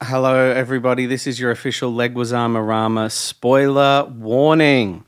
Hello, 0.00 0.36
everybody. 0.50 1.06
This 1.06 1.26
is 1.26 1.40
your 1.40 1.50
official 1.50 1.92
Leguizamo 1.92 2.64
Rama 2.66 3.10
spoiler 3.10 4.04
warning. 4.04 5.04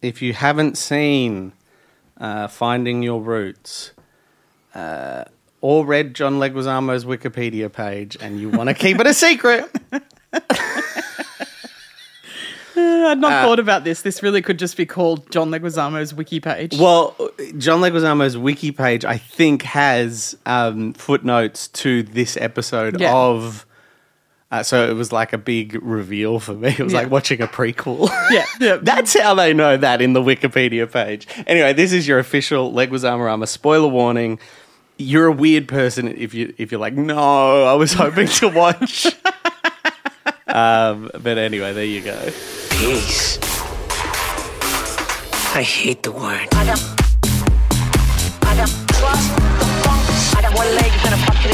If 0.00 0.20
you 0.20 0.32
haven't 0.32 0.76
seen 0.76 1.52
uh, 2.18 2.48
Finding 2.48 3.04
Your 3.04 3.20
Roots 3.20 3.92
uh, 4.74 5.24
or 5.60 5.86
read 5.86 6.14
John 6.14 6.40
Leguizamo's 6.40 7.04
Wikipedia 7.04 7.72
page 7.72 8.16
and 8.20 8.40
you 8.40 8.48
want 8.48 8.68
to 8.68 8.74
keep 8.74 8.98
it 8.98 9.06
a 9.06 9.14
secret, 9.14 9.70
I'd 12.74 13.18
not 13.18 13.44
thought 13.44 13.60
about 13.60 13.84
this. 13.84 14.02
This 14.02 14.24
really 14.24 14.42
could 14.42 14.58
just 14.58 14.76
be 14.76 14.86
called 14.86 15.30
John 15.30 15.50
Leguizamo's 15.50 16.12
wiki 16.14 16.40
page. 16.40 16.76
well, 16.76 17.14
John 17.58 17.80
Leguizamo's 17.80 18.36
wiki 18.36 18.72
page, 18.72 19.04
I 19.04 19.18
think, 19.18 19.62
has 19.62 20.36
um, 20.46 20.94
footnotes 20.94 21.68
to 21.68 22.02
this 22.02 22.36
episode 22.36 23.00
Yeah. 23.00 23.14
of. 23.14 23.66
Uh, 24.52 24.62
so 24.62 24.86
it 24.86 24.92
was 24.92 25.10
like 25.12 25.32
a 25.32 25.38
big 25.38 25.82
reveal 25.82 26.38
for 26.38 26.52
me. 26.52 26.68
It 26.68 26.78
was 26.78 26.92
Yeah. 26.92 27.00
like 27.00 27.10
watching 27.10 27.40
a 27.40 27.46
prequel. 27.46 28.08
Yeah, 28.30 28.44
yeah. 28.60 28.76
That's 28.82 29.18
how 29.18 29.34
they 29.34 29.54
know 29.54 29.78
that 29.78 30.02
in 30.02 30.12
the 30.12 30.20
Wikipedia 30.20 30.90
page. 30.92 31.26
Anyway, 31.46 31.72
this 31.72 31.90
is 31.92 32.06
your 32.06 32.18
official 32.18 32.70
Leguizamo 32.70 33.24
Rama 33.24 33.46
spoiler 33.46 33.88
warning. 33.88 34.38
You're 34.98 35.26
a 35.28 35.32
weird 35.32 35.68
person 35.68 36.06
if 36.06 36.34
you 36.34 36.52
if 36.58 36.70
you're 36.70 36.80
like, 36.80 36.92
no, 36.92 37.64
I 37.64 37.72
was 37.74 37.94
hoping 37.94 38.28
to 38.28 38.48
watch. 38.48 39.06
um, 40.48 41.10
but 41.18 41.38
anyway, 41.38 41.72
there 41.72 41.84
you 41.86 42.02
go. 42.02 42.18
Peace. 42.70 43.38
I 45.54 45.62
hate 45.62 46.02
the 46.02 46.12
word. 46.12 46.48
I 46.52 46.64
got, 46.66 46.80
I 48.42 48.56
got 48.56 48.68
trust 48.68 49.36
the 49.36 49.66
funk. 49.80 50.36
I 50.36 50.42
got 50.42 50.54
one 50.56 50.68
leg 50.76 50.92
and 51.04 51.14
a 51.14 51.26
bucket 51.26 51.50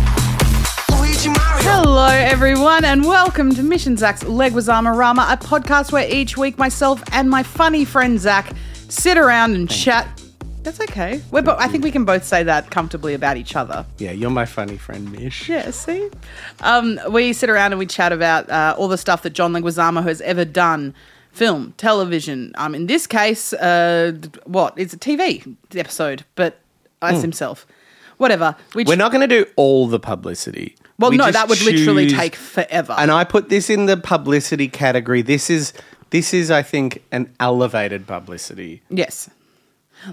Luigi 0.98 1.30
Hello, 1.34 2.08
everyone, 2.08 2.84
and 2.84 3.04
welcome 3.04 3.54
to 3.54 3.62
Mish 3.62 3.86
and 3.86 3.98
Zach's 3.98 4.24
Leguizamo 4.24 4.96
Rama, 4.96 5.26
a 5.30 5.36
podcast 5.36 5.92
where 5.92 6.08
each 6.08 6.36
week 6.36 6.58
myself 6.58 7.02
and 7.12 7.30
my 7.30 7.42
funny 7.42 7.84
friend 7.84 8.18
Zach 8.18 8.52
sit 8.88 9.16
around 9.18 9.54
and 9.54 9.68
chat. 9.70 10.22
That's 10.62 10.80
okay. 10.80 11.22
We're 11.30 11.42
bo- 11.42 11.56
I 11.58 11.68
think 11.68 11.84
we 11.84 11.92
can 11.92 12.04
both 12.04 12.24
say 12.24 12.42
that 12.42 12.70
comfortably 12.70 13.14
about 13.14 13.36
each 13.36 13.54
other. 13.54 13.86
Yeah, 13.98 14.10
you're 14.10 14.30
my 14.30 14.46
funny 14.46 14.76
friend, 14.76 15.12
Mish. 15.12 15.48
Yeah, 15.48 15.70
see? 15.70 16.10
Um, 16.60 16.98
we 17.10 17.32
sit 17.32 17.48
around 17.48 17.72
and 17.72 17.78
we 17.78 17.86
chat 17.86 18.12
about 18.12 18.50
uh, 18.50 18.74
all 18.76 18.88
the 18.88 18.98
stuff 18.98 19.22
that 19.22 19.30
John 19.30 19.52
Leguizamo 19.52 20.02
has 20.02 20.20
ever 20.22 20.44
done 20.44 20.94
film, 21.30 21.74
television. 21.76 22.52
Um, 22.56 22.74
in 22.74 22.86
this 22.86 23.06
case, 23.06 23.52
uh, 23.52 24.12
what? 24.44 24.74
It's 24.76 24.94
a 24.94 24.98
TV 24.98 25.56
episode, 25.74 26.24
but 26.34 26.58
as 27.02 27.22
himself. 27.22 27.66
Whatever. 28.18 28.56
We 28.74 28.84
We're 28.84 28.96
not 28.96 29.12
going 29.12 29.28
to 29.28 29.44
do 29.44 29.48
all 29.56 29.86
the 29.86 30.00
publicity. 30.00 30.74
well, 30.98 31.10
We 31.10 31.16
no, 31.18 31.24
just 31.24 31.34
that 31.34 31.48
would 31.48 31.60
literally 31.62 32.06
choose- 32.08 32.18
take 32.18 32.34
forever. 32.36 32.94
And 32.96 33.10
I 33.10 33.24
put 33.24 33.48
this 33.50 33.68
in 33.68 33.86
the 33.86 33.96
publicity 33.98 34.68
category. 34.68 35.22
This 35.22 35.50
is 35.50 35.72
this 36.10 36.32
is, 36.32 36.50
I 36.50 36.62
think, 36.62 37.02
an 37.12 37.34
elevated 37.40 38.06
publicity. 38.06 38.80
Yes. 38.88 39.28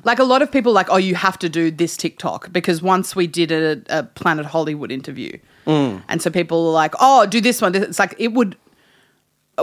Like 0.04 0.18
a 0.20 0.24
lot 0.24 0.42
of 0.42 0.52
people, 0.52 0.74
like, 0.74 0.88
oh, 0.90 0.98
you 0.98 1.14
have 1.16 1.38
to 1.40 1.50
do 1.50 1.70
this 1.70 1.96
TikTok 1.96 2.52
because 2.52 2.82
once 2.82 3.16
we 3.16 3.28
did 3.28 3.52
a, 3.52 3.82
a 3.90 4.04
Planet 4.04 4.46
Hollywood 4.48 4.92
interview, 4.92 5.38
and 5.66 6.22
so 6.22 6.30
people 6.30 6.66
were 6.66 6.72
like, 6.72 6.94
oh, 7.00 7.26
do 7.26 7.40
this 7.40 7.62
one. 7.62 7.74
It's 7.76 8.00
like 8.00 8.16
it 8.18 8.34
would. 8.34 8.58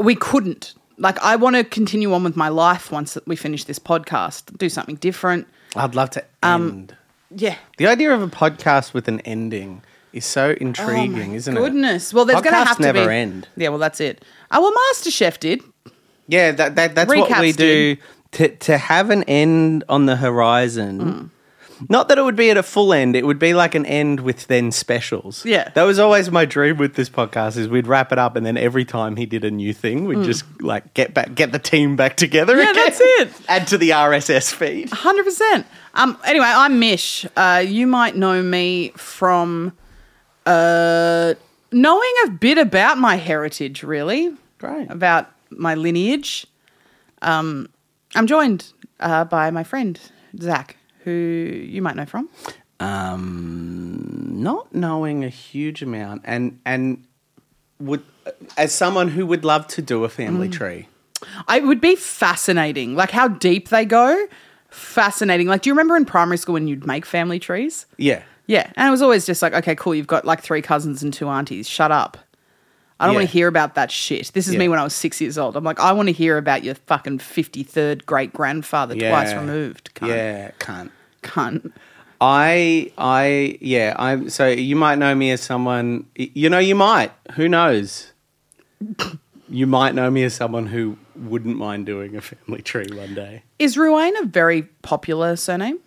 We 0.01 0.15
couldn't. 0.15 0.75
Like, 0.99 1.19
I 1.21 1.37
want 1.37 1.57
to 1.57 1.65
continue 1.65 2.13
on 2.15 2.23
with 2.25 2.37
my 2.37 2.49
life 2.49 2.93
once 2.93 3.19
we 3.27 3.35
finish 3.37 3.65
this 3.65 3.79
podcast. 3.79 4.57
Do 4.57 4.69
something 4.69 4.97
different. 4.97 5.47
I'd 5.77 5.95
love 5.95 6.11
to 6.11 6.25
Um, 6.43 6.69
end. 6.71 6.97
Yeah. 7.35 7.57
The 7.79 7.87
idea 7.87 8.13
of 8.13 8.23
a 8.23 8.29
podcast 8.29 8.93
with 8.93 9.09
an 9.09 9.21
ending 9.21 9.83
is 10.13 10.25
so 10.25 10.57
intriguing, 10.61 11.35
isn't 11.35 11.57
it? 11.57 11.61
Oh 11.61 11.65
Goodness. 11.65 12.13
Well, 12.13 12.25
there's 12.25 12.43
going 12.43 12.55
to 12.55 12.61
Podcasts 12.61 12.67
have 12.67 12.77
to 12.79 12.83
never 12.83 13.07
be. 13.07 13.15
end. 13.15 13.49
Yeah. 13.57 13.69
Well, 13.69 13.79
that's 13.79 14.01
it. 14.01 14.25
Oh 14.51 14.61
well, 14.61 14.73
MasterChef 14.93 15.39
did. 15.39 15.63
Yeah, 16.27 16.53
that, 16.53 16.77
that 16.77 16.95
that's 16.95 17.09
what 17.09 17.29
Recaps 17.31 17.41
we 17.41 17.53
do. 17.53 17.97
To 18.33 18.49
to 18.49 18.79
have 18.79 19.11
an 19.11 19.25
end 19.25 19.85
on 19.89 20.07
the 20.07 20.17
horizon. 20.17 21.01
Mm. 21.01 21.31
Not 21.89 22.09
that 22.09 22.19
it 22.19 22.23
would 22.23 22.37
be 22.37 22.51
at 22.51 22.57
a 22.59 22.63
full 22.63 22.93
end. 22.93 23.17
It 23.17 23.25
would 23.25 23.39
be 23.39 23.55
like 23.55 23.75
an 23.75 23.87
end 23.87 24.21
with 24.21 24.47
then 24.49 24.71
specials. 24.71 25.47
Yeah. 25.47 25.71
that 25.71 25.85
was 25.85 25.99
always 25.99 26.31
my 26.31 26.45
dream 26.45 26.77
with 26.77 26.95
this 26.95 27.09
podcast. 27.09 27.57
Is 27.57 27.69
we'd 27.69 27.87
wrap 27.87 28.13
it 28.13 28.19
up, 28.19 28.37
and 28.37 28.45
then 28.45 28.57
every 28.59 28.85
time 28.85 29.17
he 29.17 29.25
did 29.25 29.45
a 29.45 29.51
new 29.51 29.73
thing, 29.73 30.05
we'd 30.05 30.25
just 30.25 30.45
like 30.61 30.93
get 30.95 31.15
back, 31.15 31.35
get 31.35 31.53
the 31.53 31.59
team 31.59 31.97
back 31.97 32.17
together. 32.17 32.55
Mm. 32.57 32.65
Yeah, 32.65 32.71
again. 32.71 32.85
that's 32.85 33.01
it. 33.01 33.29
Add 33.49 33.67
to 33.69 33.79
the 33.79 33.91
RSS 33.91 34.53
feed. 34.53 34.91
Hundred 34.91 35.25
percent. 35.25 35.67
Um. 35.95 36.17
Anyway, 36.25 36.47
I'm 36.47 36.79
Mish. 36.79 37.27
Uh, 37.37 37.65
you 37.67 37.87
might 37.87 38.17
know 38.17 38.43
me 38.43 38.91
from, 38.97 39.73
uh, 40.47 41.35
knowing 41.73 42.13
a 42.27 42.31
bit 42.31 42.59
about 42.59 42.99
my 42.99 43.17
heritage. 43.17 43.83
Really, 43.83 44.35
Great. 44.59 44.91
about 44.91 45.31
my 45.51 45.75
lineage. 45.75 46.47
Um, 47.23 47.69
I'm 48.15 48.27
joined 48.27 48.73
uh, 49.01 49.25
by 49.25 49.51
my 49.51 49.65
friend 49.65 49.99
Zach, 50.41 50.77
who 51.05 51.11
you 51.11 51.83
might 51.83 51.97
know 51.97 52.07
from. 52.07 52.29
um, 52.79 54.31
not 54.43 54.75
knowing 54.75 55.25
a 55.25 55.29
huge 55.29 55.83
amount, 55.83 56.23
and 56.25 56.59
and 56.65 57.05
would 57.81 58.03
as 58.57 58.73
someone 58.73 59.09
who 59.09 59.27
would 59.27 59.45
love 59.45 59.67
to 59.69 59.83
do 59.83 60.05
a 60.05 60.09
family 60.09 60.49
Mm. 60.49 60.53
tree. 60.53 60.89
It 61.51 61.65
would 61.65 61.81
be 61.81 61.97
fascinating, 61.97 62.95
like 62.95 63.11
how 63.11 63.29
deep 63.29 63.69
they 63.69 63.85
go. 63.85 64.27
Fascinating. 64.71 65.47
Like, 65.49 65.63
do 65.63 65.71
you 65.71 65.75
remember 65.75 65.97
in 65.97 66.05
primary 66.05 66.39
school 66.39 66.53
when 66.55 66.67
you'd 66.69 66.87
make 66.87 67.05
family 67.05 67.39
trees? 67.39 67.87
Yeah, 67.97 68.23
Yeah, 68.47 68.71
and 68.77 68.89
it 68.89 68.91
was 68.91 69.03
always 69.03 69.27
just 69.27 69.43
like, 69.43 69.53
okay, 69.55 69.75
cool. 69.75 69.95
You've 69.95 70.07
got 70.07 70.25
like 70.25 70.41
three 70.43 70.63
cousins 70.63 71.03
and 71.03 71.13
two 71.13 71.29
aunties. 71.29 71.69
Shut 71.69 71.91
up. 71.93 72.17
I 72.99 73.07
don't 73.07 73.15
Yeah. 73.15 73.21
want 73.21 73.29
to 73.29 73.33
hear 73.33 73.49
about 73.49 73.77
that 73.77 73.91
shit. 73.91 74.31
This 74.35 74.47
is 74.47 74.57
me 74.57 74.69
when 74.69 74.79
I 74.79 74.85
was 74.85 74.93
six 74.95 75.21
years 75.21 75.39
old. 75.39 75.57
I'm 75.57 75.65
like, 75.65 75.81
I 75.81 75.93
want 75.93 76.09
to 76.09 76.13
hear 76.13 76.37
about 76.37 76.63
your 76.65 76.75
fucking 76.75 77.19
fifty 77.21 77.63
third 77.63 78.05
great 78.05 78.33
grandfather 78.33 78.95
twice 78.95 79.33
removed. 79.35 79.91
Cunt. 79.95 80.09
yeah, 80.09 80.51
can't. 80.59 80.91
cunt. 81.23 81.73
I 82.21 82.93
I 82.99 83.57
yeah, 83.63 83.95
I'm 83.99 84.29
so 84.29 84.49
you 84.49 84.77
might 84.77 84.99
know 84.99 85.15
me 85.15 85.31
as 85.31 85.41
someone 85.41 86.05
you 86.15 86.51
know 86.51 86.59
you 86.59 86.75
might. 86.75 87.13
Who 87.37 87.49
knows? 87.49 88.13
you 89.49 89.67
might 89.67 89.95
know 89.95 90.11
me 90.11 90.23
as 90.25 90.35
someone 90.35 90.67
who 90.67 90.99
wouldn't 91.21 91.57
mind 91.57 91.87
doing 91.87 92.17
a 92.17 92.21
family 92.21 92.63
tree 92.63 92.87
one 92.93 93.15
day. 93.15 93.43
Is 93.59 93.77
Ruane 93.77 94.19
a 94.21 94.27
very 94.27 94.63
popular 94.83 95.37
surname? 95.37 95.79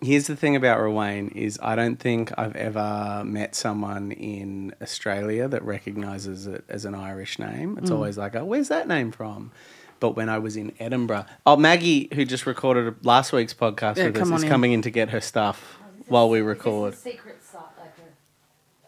Here's 0.00 0.26
the 0.26 0.34
thing 0.34 0.56
about 0.56 0.80
Ruane 0.80 1.30
is 1.36 1.58
I 1.62 1.76
don't 1.76 1.96
think 1.96 2.32
I've 2.36 2.56
ever 2.56 3.22
met 3.24 3.54
someone 3.54 4.10
in 4.12 4.74
Australia 4.82 5.46
that 5.46 5.62
recognizes 5.64 6.46
it 6.48 6.64
as 6.68 6.84
an 6.84 6.94
Irish 6.94 7.38
name. 7.38 7.76
Mm. 7.76 7.78
It's 7.78 7.90
always 7.90 8.18
like, 8.18 8.34
oh, 8.34 8.44
where's 8.44 8.66
that 8.68 8.88
name 8.88 9.12
from? 9.12 9.52
But 10.00 10.16
when 10.16 10.28
I 10.28 10.38
was 10.38 10.56
in 10.56 10.72
Edinburgh, 10.80 11.26
oh, 11.46 11.56
Maggie, 11.56 12.08
who 12.14 12.24
just 12.24 12.46
recorded 12.46 13.06
last 13.06 13.32
week's 13.32 13.54
podcast 13.54 13.96
Yeah, 13.96 14.06
with 14.06 14.16
us, 14.20 14.28
is 14.30 14.42
in. 14.42 14.48
coming 14.48 14.72
in 14.72 14.82
to 14.82 14.90
get 14.90 15.10
her 15.10 15.20
stuff 15.20 15.78
while 16.08 16.28
we 16.28 16.40
record. 16.40 16.94
a 16.94 16.96
secret 16.96 17.40
site, 17.44 17.62
like 17.78 17.94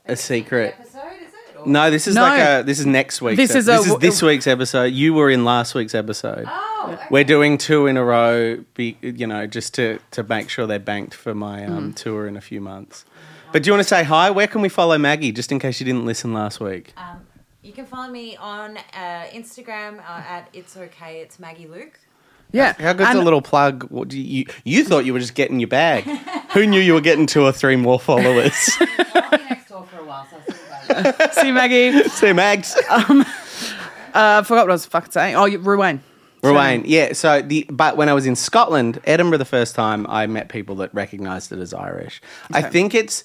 a, 0.08 0.12
A 0.12 0.16
secret. 0.16 0.74
episode, 0.80 0.98
is 1.24 1.32
it? 1.32 1.33
Or? 1.33 1.33
No, 1.66 1.90
this 1.90 2.06
is 2.06 2.14
No. 2.14 2.22
like 2.22 2.40
a 2.40 2.62
this 2.64 2.78
is 2.80 2.86
next 2.86 3.20
week's. 3.22 3.36
This 3.36 3.50
ep- 3.52 3.56
is 3.56 3.68
a- 3.68 3.72
this 3.72 3.86
is 3.86 3.96
this 3.98 4.22
week's 4.22 4.46
episode. 4.46 4.92
You 4.92 5.14
were 5.14 5.30
in 5.30 5.44
last 5.44 5.74
week's 5.74 5.94
episode. 5.94 6.44
Oh, 6.48 6.90
okay. 6.92 7.06
We're 7.10 7.24
doing 7.24 7.58
two 7.58 7.86
in 7.86 7.96
a 7.96 8.04
row, 8.04 8.64
be, 8.74 8.96
you 9.02 9.26
know, 9.26 9.46
just 9.46 9.74
to 9.74 9.98
to 10.12 10.22
make 10.22 10.48
sure 10.50 10.66
they're 10.66 10.78
banked 10.78 11.14
for 11.14 11.34
my 11.34 11.64
um, 11.66 11.92
Mm. 11.92 11.96
tour 11.96 12.26
in 12.26 12.36
a 12.36 12.40
few 12.40 12.60
months. 12.60 13.04
But 13.52 13.62
do 13.62 13.68
you 13.68 13.72
want 13.72 13.82
to 13.84 13.88
say 13.88 14.02
hi? 14.04 14.30
Where 14.30 14.46
can 14.48 14.62
we 14.62 14.68
follow 14.68 14.98
Maggie, 14.98 15.30
just 15.32 15.52
in 15.52 15.58
case 15.58 15.78
you 15.80 15.86
didn't 15.86 16.04
listen 16.06 16.32
last 16.32 16.58
week? 16.60 16.92
Um, 16.96 17.20
you 17.62 17.72
can 17.72 17.86
follow 17.86 18.10
me 18.10 18.36
on 18.36 18.76
uh, 18.76 19.24
Instagram 19.32 20.00
uh, 20.00 20.22
at 20.28 20.48
It's 20.52 20.76
Okay, 20.76 21.20
It's 21.20 21.38
Maggie 21.38 21.66
Luke. 21.68 21.98
Yeah. 22.52 22.74
How 22.78 22.92
good's 22.92 23.10
And- 23.10 23.18
a 23.18 23.22
little 23.22 23.42
plug? 23.42 23.84
What 23.90 24.08
do 24.08 24.18
you, 24.20 24.24
you 24.40 24.44
you 24.64 24.84
thought 24.84 25.04
you 25.04 25.12
were 25.12 25.18
just 25.20 25.34
getting 25.34 25.58
your 25.60 25.68
bag? 25.68 26.04
Who 26.52 26.66
knew 26.66 26.80
you 26.80 26.94
were 26.94 27.00
getting 27.00 27.26
two 27.26 27.42
or 27.42 27.52
three 27.52 27.74
more 27.76 27.98
followers? 27.98 28.70
I'll 28.80 29.30
be 29.38 29.44
next 29.44 29.68
door 29.68 29.84
for 29.90 29.98
a 30.00 30.04
while, 30.04 30.26
so 30.30 30.36
I'll 30.36 30.53
see 31.32 31.48
you 31.48 31.52
Maggie. 31.52 32.02
See, 32.08 32.32
Mags. 32.32 32.74
Uh, 32.88 33.24
I 34.14 34.42
forgot 34.42 34.64
what 34.64 34.70
I 34.70 34.74
was 34.74 34.86
fucking 34.86 35.10
saying. 35.12 35.34
Oh, 35.36 35.44
you- 35.44 35.58
Ruane. 35.58 36.00
Ruane, 36.42 36.82
yeah. 36.84 37.14
So 37.14 37.40
the 37.40 37.66
but 37.70 37.96
when 37.96 38.08
I 38.10 38.12
was 38.12 38.26
in 38.26 38.36
Scotland, 38.36 39.00
Edinburgh, 39.04 39.38
the 39.38 39.44
first 39.46 39.74
time, 39.74 40.06
I 40.10 40.26
met 40.26 40.50
people 40.50 40.76
that 40.76 40.92
recognised 40.94 41.50
it 41.52 41.58
as 41.58 41.72
Irish. 41.72 42.20
I 42.52 42.60
think 42.60 42.94
it's 42.94 43.24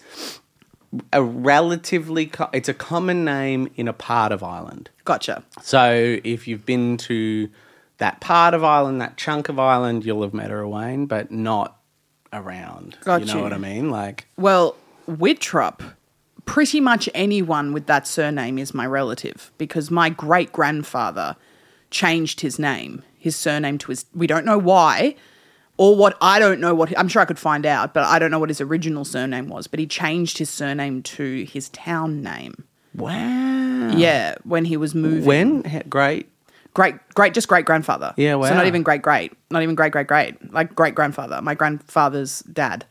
a 1.12 1.22
relatively 1.22 2.28
co- 2.28 2.50
it's 2.54 2.70
a 2.70 2.74
common 2.74 3.26
name 3.26 3.70
in 3.76 3.90
a 3.90 3.94
part 3.94 4.32
of 4.32 4.42
Ireland. 4.42 4.90
Gotcha. 5.04 5.44
So 5.62 6.18
if 6.24 6.48
you've 6.48 6.66
been 6.66 6.96
to 6.98 7.50
that 7.98 8.22
part 8.22 8.54
of 8.54 8.64
Ireland, 8.64 9.02
that 9.02 9.18
chunk 9.18 9.50
of 9.50 9.60
Ireland, 9.60 10.06
you'll 10.06 10.22
have 10.24 10.34
met 10.34 10.50
a 10.50 10.54
Ruane, 10.54 11.06
but 11.06 11.30
not 11.30 11.78
around. 12.32 12.98
Got 13.04 13.20
you 13.22 13.28
know 13.28 13.36
you. 13.38 13.44
what 13.44 13.52
I 13.54 13.58
mean? 13.58 13.92
Like 13.92 14.28
Well, 14.38 14.78
Wittrup, 15.10 15.82
pretty 16.54 16.80
much 16.80 17.08
anyone 17.14 17.74
with 17.74 17.86
that 17.86 18.08
surname 18.08 18.58
is 18.58 18.74
my 18.74 18.86
relative 18.86 19.52
because 19.58 19.92
my 19.92 20.10
great 20.10 20.52
grandfather 20.52 21.36
changed 21.92 22.42
his 22.42 22.58
name, 22.60 23.04
his 23.18 23.36
surname 23.36 23.78
to 23.78 23.88
his. 23.92 24.06
We 24.16 24.28
don't 24.28 24.46
know 24.46 24.58
why. 24.58 25.16
Or 25.78 25.96
what 25.96 26.18
I 26.22 26.40
don't 26.40 26.60
know 26.60 26.74
what 26.76 26.98
I'm 27.00 27.08
sure 27.08 27.22
I 27.22 27.26
could 27.26 27.40
find 27.40 27.66
out, 27.66 27.94
but 27.94 28.04
I 28.04 28.20
don't 28.20 28.32
know 28.32 28.40
what 28.40 28.50
his 28.50 28.60
original 28.60 29.06
surname 29.06 29.48
was. 29.48 29.68
But 29.68 29.80
he 29.80 29.88
changed 29.88 30.38
his 30.38 30.50
surname 30.50 31.02
to 31.04 31.46
his 31.46 31.70
town 31.70 32.22
name. 32.22 32.66
wow. 32.96 33.92
Yeah, 33.96 34.36
when 34.44 34.66
he 34.66 34.76
was 34.78 34.94
moving. 34.94 35.26
When 35.26 35.64
He- 35.64 35.80
great. 35.90 36.28
great 36.74 36.96
great 37.16 37.34
just 37.34 37.48
great 37.48 37.66
grandfather 37.66 38.14
Yeah, 38.18 38.34
so 38.34 38.40
wow. 38.40 38.54
not 38.54 38.68
even 38.68 38.84
great 38.84 39.02
great 39.02 39.32
not 39.50 39.64
even 39.64 39.74
great 39.76 39.92
great 39.92 40.06
great 40.08 40.52
like 40.54 40.76
great 40.76 40.94
grandfather 40.96 41.42
my 41.42 41.56
grandfather's 41.56 42.42
dad 42.42 42.86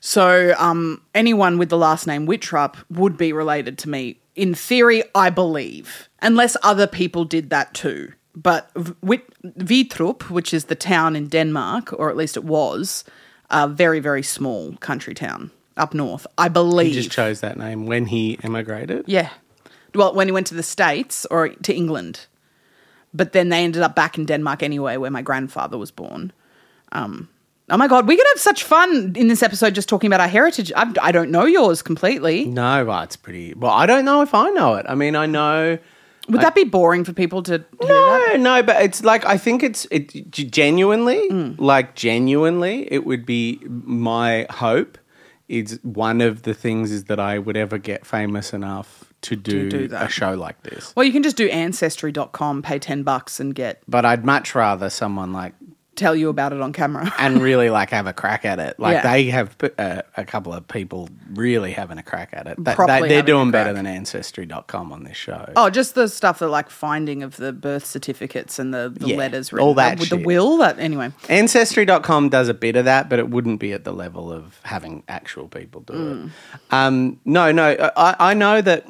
so 0.00 0.54
um 0.58 1.00
anyone 1.14 1.58
with 1.58 1.68
the 1.68 1.78
last 1.78 2.06
name 2.06 2.26
Wittrup 2.26 2.76
would 2.90 3.16
be 3.16 3.32
related 3.32 3.78
to 3.78 3.88
me 3.88 4.18
in 4.34 4.54
theory 4.54 5.02
i 5.14 5.30
believe 5.30 6.08
unless 6.22 6.56
other 6.62 6.86
people 6.86 7.24
did 7.24 7.50
that 7.50 7.74
too 7.74 8.12
but 8.34 8.70
V- 8.76 8.94
Wit- 9.02 9.34
Vitrup, 9.58 10.30
which 10.30 10.54
is 10.54 10.66
the 10.66 10.76
town 10.76 11.16
in 11.16 11.26
Denmark, 11.26 11.92
or 11.98 12.08
at 12.08 12.16
least 12.16 12.36
it 12.36 12.44
was, 12.44 13.04
a 13.50 13.66
very, 13.66 13.98
very 13.98 14.22
small 14.22 14.74
country 14.76 15.14
town 15.14 15.50
up 15.76 15.92
north, 15.94 16.26
I 16.36 16.48
believe. 16.48 16.94
He 16.94 17.02
just 17.02 17.10
chose 17.10 17.40
that 17.40 17.58
name 17.58 17.86
when 17.86 18.06
he 18.06 18.38
emigrated. 18.42 19.04
Yeah. 19.06 19.30
Well, 19.94 20.14
when 20.14 20.28
he 20.28 20.32
went 20.32 20.46
to 20.48 20.54
the 20.54 20.62
States 20.62 21.26
or 21.30 21.48
to 21.48 21.74
England. 21.74 22.26
But 23.12 23.32
then 23.32 23.48
they 23.48 23.64
ended 23.64 23.82
up 23.82 23.96
back 23.96 24.18
in 24.18 24.26
Denmark 24.26 24.62
anyway, 24.62 24.98
where 24.98 25.10
my 25.10 25.22
grandfather 25.22 25.78
was 25.78 25.90
born. 25.90 26.32
Um, 26.92 27.28
oh 27.70 27.76
my 27.76 27.88
God, 27.88 28.06
we 28.06 28.16
could 28.16 28.26
have 28.34 28.40
such 28.40 28.64
fun 28.64 29.12
in 29.16 29.28
this 29.28 29.42
episode 29.42 29.74
just 29.74 29.88
talking 29.88 30.08
about 30.08 30.20
our 30.20 30.28
heritage. 30.28 30.72
I, 30.74 30.92
I 31.00 31.12
don't 31.12 31.30
know 31.30 31.44
yours 31.44 31.82
completely. 31.82 32.44
No, 32.46 32.84
well, 32.84 33.02
it's 33.02 33.16
pretty. 33.16 33.54
Well, 33.54 33.72
I 33.72 33.86
don't 33.86 34.04
know 34.04 34.22
if 34.22 34.34
I 34.34 34.50
know 34.50 34.74
it. 34.74 34.86
I 34.88 34.94
mean, 34.94 35.16
I 35.16 35.26
know. 35.26 35.78
Would 36.28 36.42
that 36.42 36.54
be 36.54 36.64
boring 36.64 37.04
for 37.04 37.14
people 37.14 37.42
to? 37.44 37.64
No, 37.82 38.36
no, 38.36 38.62
but 38.62 38.82
it's 38.82 39.02
like 39.02 39.24
I 39.24 39.38
think 39.38 39.62
it's 39.62 39.86
it 39.90 40.30
genuinely, 40.30 41.26
mm. 41.30 41.58
like 41.58 41.94
genuinely, 41.94 42.86
it 42.92 43.06
would 43.06 43.24
be 43.24 43.60
my 43.66 44.46
hope. 44.50 44.98
Is 45.48 45.80
one 45.82 46.20
of 46.20 46.42
the 46.42 46.52
things 46.52 46.90
is 46.90 47.04
that 47.04 47.18
I 47.18 47.38
would 47.38 47.56
ever 47.56 47.78
get 47.78 48.04
famous 48.04 48.52
enough 48.52 49.08
to 49.22 49.36
do, 49.36 49.70
do 49.70 49.88
a 49.92 50.08
show 50.08 50.34
like 50.34 50.62
this. 50.62 50.92
Well, 50.94 51.04
you 51.04 51.12
can 51.12 51.22
just 51.22 51.36
do 51.36 51.48
ancestry.com, 51.48 52.62
pay 52.62 52.78
10 52.78 53.02
bucks 53.02 53.40
and 53.40 53.54
get 53.54 53.82
But 53.88 54.04
I'd 54.04 54.24
much 54.24 54.54
rather 54.54 54.90
someone 54.90 55.32
like 55.32 55.54
tell 55.98 56.16
you 56.16 56.28
about 56.30 56.52
it 56.52 56.60
on 56.62 56.72
camera. 56.72 57.12
and 57.18 57.42
really 57.42 57.68
like 57.68 57.90
have 57.90 58.06
a 58.06 58.12
crack 58.14 58.44
at 58.44 58.58
it. 58.58 58.78
Like 58.78 58.94
Yeah. 59.04 59.12
they 59.12 59.24
have 59.26 59.56
uh, 59.78 60.02
a 60.16 60.24
couple 60.24 60.54
of 60.54 60.66
people 60.68 61.08
really 61.34 61.72
having 61.72 61.98
a 61.98 62.02
crack 62.02 62.30
at 62.32 62.46
it. 62.46 62.62
They, 62.62 62.74
Properly 62.74 63.08
they, 63.08 63.18
are 63.18 63.22
doing 63.22 63.50
better 63.50 63.72
than 63.72 63.86
ancestry.com 63.86 64.92
on 64.92 65.04
this 65.04 65.16
show. 65.16 65.52
Oh, 65.56 65.68
just 65.70 65.94
the 65.94 66.08
stuff 66.08 66.38
that 66.38 66.48
like 66.48 66.70
finding 66.70 67.22
of 67.22 67.36
the 67.36 67.52
birth 67.52 67.84
certificates 67.84 68.58
and 68.58 68.72
the, 68.72 68.92
the 68.96 69.08
Yeah, 69.08 69.16
letters 69.16 69.52
all 69.52 69.74
that 69.74 69.98
with 69.98 70.08
the 70.10 70.16
will. 70.16 70.56
That 70.58 70.78
anyway. 70.78 71.10
Ancestry.com 71.28 72.28
does 72.28 72.48
a 72.48 72.54
bit 72.54 72.76
of 72.76 72.84
that, 72.86 73.08
but 73.08 73.18
it 73.18 73.28
wouldn't 73.28 73.60
be 73.60 73.72
at 73.72 73.84
the 73.84 73.92
level 73.92 74.32
of 74.32 74.60
having 74.62 75.02
actual 75.08 75.48
people 75.48 75.80
do 75.82 75.92
Mm. 75.92 76.26
it. 76.26 76.32
Um, 76.70 77.20
no, 77.24 77.50
no, 77.52 77.90
I, 77.96 78.16
I 78.18 78.34
know 78.34 78.60
that 78.60 78.86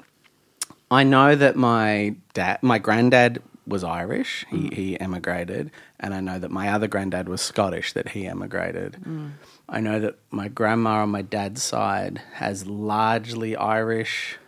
I 0.91 1.05
know 1.05 1.35
that 1.35 1.55
my 1.57 2.15
dad, 2.35 2.63
my 2.63 2.79
granddad 2.79 3.43
was 3.69 3.85
Irish. 3.85 4.45
He, 4.51 4.57
Mm. 4.57 4.75
he 4.75 5.01
emigrated, 5.01 5.71
and 6.01 6.15
I 6.15 6.21
know 6.21 6.39
that 6.39 6.51
my 6.51 6.69
other 6.71 6.89
granddad 6.89 7.29
was 7.29 7.41
Scottish. 7.41 7.93
That 7.93 8.09
he 8.11 8.27
emigrated. 8.27 8.97
Mm. 9.05 9.33
I 9.69 9.81
know 9.81 10.01
that 10.01 10.17
my 10.31 10.49
grandma 10.49 11.03
on 11.03 11.11
my 11.11 11.23
dad's 11.23 11.63
side 11.63 12.23
has 12.35 12.67
largely 12.67 13.55
Irish 13.57 14.39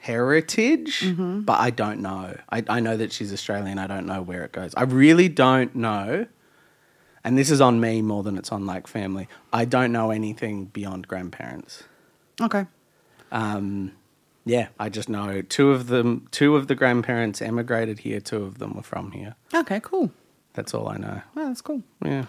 heritage, 0.00 1.00
Mm-hmm. 1.00 1.40
but 1.42 1.58
I 1.60 1.70
don't 1.70 2.00
know. 2.00 2.36
I, 2.50 2.62
I 2.68 2.80
know 2.80 2.96
that 2.96 3.12
she's 3.12 3.32
Australian. 3.32 3.78
I 3.78 3.86
don't 3.86 4.06
know 4.06 4.20
where 4.22 4.44
it 4.44 4.52
goes. 4.52 4.74
I 4.76 4.82
really 4.82 5.28
don't 5.28 5.74
know. 5.74 6.26
And 7.26 7.38
this 7.38 7.50
is 7.50 7.60
on 7.62 7.80
me 7.80 8.02
more 8.02 8.22
than 8.22 8.36
it's 8.36 8.52
on 8.52 8.66
like 8.66 8.86
family. 8.86 9.28
I 9.52 9.64
don't 9.64 9.92
know 9.92 10.10
anything 10.10 10.66
beyond 10.66 11.08
grandparents. 11.08 11.84
Okay. 12.38 12.66
Um, 13.32 13.92
yeah, 14.44 14.68
I 14.78 14.88
just 14.88 15.08
know 15.08 15.42
two 15.42 15.70
of 15.70 15.86
them. 15.86 16.26
Two 16.30 16.56
of 16.56 16.66
the 16.66 16.74
grandparents 16.74 17.40
emigrated 17.42 18.00
here. 18.00 18.20
Two 18.20 18.42
of 18.42 18.58
them 18.58 18.74
were 18.74 18.82
from 18.82 19.12
here. 19.12 19.34
Okay, 19.54 19.80
cool. 19.82 20.10
That's 20.54 20.74
all 20.74 20.88
I 20.88 20.96
know. 20.96 21.20
Well, 21.34 21.48
that's 21.48 21.60
cool. 21.62 21.82
Yeah. 22.04 22.26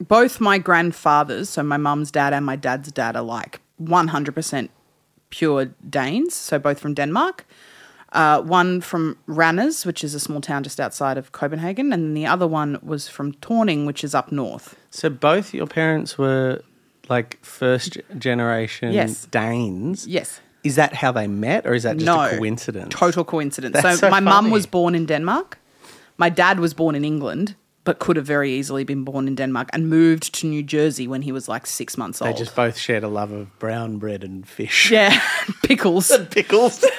both 0.00 0.40
my 0.40 0.58
grandfathers, 0.58 1.48
so 1.50 1.62
my 1.62 1.76
mum's 1.78 2.10
dad 2.10 2.32
and 2.32 2.44
my 2.44 2.56
dad's 2.56 2.92
dad, 2.92 3.16
are 3.16 3.22
like 3.22 3.60
100% 3.82 4.68
pure 5.30 5.66
Danes, 5.88 6.34
so 6.34 6.58
both 6.58 6.78
from 6.78 6.94
Denmark. 6.94 7.46
Uh, 8.12 8.40
one 8.40 8.80
from 8.80 9.18
Randers, 9.26 9.84
which 9.84 10.04
is 10.04 10.14
a 10.14 10.20
small 10.20 10.40
town 10.40 10.62
just 10.62 10.78
outside 10.80 11.18
of 11.18 11.32
Copenhagen, 11.32 11.92
and 11.92 12.16
the 12.16 12.24
other 12.26 12.46
one 12.46 12.78
was 12.82 13.08
from 13.08 13.32
Torning, 13.34 13.84
which 13.84 14.04
is 14.04 14.14
up 14.14 14.30
north. 14.30 14.76
So 14.90 15.10
both 15.10 15.52
your 15.52 15.66
parents 15.66 16.16
were 16.16 16.62
like 17.08 17.38
first 17.44 17.98
generation 18.18 18.92
Yes. 18.92 19.26
Danes. 19.26 20.06
Yes. 20.06 20.40
Is 20.66 20.76
that 20.76 20.94
how 20.94 21.12
they 21.12 21.26
met, 21.26 21.66
or 21.66 21.74
is 21.74 21.84
that 21.84 21.96
just 21.96 22.06
no. 22.06 22.20
a 22.20 22.36
coincidence? 22.36 22.94
Total 22.94 23.24
coincidence. 23.24 23.74
That's 23.74 24.00
so, 24.00 24.06
so 24.06 24.10
my 24.10 24.20
mum 24.20 24.50
was 24.50 24.66
born 24.66 24.94
in 24.94 25.06
Denmark. 25.06 25.58
My 26.18 26.28
dad 26.28 26.60
was 26.60 26.74
born 26.74 26.94
in 26.94 27.04
England, 27.04 27.54
but 27.84 27.98
could 27.98 28.16
have 28.16 28.26
very 28.26 28.50
easily 28.52 28.84
been 28.84 29.04
born 29.04 29.28
in 29.28 29.34
Denmark 29.34 29.70
and 29.72 29.88
moved 29.88 30.34
to 30.40 30.46
New 30.46 30.62
Jersey 30.62 31.06
when 31.06 31.22
he 31.22 31.32
was 31.32 31.48
like 31.48 31.66
six 31.66 31.96
months 31.96 32.20
old. 32.20 32.34
They 32.34 32.38
just 32.38 32.56
both 32.56 32.76
shared 32.76 33.04
a 33.04 33.08
love 33.08 33.30
of 33.32 33.58
brown 33.58 33.98
bread 33.98 34.24
and 34.24 34.46
fish. 34.46 34.90
yeah, 34.96 35.20
pickles. 35.62 36.10
And 36.10 36.30
pickles. 36.30 36.84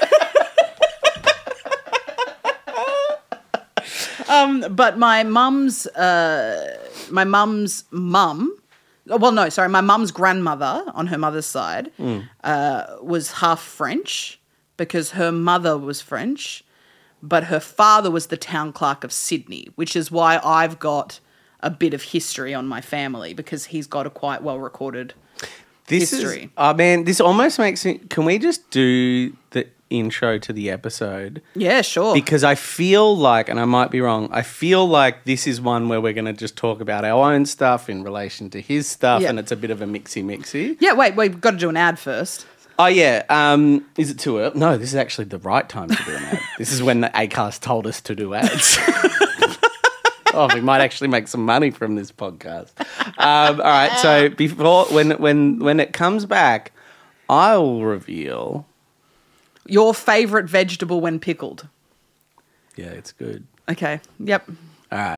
but 4.69 4.97
my 4.97 5.23
mum's 5.23 5.87
uh, 5.87 6.77
my 7.11 7.23
mum's 7.23 7.83
mum 7.91 8.57
well 9.07 9.31
no 9.31 9.49
sorry 9.49 9.69
my 9.69 9.81
mum's 9.81 10.11
grandmother 10.11 10.83
on 10.93 11.07
her 11.07 11.17
mother's 11.17 11.45
side 11.45 11.91
uh, 12.43 12.83
was 13.01 13.31
half 13.33 13.61
french 13.61 14.39
because 14.77 15.11
her 15.11 15.31
mother 15.31 15.77
was 15.77 16.01
french 16.01 16.63
but 17.23 17.45
her 17.45 17.59
father 17.59 18.11
was 18.11 18.27
the 18.27 18.37
town 18.37 18.71
clerk 18.71 19.03
of 19.03 19.11
sydney 19.11 19.69
which 19.75 19.95
is 19.95 20.11
why 20.11 20.39
i've 20.43 20.77
got 20.79 21.19
a 21.61 21.69
bit 21.69 21.93
of 21.93 22.01
history 22.03 22.53
on 22.53 22.67
my 22.67 22.81
family 22.81 23.33
because 23.33 23.65
he's 23.65 23.87
got 23.87 24.05
a 24.05 24.09
quite 24.09 24.43
well 24.43 24.59
recorded 24.59 25.13
This 25.87 26.11
history. 26.11 26.43
is, 26.43 26.49
oh 26.57 26.73
man, 26.73 27.05
this 27.05 27.19
almost 27.21 27.57
makes 27.59 27.83
me. 27.85 27.99
Can 28.09 28.25
we 28.25 28.37
just 28.37 28.69
do 28.71 29.31
the 29.51 29.65
intro 29.89 30.37
to 30.39 30.53
the 30.53 30.69
episode? 30.69 31.41
yeah 31.55 31.81
sure 31.81 32.13
Because 32.13 32.43
I 32.43 32.55
feel 32.55 33.15
like, 33.15 33.49
and 33.49 33.59
I 33.59 33.65
might 33.65 33.91
be 33.91 34.01
wrong, 34.01 34.29
I 34.31 34.41
feel 34.41 34.85
like 34.87 35.23
this 35.25 35.47
is 35.47 35.59
one 35.61 35.87
where 35.89 36.01
we're 36.01 36.13
going 36.13 36.25
to 36.25 36.33
just 36.33 36.55
talk 36.55 36.81
about 36.81 37.05
our 37.05 37.33
own 37.33 37.45
stuff 37.45 37.89
in 37.89 38.03
relation 38.03 38.49
to 38.51 38.61
his 38.61 38.87
stuff, 38.87 39.21
Yeah. 39.21 39.29
and 39.29 39.39
it's 39.39 39.51
a 39.51 39.55
bit 39.55 39.71
of 39.71 39.81
a 39.81 39.85
mixy 39.85 40.23
mixy. 40.23 40.77
yeah 40.79 40.93
wait 40.93 41.15
we've 41.15 41.39
got 41.41 41.51
to 41.51 41.57
do 41.57 41.69
an 41.69 41.77
ad 41.77 41.97
first 41.99 42.45
Oh 42.79 42.85
yeah, 42.85 43.23
um, 43.29 43.83
is 43.97 44.11
it 44.11 44.19
too 44.19 44.37
early? 44.37 44.59
No, 44.59 44.77
this 44.77 44.89
is 44.89 44.95
actually 44.95 45.25
the 45.25 45.39
right 45.39 45.67
time 45.67 45.89
to 45.89 46.03
do 46.05 46.11
an 46.15 46.23
ad. 46.25 46.39
this 46.59 46.71
is 46.71 46.83
when 46.83 47.01
the 47.01 47.09
Acast 47.09 47.61
told 47.61 47.87
us 47.87 48.01
to 48.01 48.13
do 48.13 48.35
ads. 48.35 48.77
oh, 50.35 50.47
we 50.53 50.61
might 50.61 50.81
actually 50.81 51.07
make 51.07 51.27
some 51.27 51.43
money 51.43 51.71
from 51.71 51.95
this 51.95 52.11
podcast. 52.11 52.71
Um, 53.17 53.59
all 53.59 53.65
right, 53.65 53.97
so 53.99 54.29
before 54.29 54.85
when 54.85 55.09
when 55.13 55.57
when 55.57 55.79
it 55.79 55.91
comes 55.93 56.27
back, 56.27 56.71
I'll 57.27 57.81
reveal. 57.81 58.67
Your 59.69 59.93
favorite 59.93 60.49
vegetable 60.49 60.99
when 61.01 61.19
pickled 61.19 61.67
Yeah, 62.75 62.87
it's 62.87 63.11
good. 63.11 63.45
okay 63.69 63.99
yep 64.19 64.47
All 64.91 64.97
right. 64.97 65.15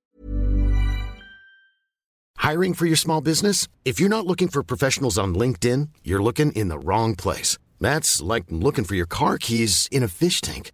Hiring 2.37 2.73
for 2.73 2.85
your 2.85 2.95
small 2.95 3.21
business? 3.21 3.67
If 3.85 3.99
you're 3.99 4.09
not 4.09 4.25
looking 4.25 4.47
for 4.47 4.63
professionals 4.63 5.17
on 5.19 5.35
LinkedIn, 5.35 5.89
you're 6.03 6.23
looking 6.23 6.51
in 6.53 6.69
the 6.69 6.79
wrong 6.79 7.15
place. 7.15 7.57
That's 7.81 8.21
like 8.21 8.45
looking 8.49 8.85
for 8.85 8.95
your 8.95 9.05
car 9.05 9.37
keys 9.37 9.87
in 9.91 10.03
a 10.03 10.07
fish 10.07 10.41
tank. 10.41 10.71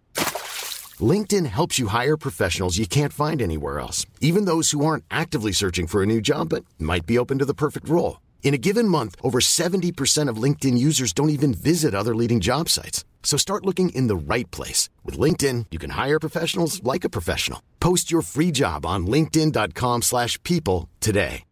LinkedIn 1.00 1.46
helps 1.46 1.78
you 1.78 1.88
hire 1.88 2.16
professionals 2.16 2.78
you 2.78 2.86
can't 2.86 3.12
find 3.12 3.42
anywhere 3.42 3.78
else, 3.80 4.06
even 4.20 4.46
those 4.46 4.70
who 4.70 4.84
aren't 4.86 5.04
actively 5.10 5.52
searching 5.52 5.86
for 5.86 6.02
a 6.02 6.06
new 6.06 6.20
job 6.20 6.48
but 6.48 6.64
might 6.78 7.04
be 7.04 7.18
open 7.18 7.38
to 7.38 7.44
the 7.44 7.52
perfect 7.54 7.88
role. 7.88 8.20
In 8.42 8.54
a 8.54 8.58
given 8.58 8.88
month, 8.88 9.16
over 9.22 9.40
70% 9.40 10.28
of 10.30 10.36
LinkedIn 10.42 10.78
users 10.78 11.12
don't 11.12 11.30
even 11.30 11.52
visit 11.52 11.94
other 11.94 12.14
leading 12.14 12.40
job 12.40 12.68
sites. 12.68 13.04
So 13.26 13.36
start 13.36 13.66
looking 13.66 13.88
in 13.88 14.06
the 14.06 14.16
right 14.16 14.48
place. 14.52 14.88
With 15.04 15.18
LinkedIn, 15.18 15.66
you 15.72 15.78
can 15.80 15.90
hire 15.90 16.20
professionals 16.20 16.80
like 16.84 17.04
a 17.04 17.10
professional. 17.10 17.60
Post 17.80 18.10
your 18.10 18.22
free 18.22 18.52
job 18.52 18.86
on 18.86 19.06
linkedin.com/people 19.06 20.00
slash 20.02 20.42
people 20.44 20.88
today. 21.00 21.42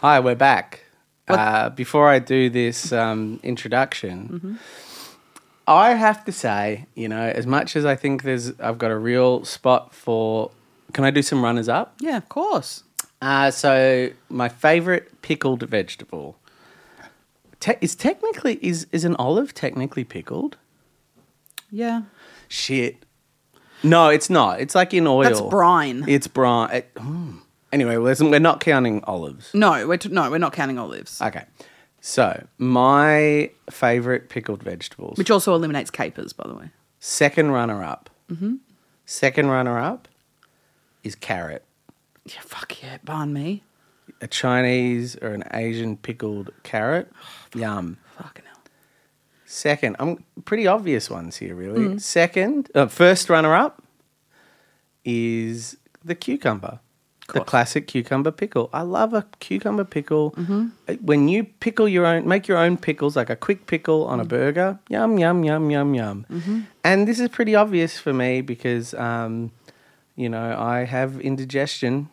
Hi, 0.00 0.20
we're 0.20 0.34
back. 0.34 0.84
Uh, 1.26 1.68
before 1.70 2.08
I 2.08 2.20
do 2.20 2.48
this 2.48 2.90
um, 2.92 3.38
introduction, 3.42 4.28
Mm-hmm. 4.28 4.54
I 5.66 5.92
have 5.92 6.24
to 6.24 6.32
say, 6.32 6.86
you 6.94 7.08
know, 7.08 7.20
as 7.20 7.46
much 7.46 7.76
as 7.76 7.84
I 7.84 7.94
think 7.94 8.22
there's, 8.22 8.58
I've 8.58 8.78
got 8.78 8.90
a 8.90 8.96
real 8.96 9.44
spot 9.44 9.92
for. 9.92 10.50
Can 10.94 11.04
I 11.04 11.10
do 11.10 11.20
some 11.20 11.44
runners 11.44 11.68
up? 11.68 11.94
Yeah, 12.00 12.16
of 12.16 12.30
course. 12.30 12.84
Uh, 13.20 13.50
so 13.50 14.08
my 14.30 14.48
favorite 14.48 15.20
pickled 15.20 15.62
vegetable 15.68 16.38
te- 17.60 17.76
is 17.80 17.94
technically 17.94 18.58
is 18.62 18.86
is 18.92 19.04
an 19.04 19.14
olive 19.16 19.54
technically 19.54 20.04
pickled? 20.04 20.56
Yeah. 21.70 22.02
Shit. 22.48 23.04
No, 23.82 24.08
it's 24.08 24.28
not. 24.30 24.60
It's 24.60 24.74
like 24.74 24.92
in 24.94 25.06
oil. 25.06 25.22
That's 25.22 25.40
brine. 25.40 26.04
It's 26.08 26.26
brine. 26.26 26.70
It- 26.76 26.94
mm. 26.94 27.38
Anyway, 27.72 27.96
listen, 27.98 28.30
we're 28.30 28.38
not 28.40 28.60
counting 28.60 29.04
olives. 29.04 29.50
No, 29.52 29.86
we're 29.86 29.98
t- 29.98 30.08
no, 30.08 30.30
we're 30.30 30.38
not 30.38 30.54
counting 30.54 30.78
olives, 30.78 31.20
Okay. 31.20 31.44
So, 32.00 32.46
my 32.56 33.50
favorite 33.70 34.30
pickled 34.30 34.62
vegetables. 34.62 35.18
which 35.18 35.30
also 35.30 35.54
eliminates 35.54 35.90
capers, 35.90 36.32
by 36.32 36.48
the 36.48 36.54
way. 36.54 36.70
second 37.00 37.50
runner 37.50 37.82
up. 37.84 38.08
Mm-hmm. 38.30 38.54
Second 39.04 39.48
runner 39.48 39.78
up 39.78 40.08
is 41.04 41.14
carrot. 41.14 41.62
Yeah, 42.24 42.40
fuck 42.40 42.80
yeah, 42.82 42.98
banh 43.04 43.32
mi. 43.32 43.62
A 44.20 44.26
Chinese 44.26 45.16
or 45.16 45.28
an 45.28 45.44
Asian 45.52 45.96
pickled 45.96 46.50
carrot. 46.64 47.10
Yum. 47.54 47.98
Fucking 48.16 48.44
hell. 48.46 48.58
Second, 49.46 49.96
I'm 50.00 50.24
pretty 50.44 50.66
obvious 50.66 51.08
ones 51.08 51.36
here, 51.36 51.54
really. 51.54 51.80
Mm. 51.84 52.00
Second, 52.00 52.68
uh, 52.74 52.86
first 52.88 53.30
runner 53.30 53.54
up 53.54 53.82
is 55.04 55.76
the 56.04 56.14
cucumber. 56.14 56.80
The 57.34 57.40
classic 57.44 57.86
cucumber 57.86 58.30
pickle. 58.30 58.70
I 58.72 58.80
love 58.80 59.12
a 59.12 59.26
cucumber 59.38 59.84
pickle. 59.84 60.30
Mm-hmm. 60.32 60.66
Uh, 60.88 60.94
When 61.02 61.28
you 61.28 61.44
pickle 61.44 61.86
your 61.86 62.06
own, 62.06 62.26
make 62.26 62.48
your 62.48 62.56
own 62.56 62.78
pickles, 62.78 63.16
like 63.16 63.28
a 63.28 63.36
quick 63.36 63.66
pickle 63.66 64.06
on 64.06 64.18
a 64.18 64.24
Mm. 64.24 64.28
burger. 64.28 64.78
Yum, 64.88 65.18
yum, 65.18 65.44
yum, 65.44 65.70
yum, 65.70 65.94
yum. 65.94 66.24
Mm-hmm. 66.30 66.60
And 66.84 67.06
this 67.06 67.20
is 67.20 67.28
pretty 67.28 67.54
obvious 67.54 67.98
for 67.98 68.14
me 68.14 68.40
because, 68.40 68.94
um, 68.94 69.52
you 70.16 70.30
know, 70.30 70.56
I 70.58 70.84
have 70.84 71.20
indigestion. 71.20 72.08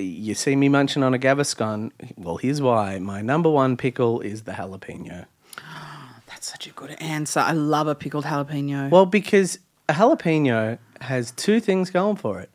You 0.00 0.34
see 0.34 0.56
me 0.56 0.68
munching 0.68 1.02
on 1.02 1.14
a 1.14 1.18
Gaviscon. 1.18 1.90
Well, 2.16 2.36
here's 2.36 2.60
why. 2.62 2.98
My 2.98 3.22
number 3.22 3.50
one 3.50 3.76
pickle 3.76 4.20
is 4.20 4.42
the 4.42 4.52
jalapeno. 4.52 5.26
That's 6.26 6.48
such 6.50 6.66
a 6.66 6.70
good 6.70 6.90
answer. 7.00 7.40
I 7.40 7.52
love 7.52 7.86
a 7.88 7.94
pickled 7.94 8.24
jalapeno. 8.24 8.90
Well, 8.90 9.06
because 9.06 9.58
a 9.88 9.94
jalapeno 9.94 10.78
has 11.00 11.30
two 11.32 11.60
things 11.60 11.90
going 11.90 12.16
for 12.16 12.40
it. 12.40 12.50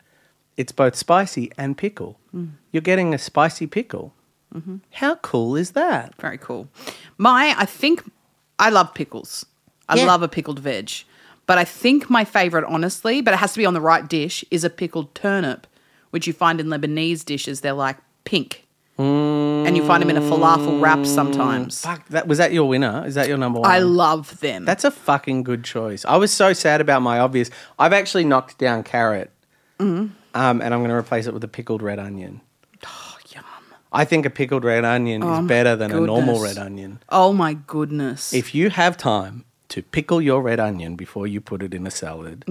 It's 0.57 0.71
both 0.71 0.95
spicy 0.95 1.51
and 1.57 1.77
pickle. 1.77 2.19
Mm. 2.33 2.51
You're 2.71 2.81
getting 2.81 3.13
a 3.13 3.17
spicy 3.17 3.65
pickle. 3.67 4.13
Mm-hmm. 4.53 4.77
How 4.91 5.15
cool 5.15 5.55
is 5.55 5.71
that? 5.71 6.13
Very 6.21 6.37
cool. 6.37 6.67
My, 7.17 7.55
I 7.57 7.65
think 7.65 8.03
I 8.59 8.69
love 8.69 8.93
pickles. 8.93 9.45
I 9.89 9.95
Yeah. 9.97 10.05
love 10.05 10.21
a 10.21 10.27
pickled 10.27 10.59
veg. 10.59 10.91
But 11.47 11.57
I 11.57 11.65
think 11.65 12.09
my 12.09 12.23
favorite, 12.23 12.63
honestly, 12.65 13.19
but 13.21 13.33
it 13.33 13.37
has 13.37 13.53
to 13.53 13.59
be 13.59 13.65
on 13.65 13.73
the 13.73 13.81
right 13.81 14.07
dish, 14.07 14.45
is 14.51 14.63
a 14.63 14.69
pickled 14.69 15.13
turnip, 15.15 15.67
which 16.13 16.27
you 16.27 16.33
find 16.33 16.59
in 16.61 16.67
Lebanese 16.67 17.25
dishes. 17.25 17.61
They're 17.61 17.73
like 17.73 17.97
pink. 18.23 18.59
And 18.99 19.75
you 19.75 19.83
find 19.87 20.03
them 20.03 20.11
in 20.11 20.17
a 20.17 20.21
falafel 20.21 20.79
wrap 20.79 21.03
sometimes. 21.07 21.81
Fuck, 21.81 22.07
that 22.09 22.27
was 22.27 22.37
that 22.37 22.53
your 22.53 22.67
winner? 22.67 23.03
Is 23.07 23.15
that 23.15 23.27
your 23.27 23.37
number 23.37 23.59
one? 23.59 23.69
I 23.71 23.79
love 23.79 24.39
them. 24.39 24.65
That's 24.65 24.83
a 24.83 24.91
fucking 24.91 25.41
good 25.41 25.63
choice. 25.63 26.05
I 26.05 26.15
was 26.17 26.31
so 26.31 26.53
sad 26.53 26.79
about 26.79 27.01
my 27.01 27.17
obvious. 27.19 27.49
I've 27.79 27.91
actually 27.93 28.23
knocked 28.25 28.59
down 28.59 28.83
carrot, 28.83 29.31
Mm-hmm. 29.79 30.13
um, 30.35 30.61
and 30.61 30.73
I'm 30.73 30.79
going 30.81 30.89
to 30.89 30.95
replace 30.95 31.25
it 31.25 31.33
with 31.33 31.43
a 31.43 31.47
pickled 31.47 31.81
red 31.81 31.97
onion. 31.97 32.41
oh, 32.85 33.17
yum. 33.33 33.43
I 33.91 34.05
think 34.05 34.27
a 34.27 34.29
pickled 34.29 34.63
red 34.63 34.85
onion 34.85 35.23
is 35.23 35.47
better 35.47 35.75
than 35.75 35.91
a 35.91 35.99
normal 35.99 36.39
red 36.41 36.59
onion. 36.59 36.99
Oh 37.09 37.33
my 37.33 37.55
goodness. 37.55 38.31
If 38.31 38.53
you 38.53 38.69
have 38.69 38.95
time 38.95 39.43
to 39.69 39.81
pickle 39.81 40.21
your 40.21 40.43
red 40.43 40.59
onion 40.59 40.95
before 40.95 41.25
you 41.25 41.41
put 41.41 41.63
it 41.63 41.73
in 41.73 41.87
a 41.87 41.91
salad, 41.91 42.43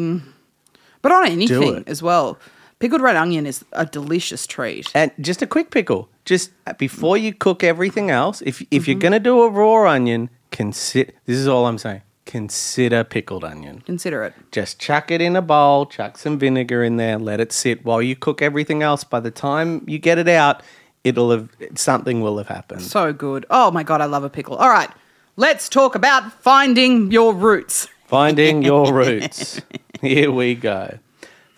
but 1.03 1.13
on 1.13 1.27
anything 1.29 1.85
as 1.87 2.03
well. 2.03 2.37
Pickled 2.83 3.01
red 3.01 3.15
onion 3.15 3.47
is 3.47 3.65
a 3.73 3.87
delicious 3.87 4.45
treat. 4.45 4.91
And 4.93 5.13
just 5.21 5.41
a 5.41 5.47
quick 5.47 5.71
pickle, 5.71 6.09
just 6.25 6.51
before 6.79 7.17
you 7.17 7.33
cook 7.33 7.63
everything 7.63 8.11
else, 8.11 8.43
if 8.43 8.61
if 8.61 8.67
Mm-hmm. 8.71 8.91
you're 8.91 8.99
gonna 9.01 9.21
do 9.21 9.41
a 9.43 9.49
raw 9.49 9.89
onion, 9.89 10.31
consider 10.51 11.13
this 11.25 11.37
is 11.39 11.47
all 11.47 11.67
I'm 11.69 11.79
saying. 11.79 12.03
Consider 12.27 13.05
pickled 13.05 13.45
onion. 13.45 13.83
Consider 13.87 14.25
it. 14.25 14.35
Just 14.51 14.81
chuck 14.81 15.13
it 15.13 15.21
in 15.21 15.37
a 15.37 15.43
bowl, 15.43 15.87
chuck 15.87 16.19
some 16.19 16.41
vinegar 16.41 16.83
in 16.83 16.97
there, 16.97 17.19
let 17.21 17.39
it 17.39 17.53
sit 17.53 17.85
while 17.85 18.03
you 18.03 18.17
cook 18.17 18.43
everything 18.43 18.83
else. 18.83 19.05
By 19.05 19.21
the 19.21 19.31
time 19.31 19.85
you 19.87 19.99
get 20.01 20.19
it 20.19 20.29
out, 20.29 20.61
it'll 21.05 21.31
have 21.31 21.51
something 21.77 22.21
will 22.21 22.39
have 22.39 22.49
happened. 22.49 22.83
So 22.83 23.13
good. 23.13 23.47
Oh 23.49 23.71
my 23.71 23.85
god, 23.85 24.01
I 24.01 24.07
love 24.07 24.25
a 24.25 24.31
pickle. 24.31 24.57
All 24.57 24.69
right, 24.71 24.91
let's 25.37 25.69
talk 25.69 25.95
about 25.95 26.33
finding 26.43 27.13
your 27.13 27.33
roots. 27.33 27.87
Finding 28.07 28.63
Your 28.63 28.93
Roots. 29.03 29.61
Here 30.01 30.33
we 30.33 30.57
go. 30.57 30.99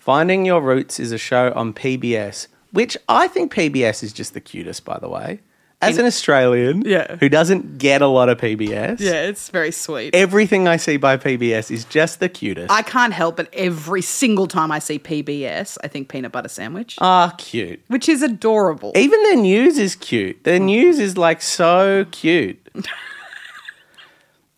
Finding 0.05 0.45
Your 0.45 0.61
Roots 0.61 0.99
is 0.99 1.11
a 1.11 1.17
show 1.17 1.51
on 1.55 1.73
PBS, 1.73 2.45
which 2.71 2.95
I 3.09 3.27
think 3.27 3.51
PBS 3.51 4.03
is 4.03 4.13
just 4.13 4.35
the 4.35 4.39
cutest, 4.39 4.85
by 4.85 4.99
the 4.99 5.09
way. 5.09 5.39
As 5.81 5.97
an 5.97 6.05
Australian 6.05 6.83
Yeah. 6.85 7.15
who 7.19 7.27
doesn't 7.27 7.79
get 7.79 8.03
a 8.03 8.07
lot 8.07 8.29
of 8.29 8.37
PBS, 8.37 8.99
Yeah, 8.99 9.23
it's 9.23 9.49
very 9.49 9.71
sweet. 9.71 10.13
everything 10.15 10.67
I 10.67 10.77
see 10.77 10.97
by 10.97 11.17
PBS 11.17 11.71
is 11.71 11.85
just 11.85 12.19
the 12.19 12.29
cutest. 12.29 12.71
I 12.71 12.83
can't 12.83 13.13
help 13.13 13.39
it 13.39 13.49
every 13.51 14.03
single 14.03 14.45
time 14.45 14.71
I 14.71 14.77
see 14.77 14.99
PBS, 14.99 15.79
I 15.83 15.87
think 15.87 16.07
peanut 16.07 16.31
butter 16.31 16.49
sandwich, 16.49 16.97
Ah, 17.01 17.33
cute. 17.39 17.81
which 17.87 18.07
is 18.07 18.21
adorable. 18.21 18.91
Even 18.95 19.23
their 19.23 19.37
news 19.37 19.79
is 19.79 19.95
cute. 19.95 20.43
Their 20.43 20.59
news 20.59 20.99
is 20.99 21.17
like 21.17 21.41
so 21.41 22.05
cute. 22.11 22.59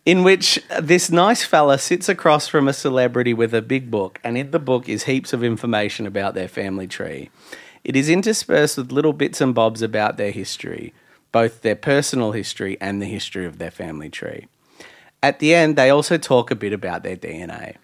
in 0.08 0.22
which 0.22 0.58
this 0.80 1.10
nice 1.10 1.44
fella 1.44 1.76
sits 1.76 2.08
across 2.08 2.48
from 2.48 2.66
a 2.66 2.72
celebrity 2.72 3.34
with 3.34 3.52
a 3.52 3.60
big 3.60 3.90
book, 3.90 4.18
and 4.24 4.38
in 4.38 4.50
the 4.52 4.58
book 4.58 4.88
is 4.88 5.02
heaps 5.02 5.34
of 5.34 5.44
information 5.44 6.06
about 6.06 6.32
their 6.32 6.48
family 6.48 6.86
tree. 6.86 7.28
It 7.84 7.94
is 7.94 8.08
interspersed 8.08 8.78
with 8.78 8.90
little 8.90 9.12
bits 9.12 9.42
and 9.42 9.54
bobs 9.54 9.82
about 9.82 10.16
their 10.16 10.30
history, 10.30 10.94
both 11.30 11.60
their 11.60 11.76
personal 11.76 12.32
history 12.32 12.78
and 12.80 13.02
the 13.02 13.06
history 13.06 13.44
of 13.44 13.58
their 13.58 13.70
family 13.70 14.08
tree. 14.08 14.46
At 15.22 15.40
the 15.40 15.54
end, 15.54 15.76
they 15.76 15.90
also 15.90 16.16
talk 16.16 16.50
a 16.50 16.56
bit 16.56 16.72
about 16.72 17.02
their 17.02 17.18
DNA. 17.18 17.76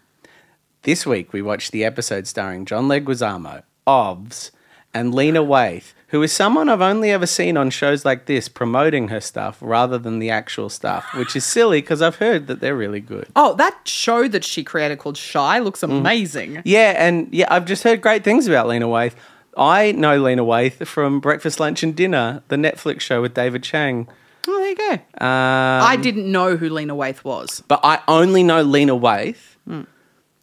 This 0.80 1.04
week, 1.04 1.34
we 1.34 1.42
watched 1.42 1.72
the 1.72 1.84
episode 1.84 2.26
starring 2.26 2.64
John 2.64 2.88
Leguizamo, 2.88 3.64
Ovs, 3.86 4.50
and 4.94 5.14
Lena 5.14 5.42
Waithe, 5.42 5.92
who 6.08 6.22
is 6.22 6.32
someone 6.32 6.68
I've 6.68 6.80
only 6.80 7.10
ever 7.10 7.26
seen 7.26 7.56
on 7.56 7.70
shows 7.70 8.04
like 8.04 8.26
this 8.26 8.48
promoting 8.48 9.08
her 9.08 9.20
stuff 9.20 9.58
rather 9.60 9.98
than 9.98 10.20
the 10.20 10.30
actual 10.30 10.68
stuff, 10.68 11.04
which 11.14 11.34
is 11.34 11.44
silly 11.44 11.80
because 11.80 12.00
I've 12.00 12.16
heard 12.16 12.46
that 12.46 12.60
they're 12.60 12.76
really 12.76 13.00
good. 13.00 13.26
oh, 13.34 13.54
that 13.56 13.76
show 13.86 14.28
that 14.28 14.44
she 14.44 14.62
created 14.64 14.98
called 14.98 15.18
Chi 15.20 15.58
looks 15.58 15.80
Mm. 15.80 15.98
amazing. 15.98 16.62
Yeah, 16.64 16.94
and 16.96 17.28
yeah, 17.32 17.46
I've 17.50 17.64
just 17.66 17.82
heard 17.82 18.00
great 18.00 18.22
things 18.24 18.46
about 18.46 18.68
Lena 18.68 18.86
Waithe. 18.86 19.14
I 19.56 19.92
know 19.92 20.18
Lena 20.18 20.44
Waithe 20.44 20.86
from 20.86 21.20
Breakfast, 21.20 21.60
Lunch, 21.60 21.82
and 21.82 21.94
Dinner, 21.94 22.42
the 22.48 22.56
Netflix 22.56 23.00
show 23.02 23.20
with 23.22 23.34
David 23.34 23.62
Chang. 23.62 24.08
Oh, 24.46 24.58
there 24.58 24.68
you 24.70 24.76
go. 24.76 24.92
Um, 25.24 25.82
I 25.92 25.96
didn't 26.00 26.30
know 26.30 26.56
who 26.56 26.68
Lena 26.68 26.94
Waithe 26.94 27.24
was. 27.24 27.62
But 27.66 27.80
I 27.82 28.00
only 28.08 28.42
know 28.42 28.62
Lena 28.62 28.94
Waithe 28.96 29.36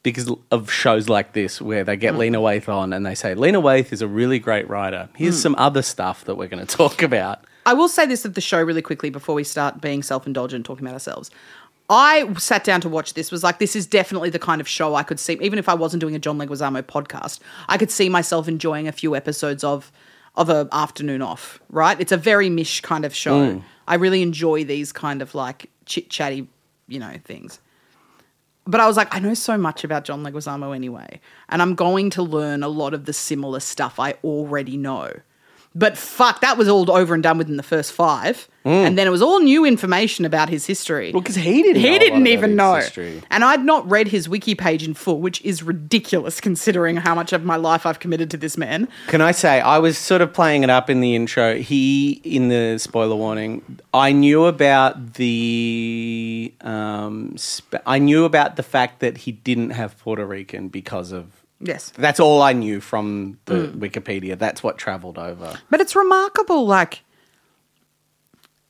because 0.04 0.32
of 0.50 0.72
shows 0.72 1.10
like 1.10 1.34
this 1.34 1.62
where 1.62 1.84
they 1.84 1.96
get 1.96 2.14
mm. 2.14 2.20
Lena 2.20 2.40
Waithe 2.40 2.68
on 2.68 2.94
and 2.94 3.06
they 3.06 3.16
say, 3.16 3.36
Lena 3.36 3.62
Waithe 3.62 3.92
is 3.92 4.02
a 4.02 4.08
really 4.08 4.40
great 4.40 4.68
writer. 4.70 5.10
Here's 5.16 5.38
mm. 5.38 5.42
some 5.42 5.56
other 5.58 5.82
stuff 5.82 6.26
that 6.26 6.36
we're 6.36 6.48
going 6.48 6.66
to 6.66 6.78
talk 6.78 7.02
about. 7.02 7.46
I 7.66 7.74
will 7.74 7.90
say 7.90 8.06
this 8.06 8.26
of 8.26 8.34
the 8.34 8.42
show 8.42 8.62
really 8.62 8.82
quickly 8.82 9.10
before 9.10 9.36
we 9.36 9.44
start 9.44 9.82
being 9.82 10.02
self 10.02 10.26
indulgent 10.26 10.66
talking 10.66 10.86
about 10.86 10.94
ourselves. 10.94 11.30
I 11.90 12.34
sat 12.36 12.64
down 12.64 12.80
to 12.82 12.90
watch 12.90 13.16
this, 13.16 13.32
was 13.32 13.44
like, 13.44 13.60
this 13.60 13.76
is 13.76 13.86
definitely 13.86 14.30
the 14.30 14.40
kind 14.40 14.62
of 14.62 14.68
show 14.68 14.96
I 14.96 15.04
could 15.04 15.20
see, 15.20 15.38
even 15.42 15.60
if 15.60 15.68
I 15.68 15.74
wasn't 15.74 16.00
doing 16.00 16.16
a 16.16 16.20
John 16.20 16.38
Leguizamo 16.38 16.82
podcast, 16.84 17.42
I 17.68 17.78
could 17.78 17.92
see 17.92 18.08
myself 18.08 18.48
enjoying 18.48 18.88
a 18.88 18.94
few 18.94 19.16
episodes 19.16 19.64
of 19.64 19.92
of 20.36 20.50
a 20.50 20.70
afternoon 20.72 21.22
off, 21.22 21.60
right? 21.70 22.00
It's 22.00 22.14
a 22.14 22.18
very 22.18 22.50
mish 22.50 22.80
kind 22.80 23.04
of 23.04 23.14
show. 23.14 23.56
Mm. 23.56 23.64
I 23.86 23.96
really 23.96 24.22
enjoy 24.22 24.64
these 24.64 24.94
kind 24.94 25.22
of 25.22 25.36
like 25.36 25.70
chit 25.86 26.10
chatty, 26.10 26.48
you 26.88 27.00
know, 27.00 27.18
things. 27.26 27.60
But 28.66 28.80
I 28.80 28.88
was 28.88 28.96
like, 28.96 29.14
I 29.14 29.20
know 29.20 29.34
so 29.34 29.58
much 29.58 29.84
about 29.84 30.04
John 30.06 30.24
Leguizamo 30.24 30.76
anyway, 30.76 31.20
and 31.50 31.62
I'm 31.62 31.74
going 31.76 32.10
to 32.12 32.22
learn 32.22 32.62
a 32.62 32.68
lot 32.68 32.94
of 32.94 33.06
the 33.06 33.14
similar 33.14 33.60
stuff 33.60 34.00
I 34.00 34.14
already 34.24 34.78
know. 34.78 35.12
But 35.74 35.98
fuck, 35.98 36.42
that 36.42 36.58
was 36.58 36.68
all 36.68 36.92
over 36.92 37.14
and 37.14 37.24
done 37.24 37.38
within 37.38 37.56
the 37.56 37.64
first 37.64 37.94
five. 37.94 38.48
And 38.64 38.96
then 38.96 39.08
it 39.08 39.10
was 39.10 39.24
all 39.24 39.40
new 39.40 39.66
information 39.66 40.24
about 40.24 40.48
his 40.50 40.68
history. 40.68 41.10
Mm. 41.10 41.14
Well, 41.14 41.24
'cause 41.24 41.36
he 41.36 41.64
didn't. 41.64 41.82
He 41.82 41.98
didn't 41.98 42.28
even 42.28 42.56
know. 42.56 42.76
history. 42.76 43.24
And 43.32 43.44
I'd 43.44 43.64
not 43.66 43.90
read 43.90 44.10
his 44.10 44.30
wiki 44.30 44.54
page 44.54 44.84
in 44.84 44.94
full, 44.94 45.20
which 45.20 45.42
is 45.44 45.64
ridiculous 45.64 46.40
considering 46.50 46.98
how 46.98 47.16
much 47.16 47.34
of 47.34 47.44
my 47.44 47.56
life 47.56 47.86
I've 47.88 48.00
committed 48.00 48.30
to 48.32 48.38
this 48.38 48.58
man. 48.58 48.88
Can 49.08 49.20
I 49.22 49.32
say 49.32 49.62
I 49.62 49.80
was 49.80 49.98
sort 49.98 50.22
of 50.22 50.32
playing 50.32 50.62
it 50.64 50.70
up 50.70 50.90
in 50.92 51.02
the 51.02 51.16
intro. 51.16 51.56
He 51.56 52.22
in 52.24 52.50
the 52.50 52.78
spoiler 52.78 53.16
warning. 53.16 53.80
I 53.94 54.12
knew 54.12 54.46
about 54.46 55.14
the 55.16 56.54
um, 56.62 57.36
sp- 57.40 57.82
I 57.86 57.98
knew 57.98 58.26
about 58.26 58.58
the 58.58 58.64
fact 58.64 59.00
that 59.00 59.20
he 59.20 59.32
didn't 59.32 59.72
have 59.72 59.98
Puerto 59.98 60.26
Rican 60.26 60.68
because 60.68 61.12
of. 61.12 61.26
Yes. 61.62 61.92
That's 61.96 62.20
all 62.20 62.42
I 62.42 62.54
knew 62.54 62.82
from 62.82 63.40
the 63.46 63.68
mm. 63.68 63.78
Wikipedia. 63.78 64.38
That's 64.38 64.64
what 64.64 64.78
travelled 64.78 65.18
over. 65.18 65.60
But 65.70 65.80
it's 65.80 65.96
remarkable, 65.96 66.66
like 66.66 67.04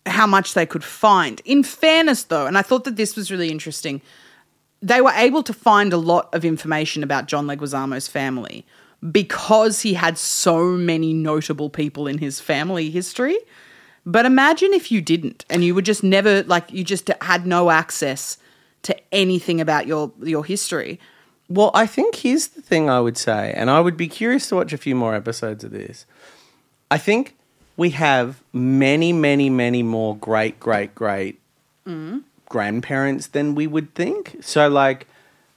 how 0.05 0.27
much 0.27 0.53
they 0.53 0.65
could 0.65 0.83
find. 0.83 1.41
In 1.45 1.63
fairness, 1.63 2.23
though, 2.23 2.45
and 2.45 2.57
I 2.57 2.61
thought 2.61 2.83
that 2.83 2.95
this 2.95 3.15
was 3.15 3.31
really 3.31 3.49
interesting, 3.49 4.01
they 4.81 5.01
were 5.01 5.11
able 5.11 5.43
to 5.43 5.53
find 5.53 5.93
a 5.93 5.97
lot 5.97 6.33
of 6.33 6.43
information 6.43 7.03
about 7.03 7.27
John 7.27 7.47
Leguizamo's 7.47 8.07
family 8.07 8.65
because 9.11 9.81
he 9.81 9.93
had 9.93 10.17
so 10.17 10.65
many 10.65 11.13
notable 11.13 11.69
people 11.69 12.07
in 12.07 12.17
his 12.17 12.39
family 12.39 12.89
history. 12.89 13.37
But 14.05 14.25
imagine 14.25 14.73
if 14.73 14.91
you 14.91 15.01
didn't, 15.01 15.45
and 15.49 15.63
you 15.63 15.75
were 15.75 15.81
just 15.81 16.03
never 16.03 16.43
like 16.43 16.71
you 16.71 16.83
just 16.83 17.09
had 17.21 17.45
no 17.45 17.69
access 17.69 18.37
to 18.83 18.95
anything 19.11 19.61
about 19.61 19.85
your 19.85 20.11
your 20.21 20.43
history. 20.43 20.99
Well, 21.51 21.71
I 21.73 21.85
think 21.85 22.15
here's 22.15 22.47
the 22.47 22.61
thing 22.61 22.89
I 22.89 23.01
would 23.01 23.17
say, 23.17 23.53
and 23.55 23.69
I 23.69 23.81
would 23.81 23.97
be 23.97 24.07
curious 24.07 24.47
to 24.49 24.55
watch 24.55 24.71
a 24.71 24.77
few 24.77 24.95
more 24.95 25.13
episodes 25.13 25.65
of 25.65 25.71
this. 25.71 26.05
I 26.89 26.97
think 26.97 27.35
we 27.75 27.89
have 27.89 28.41
many, 28.53 29.11
many, 29.11 29.49
many 29.49 29.83
more 29.83 30.15
great, 30.15 30.61
great, 30.61 30.95
great 30.95 31.41
grandparents 32.47 33.27
than 33.27 33.55
we 33.55 33.67
would 33.67 33.93
think. 33.95 34.37
So, 34.39 34.69
like, 34.69 35.07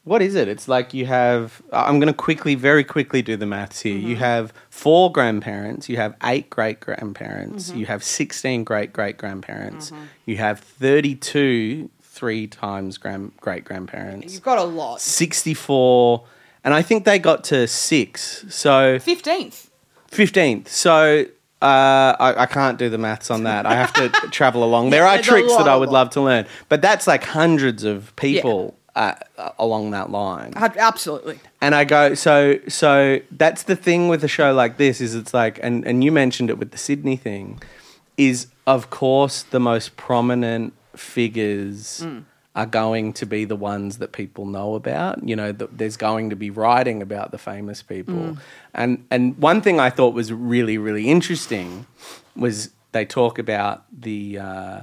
what 0.02 0.20
is 0.20 0.34
it? 0.34 0.48
It's 0.48 0.66
like 0.66 0.92
you 0.92 1.06
have, 1.06 1.62
I'm 1.72 2.00
going 2.00 2.12
to 2.12 2.12
quickly, 2.12 2.56
very 2.56 2.82
quickly 2.82 3.22
do 3.22 3.36
the 3.36 3.46
maths 3.46 3.80
here. 3.80 3.96
You 3.96 4.14
mm-hmm. 4.14 4.24
have 4.24 4.52
four 4.70 5.12
grandparents, 5.12 5.88
you 5.88 5.96
have 5.96 6.16
eight 6.24 6.50
great 6.50 6.80
grandparents, 6.80 7.70
mm-hmm. 7.70 7.78
you 7.78 7.86
have 7.86 8.02
16 8.02 8.64
great 8.64 8.92
great 8.92 9.16
grandparents, 9.16 9.90
mm-hmm. 9.90 10.04
you 10.26 10.38
have 10.38 10.58
32 10.58 11.88
three 12.14 12.47
times 12.47 12.97
grand, 12.97 13.37
great 13.40 13.64
grandparents. 13.64 14.33
You've 14.33 14.42
got 14.42 14.59
a 14.59 14.64
lot. 14.64 15.00
64 15.00 16.25
and 16.62 16.73
i 16.73 16.80
think 16.80 17.04
they 17.04 17.18
got 17.18 17.44
to 17.44 17.68
six 17.68 18.44
so 18.49 18.99
Fifteenth. 18.99 19.71
15th 20.11 20.68
so 20.68 21.26
uh, 21.61 22.14
I, 22.21 22.42
I 22.42 22.47
can't 22.47 22.78
do 22.78 22.90
the 22.90 22.99
maths 22.99 23.30
on 23.30 23.44
that 23.44 23.66
i 23.66 23.75
have 23.75 23.92
to 23.94 24.09
travel 24.30 24.64
along 24.64 24.90
there 24.90 25.06
are 25.06 25.16
there's 25.16 25.26
tricks 25.26 25.56
that 25.56 25.68
I 25.68 25.76
would 25.76 25.90
love 25.90 26.11
to 26.11 26.21
learn 26.21 26.47
but 26.68 26.83
that's 26.83 27.06
like 27.06 27.25
hundreds 27.25 27.85
of 27.85 28.14
people 28.16 28.76
uh, 28.97 29.14
uh, 29.38 29.50
along 29.59 29.90
that 29.90 30.11
line 30.11 30.52
Absolutely. 30.56 31.40
and 31.61 31.75
I 31.75 31.85
go, 31.85 32.14
so 32.14 32.59
so 32.68 33.21
that's 33.30 33.64
the 33.64 33.75
thing 33.75 34.09
with 34.09 34.23
a 34.23 34.28
show 34.28 34.54
like 34.54 34.76
this 34.76 35.00
is 35.00 35.14
it's 35.16 35.35
like, 35.35 35.59
and 35.62 35.85
and 35.85 36.04
you 36.04 36.12
mentioned 36.12 36.49
it 36.49 36.59
with 36.59 36.71
the 36.71 36.78
Sydney 36.78 37.16
thing, 37.16 37.61
is 38.16 38.47
of 38.68 38.90
course 38.90 39.42
the 39.42 39.59
most 39.59 39.97
prominent 39.97 40.75
figures 40.98 42.04
are 42.54 42.66
going 42.66 43.12
to 43.12 43.26
be 43.26 43.44
the 43.44 43.56
ones 43.56 43.98
that 43.98 44.12
people 44.12 44.46
know 44.46 44.74
about. 44.74 45.26
You 45.28 45.36
know, 45.36 45.52
th- 45.52 45.70
there's 45.72 45.96
going 45.96 46.30
to 46.30 46.36
be 46.36 46.50
writing 46.50 47.02
about 47.02 47.30
the 47.30 47.38
famous 47.38 47.82
people, 47.82 48.36
and 48.72 49.04
and 49.10 49.36
one 49.38 49.60
thing 49.60 49.80
I 49.80 49.90
thought 49.90 50.14
was 50.14 50.32
really 50.32 50.78
really 50.78 51.08
interesting 51.08 51.86
was 52.36 52.70
they 52.92 53.04
talk 53.04 53.38
about 53.38 53.84
the. 53.92 54.38
Uh, 54.38 54.80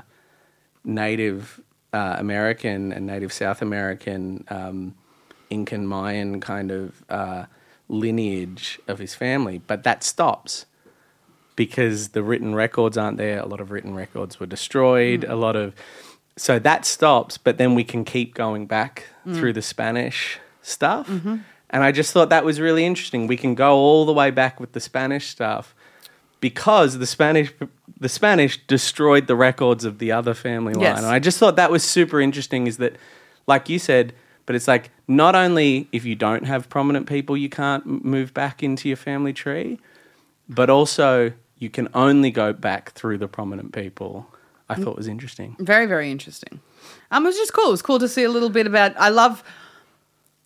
Native 0.83 1.61
uh, 1.93 2.15
American 2.17 2.91
and 2.91 3.05
Native 3.05 3.31
South 3.31 3.61
American 3.61 4.45
um, 4.49 4.95
Incan 5.49 5.85
Mayan 5.85 6.39
kind 6.39 6.71
of 6.71 7.03
uh, 7.09 7.45
lineage 7.87 8.79
of 8.87 8.99
his 8.99 9.13
family, 9.13 9.61
but 9.67 9.83
that 9.83 10.03
stops 10.03 10.65
because 11.65 12.09
the 12.09 12.23
written 12.23 12.55
records 12.55 12.97
aren't 12.97 13.17
there. 13.17 13.39
A 13.39 13.45
lot 13.45 13.61
of 13.61 13.69
written 13.69 13.93
records 13.93 14.39
were 14.39 14.47
destroyed. 14.47 15.23
A 15.23 15.27
mm. 15.27 15.39
lot 15.39 15.55
of 15.55 15.75
so 16.35 16.57
that 16.57 16.87
stops, 16.87 17.37
but 17.37 17.59
then 17.59 17.75
we 17.75 17.83
can 17.83 18.03
keep 18.03 18.33
going 18.33 18.65
back 18.65 19.05
mm. 19.27 19.35
through 19.35 19.53
the 19.53 19.61
Spanish 19.61 20.39
stuff. 20.63 21.07
Mm-hmm. 21.07 21.35
And 21.69 21.83
I 21.83 21.91
just 21.91 22.13
thought 22.13 22.29
that 22.29 22.43
was 22.43 22.59
really 22.59 22.83
interesting. 22.83 23.27
We 23.27 23.37
can 23.37 23.53
go 23.53 23.75
all 23.75 24.05
the 24.05 24.11
way 24.11 24.31
back 24.31 24.59
with 24.59 24.71
the 24.71 24.79
Spanish 24.79 25.27
stuff 25.27 25.75
because 26.39 26.97
the 26.97 27.05
Spanish 27.05 27.53
the 27.99 28.09
Spanish 28.09 28.59
destroyed 28.65 29.27
the 29.27 29.35
records 29.35 29.85
of 29.85 29.99
the 29.99 30.11
other 30.11 30.33
family 30.33 30.73
line. 30.73 30.81
Yes. 30.81 30.97
And 30.97 31.05
I 31.05 31.19
just 31.19 31.37
thought 31.37 31.57
that 31.57 31.69
was 31.69 31.83
super 31.83 32.19
interesting 32.19 32.65
is 32.65 32.77
that 32.77 32.95
like 33.45 33.69
you 33.69 33.77
said, 33.77 34.13
but 34.47 34.55
it's 34.55 34.67
like 34.67 34.89
not 35.07 35.35
only 35.35 35.87
if 35.91 36.05
you 36.05 36.15
don't 36.15 36.45
have 36.45 36.69
prominent 36.69 37.05
people 37.05 37.37
you 37.37 37.49
can't 37.49 38.03
move 38.03 38.33
back 38.33 38.63
into 38.63 38.87
your 38.87 38.97
family 38.97 39.33
tree, 39.33 39.79
but 40.49 40.71
also 40.71 41.33
you 41.61 41.69
can 41.69 41.87
only 41.93 42.31
go 42.31 42.51
back 42.51 42.91
through 42.93 43.19
the 43.19 43.27
prominent 43.27 43.71
people. 43.71 44.27
I 44.67 44.75
thought 44.75 44.95
was 44.95 45.07
interesting. 45.07 45.55
Very, 45.59 45.85
very 45.85 46.09
interesting. 46.09 46.59
Um, 47.11 47.23
it 47.25 47.27
was 47.27 47.35
just 47.35 47.53
cool. 47.53 47.67
It 47.67 47.71
was 47.71 47.81
cool 47.81 47.99
to 47.99 48.07
see 48.07 48.23
a 48.23 48.29
little 48.29 48.49
bit 48.49 48.65
about. 48.65 48.93
I 48.97 49.09
love 49.09 49.43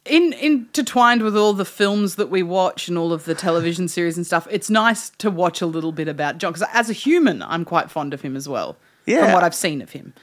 in 0.04 0.34
intertwined 0.34 1.22
with 1.22 1.38
all 1.38 1.54
the 1.54 1.64
films 1.64 2.16
that 2.16 2.30
we 2.30 2.44
watch 2.44 2.88
and 2.88 2.98
all 2.98 3.14
of 3.14 3.26
the 3.26 3.36
television 3.36 3.88
series 3.88 4.18
and 4.18 4.26
stuff. 4.26 4.48
It's 4.52 4.70
nice 4.70 5.12
to 5.20 5.32
watch 5.32 5.62
a 5.62 5.68
little 5.68 5.92
bit 5.92 6.08
about 6.08 6.38
John 6.40 6.54
because 6.54 6.68
as 6.74 6.90
a 6.90 6.94
human, 6.94 7.44
I'm 7.44 7.64
quite 7.66 7.90
fond 7.90 8.14
of 8.14 8.22
him 8.22 8.36
as 8.36 8.50
well. 8.50 8.78
Yeah. 9.06 9.26
from 9.26 9.34
what 9.34 9.44
I've 9.44 9.56
seen 9.56 9.82
of 9.82 9.92
him. 9.92 10.14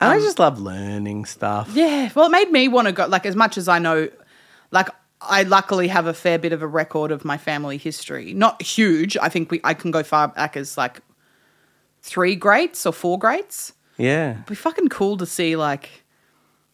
And 0.00 0.12
I 0.12 0.18
just 0.20 0.38
love 0.38 0.60
learning 0.60 1.24
stuff. 1.24 1.70
Yeah, 1.74 2.10
well, 2.14 2.26
it 2.26 2.30
made 2.30 2.52
me 2.52 2.68
want 2.68 2.86
to 2.86 2.92
go. 2.92 3.06
Like 3.06 3.26
as 3.26 3.34
much 3.34 3.58
as 3.58 3.66
I 3.66 3.80
know, 3.80 4.08
like 4.70 4.88
I 5.20 5.42
luckily 5.42 5.88
have 5.88 6.06
a 6.06 6.14
fair 6.14 6.38
bit 6.38 6.52
of 6.52 6.62
a 6.62 6.66
record 6.66 7.10
of 7.10 7.24
my 7.24 7.36
family 7.38 7.76
history. 7.76 8.32
Not 8.34 8.62
huge. 8.62 9.16
I 9.16 9.28
think 9.28 9.50
we 9.50 9.60
I 9.64 9.74
can 9.74 9.90
go 9.90 10.02
far 10.02 10.28
back 10.28 10.56
as 10.56 10.78
like 10.78 11.00
three 12.02 12.36
greats 12.36 12.86
or 12.86 12.92
four 12.92 13.18
greats. 13.18 13.72
Yeah. 13.96 14.32
It'd 14.32 14.46
be 14.46 14.54
fucking 14.54 14.88
cool 14.88 15.16
to 15.16 15.26
see 15.26 15.56
like 15.56 16.04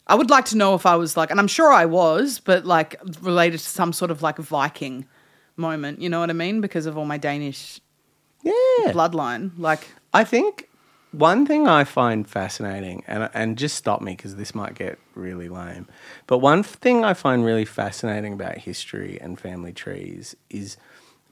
I 0.06 0.14
would 0.14 0.28
like 0.28 0.44
to 0.46 0.56
know 0.58 0.74
if 0.74 0.84
I 0.84 0.96
was 0.96 1.16
like 1.16 1.30
and 1.30 1.40
I'm 1.40 1.48
sure 1.48 1.72
I 1.72 1.86
was, 1.86 2.38
but 2.38 2.66
like 2.66 3.00
related 3.22 3.58
to 3.60 3.64
some 3.68 3.92
sort 3.94 4.10
of 4.10 4.20
like 4.22 4.36
Viking 4.36 5.06
moment, 5.56 6.00
you 6.02 6.08
know 6.10 6.20
what 6.20 6.28
I 6.30 6.34
mean? 6.34 6.60
Because 6.60 6.84
of 6.86 6.98
all 6.98 7.06
my 7.06 7.16
Danish 7.16 7.80
Yeah. 8.42 8.52
bloodline. 8.92 9.52
Like 9.56 9.88
I 10.12 10.24
think 10.24 10.68
one 11.14 11.46
thing 11.46 11.66
I 11.68 11.84
find 11.84 12.28
fascinating, 12.28 13.04
and 13.06 13.30
and 13.34 13.56
just 13.56 13.76
stop 13.76 14.00
me 14.00 14.12
because 14.16 14.36
this 14.36 14.54
might 14.54 14.74
get 14.74 14.98
really 15.14 15.48
lame, 15.48 15.86
but 16.26 16.38
one 16.38 16.62
thing 16.62 17.04
I 17.04 17.14
find 17.14 17.44
really 17.44 17.64
fascinating 17.64 18.32
about 18.32 18.58
history 18.58 19.18
and 19.20 19.38
family 19.38 19.72
trees 19.72 20.34
is, 20.50 20.76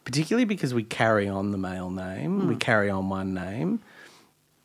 particularly 0.04 0.44
because 0.44 0.72
we 0.72 0.84
carry 0.84 1.28
on 1.28 1.50
the 1.50 1.58
male 1.58 1.90
name, 1.90 2.46
we 2.46 2.54
hmm. 2.54 2.58
carry 2.58 2.90
on 2.90 3.08
one 3.08 3.34
name, 3.34 3.80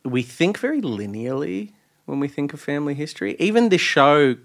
we 0.04 0.22
think 0.22 0.58
very 0.58 0.80
linearly 0.80 1.72
when 2.06 2.20
we 2.20 2.28
think 2.28 2.52
of 2.52 2.60
family 2.60 2.94
history. 2.94 3.36
Even 3.38 3.68
this 3.68 3.80
show 3.80 4.36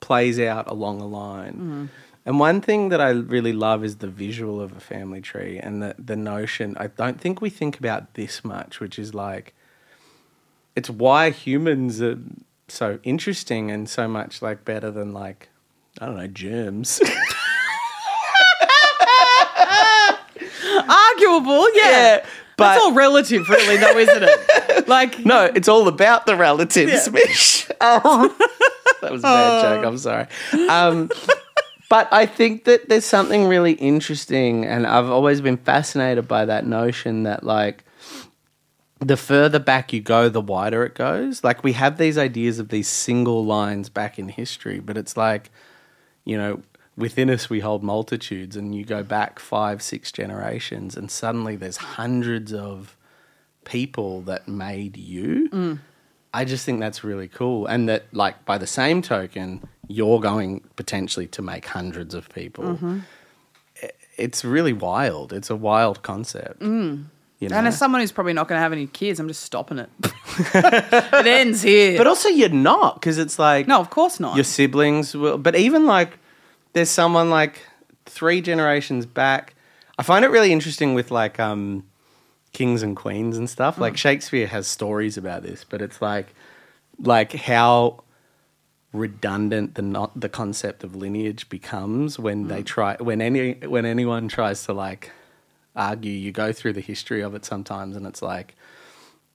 plays 0.00 0.38
out 0.38 0.68
along 0.70 1.00
a 1.00 1.06
line. 1.06 1.54
Hmm. 1.54 1.86
And 2.26 2.40
one 2.40 2.60
thing 2.62 2.88
that 2.88 3.00
I 3.00 3.10
really 3.10 3.52
love 3.52 3.84
is 3.84 3.96
the 3.96 4.08
visual 4.08 4.60
of 4.60 4.74
a 4.74 4.80
family 4.80 5.20
tree 5.20 5.58
and 5.58 5.82
the, 5.82 5.94
the 5.98 6.16
notion. 6.16 6.74
I 6.78 6.86
don't 6.86 7.20
think 7.20 7.42
we 7.42 7.50
think 7.50 7.78
about 7.78 8.14
this 8.14 8.42
much, 8.44 8.80
which 8.80 8.98
is 8.98 9.12
like, 9.12 9.54
it's 10.76 10.90
why 10.90 11.30
humans 11.30 12.00
are 12.02 12.18
so 12.68 12.98
interesting 13.02 13.70
and 13.70 13.88
so 13.88 14.08
much 14.08 14.42
like 14.42 14.64
better 14.64 14.90
than 14.90 15.12
like, 15.12 15.48
I 16.00 16.06
don't 16.06 16.16
know, 16.16 16.26
germs. 16.26 17.00
arguable, 20.88 21.66
yeah. 21.74 21.82
Yeah, 21.90 22.26
but- 22.56 22.76
it's 22.76 22.84
all 22.84 22.92
relative, 22.92 23.48
really, 23.48 23.76
though, 23.76 23.98
isn't 23.98 24.22
it? 24.22 24.40
Like 24.86 25.24
no, 25.24 25.44
it's 25.54 25.66
all 25.66 25.88
about 25.88 26.26
the 26.26 26.36
relatives, 26.36 27.10
Mish. 27.10 27.68
Oh. 27.80 28.28
that 29.00 29.12
was 29.12 29.20
a 29.22 29.24
bad 29.24 29.62
joke. 29.62 29.86
I'm 29.86 29.96
sorry. 29.98 30.26
Um, 30.68 31.08
but 31.88 32.06
I 32.12 32.26
think 32.26 32.64
that 32.64 32.88
there's 32.90 33.06
something 33.06 33.46
really 33.46 33.72
interesting, 33.72 34.66
and 34.66 34.86
I've 34.86 35.08
always 35.08 35.40
been 35.40 35.56
fascinated 35.56 36.28
by 36.28 36.44
that 36.44 36.66
notion 36.66 37.22
that 37.22 37.44
like 37.44 37.84
the 39.00 39.16
further 39.16 39.58
back 39.58 39.92
you 39.92 40.00
go, 40.00 40.28
the 40.28 40.40
wider 40.40 40.84
it 40.84 40.94
goes. 40.94 41.42
Like 41.44 41.62
we 41.64 41.72
have 41.72 41.98
these 41.98 42.16
ideas 42.16 42.58
of 42.58 42.68
these 42.68 42.88
single 42.88 43.44
lines 43.44 43.88
back 43.88 44.18
in 44.18 44.28
history, 44.28 44.80
but 44.80 44.96
it's 44.96 45.16
like, 45.16 45.50
you 46.24 46.36
know, 46.38 46.62
within 46.96 47.28
us 47.28 47.50
we 47.50 47.60
hold 47.60 47.82
multitudes, 47.82 48.56
and 48.56 48.74
you 48.74 48.84
go 48.84 49.02
back 49.02 49.38
five, 49.38 49.82
six 49.82 50.12
generations, 50.12 50.96
and 50.96 51.10
suddenly 51.10 51.56
there's 51.56 51.76
hundreds 51.78 52.52
of 52.52 52.96
people 53.64 54.20
that 54.22 54.46
made 54.46 54.96
you. 54.96 55.48
Mm. 55.50 55.78
I 56.32 56.44
just 56.44 56.64
think 56.64 56.80
that's 56.80 57.02
really 57.04 57.28
cool, 57.28 57.66
and 57.66 57.88
that 57.88 58.04
like 58.12 58.44
by 58.44 58.58
the 58.58 58.66
same 58.66 59.02
token, 59.02 59.66
you're 59.88 60.20
going 60.20 60.60
potentially 60.76 61.26
to 61.28 61.42
make 61.42 61.66
hundreds 61.66 62.14
of 62.14 62.28
people. 62.30 62.64
Mm-hmm. 62.64 62.98
I- 63.82 63.90
It's 64.16 64.44
really 64.44 64.72
wild. 64.72 65.32
It's 65.32 65.50
a 65.50 65.56
wild 65.56 66.02
concept. 66.02 66.62
Yeah. 66.62 66.96
You 67.44 67.50
know? 67.50 67.56
And 67.58 67.66
as 67.68 67.78
someone 67.78 68.00
who's 68.00 68.12
probably 68.12 68.32
not 68.32 68.48
going 68.48 68.58
to 68.58 68.62
have 68.62 68.72
any 68.72 68.86
kids, 68.86 69.20
I'm 69.20 69.28
just 69.28 69.42
stopping 69.42 69.78
it. 69.78 69.88
it 70.54 71.26
ends 71.26 71.62
here. 71.62 71.96
but 71.96 72.06
also, 72.06 72.28
you're 72.28 72.48
not 72.48 73.00
because 73.00 73.18
it's 73.18 73.38
like 73.38 73.66
no, 73.68 73.80
of 73.80 73.90
course 73.90 74.18
not. 74.20 74.34
your 74.36 74.44
siblings 74.44 75.14
will. 75.14 75.38
But 75.38 75.54
even 75.56 75.86
like, 75.86 76.18
there's 76.72 76.90
someone 76.90 77.30
like 77.30 77.62
three 78.06 78.40
generations 78.40 79.06
back. 79.06 79.54
I 79.98 80.02
find 80.02 80.24
it 80.24 80.28
really 80.28 80.52
interesting 80.52 80.94
with 80.94 81.10
like 81.10 81.38
um, 81.38 81.84
kings 82.52 82.82
and 82.82 82.96
queens 82.96 83.36
and 83.38 83.48
stuff. 83.48 83.76
Mm. 83.76 83.80
Like 83.80 83.96
Shakespeare 83.96 84.46
has 84.48 84.66
stories 84.66 85.16
about 85.16 85.42
this, 85.42 85.64
but 85.64 85.80
it's 85.80 86.02
like, 86.02 86.34
like 86.98 87.32
how 87.32 88.02
redundant 88.92 89.74
the 89.74 89.82
not 89.82 90.18
the 90.18 90.28
concept 90.28 90.84
of 90.84 90.94
lineage 90.94 91.48
becomes 91.48 92.16
when 92.18 92.44
Mm. 92.44 92.48
they 92.48 92.62
try 92.62 92.96
when 93.00 93.20
any 93.20 93.54
when 93.54 93.84
anyone 93.84 94.28
tries 94.28 94.64
to 94.66 94.72
like 94.72 95.10
argue. 95.76 96.12
You 96.12 96.32
go 96.32 96.52
through 96.52 96.74
the 96.74 96.80
history 96.80 97.20
of 97.22 97.34
it 97.34 97.44
sometimes, 97.44 97.96
and 97.96 98.06
it's 98.06 98.22
like 98.22 98.54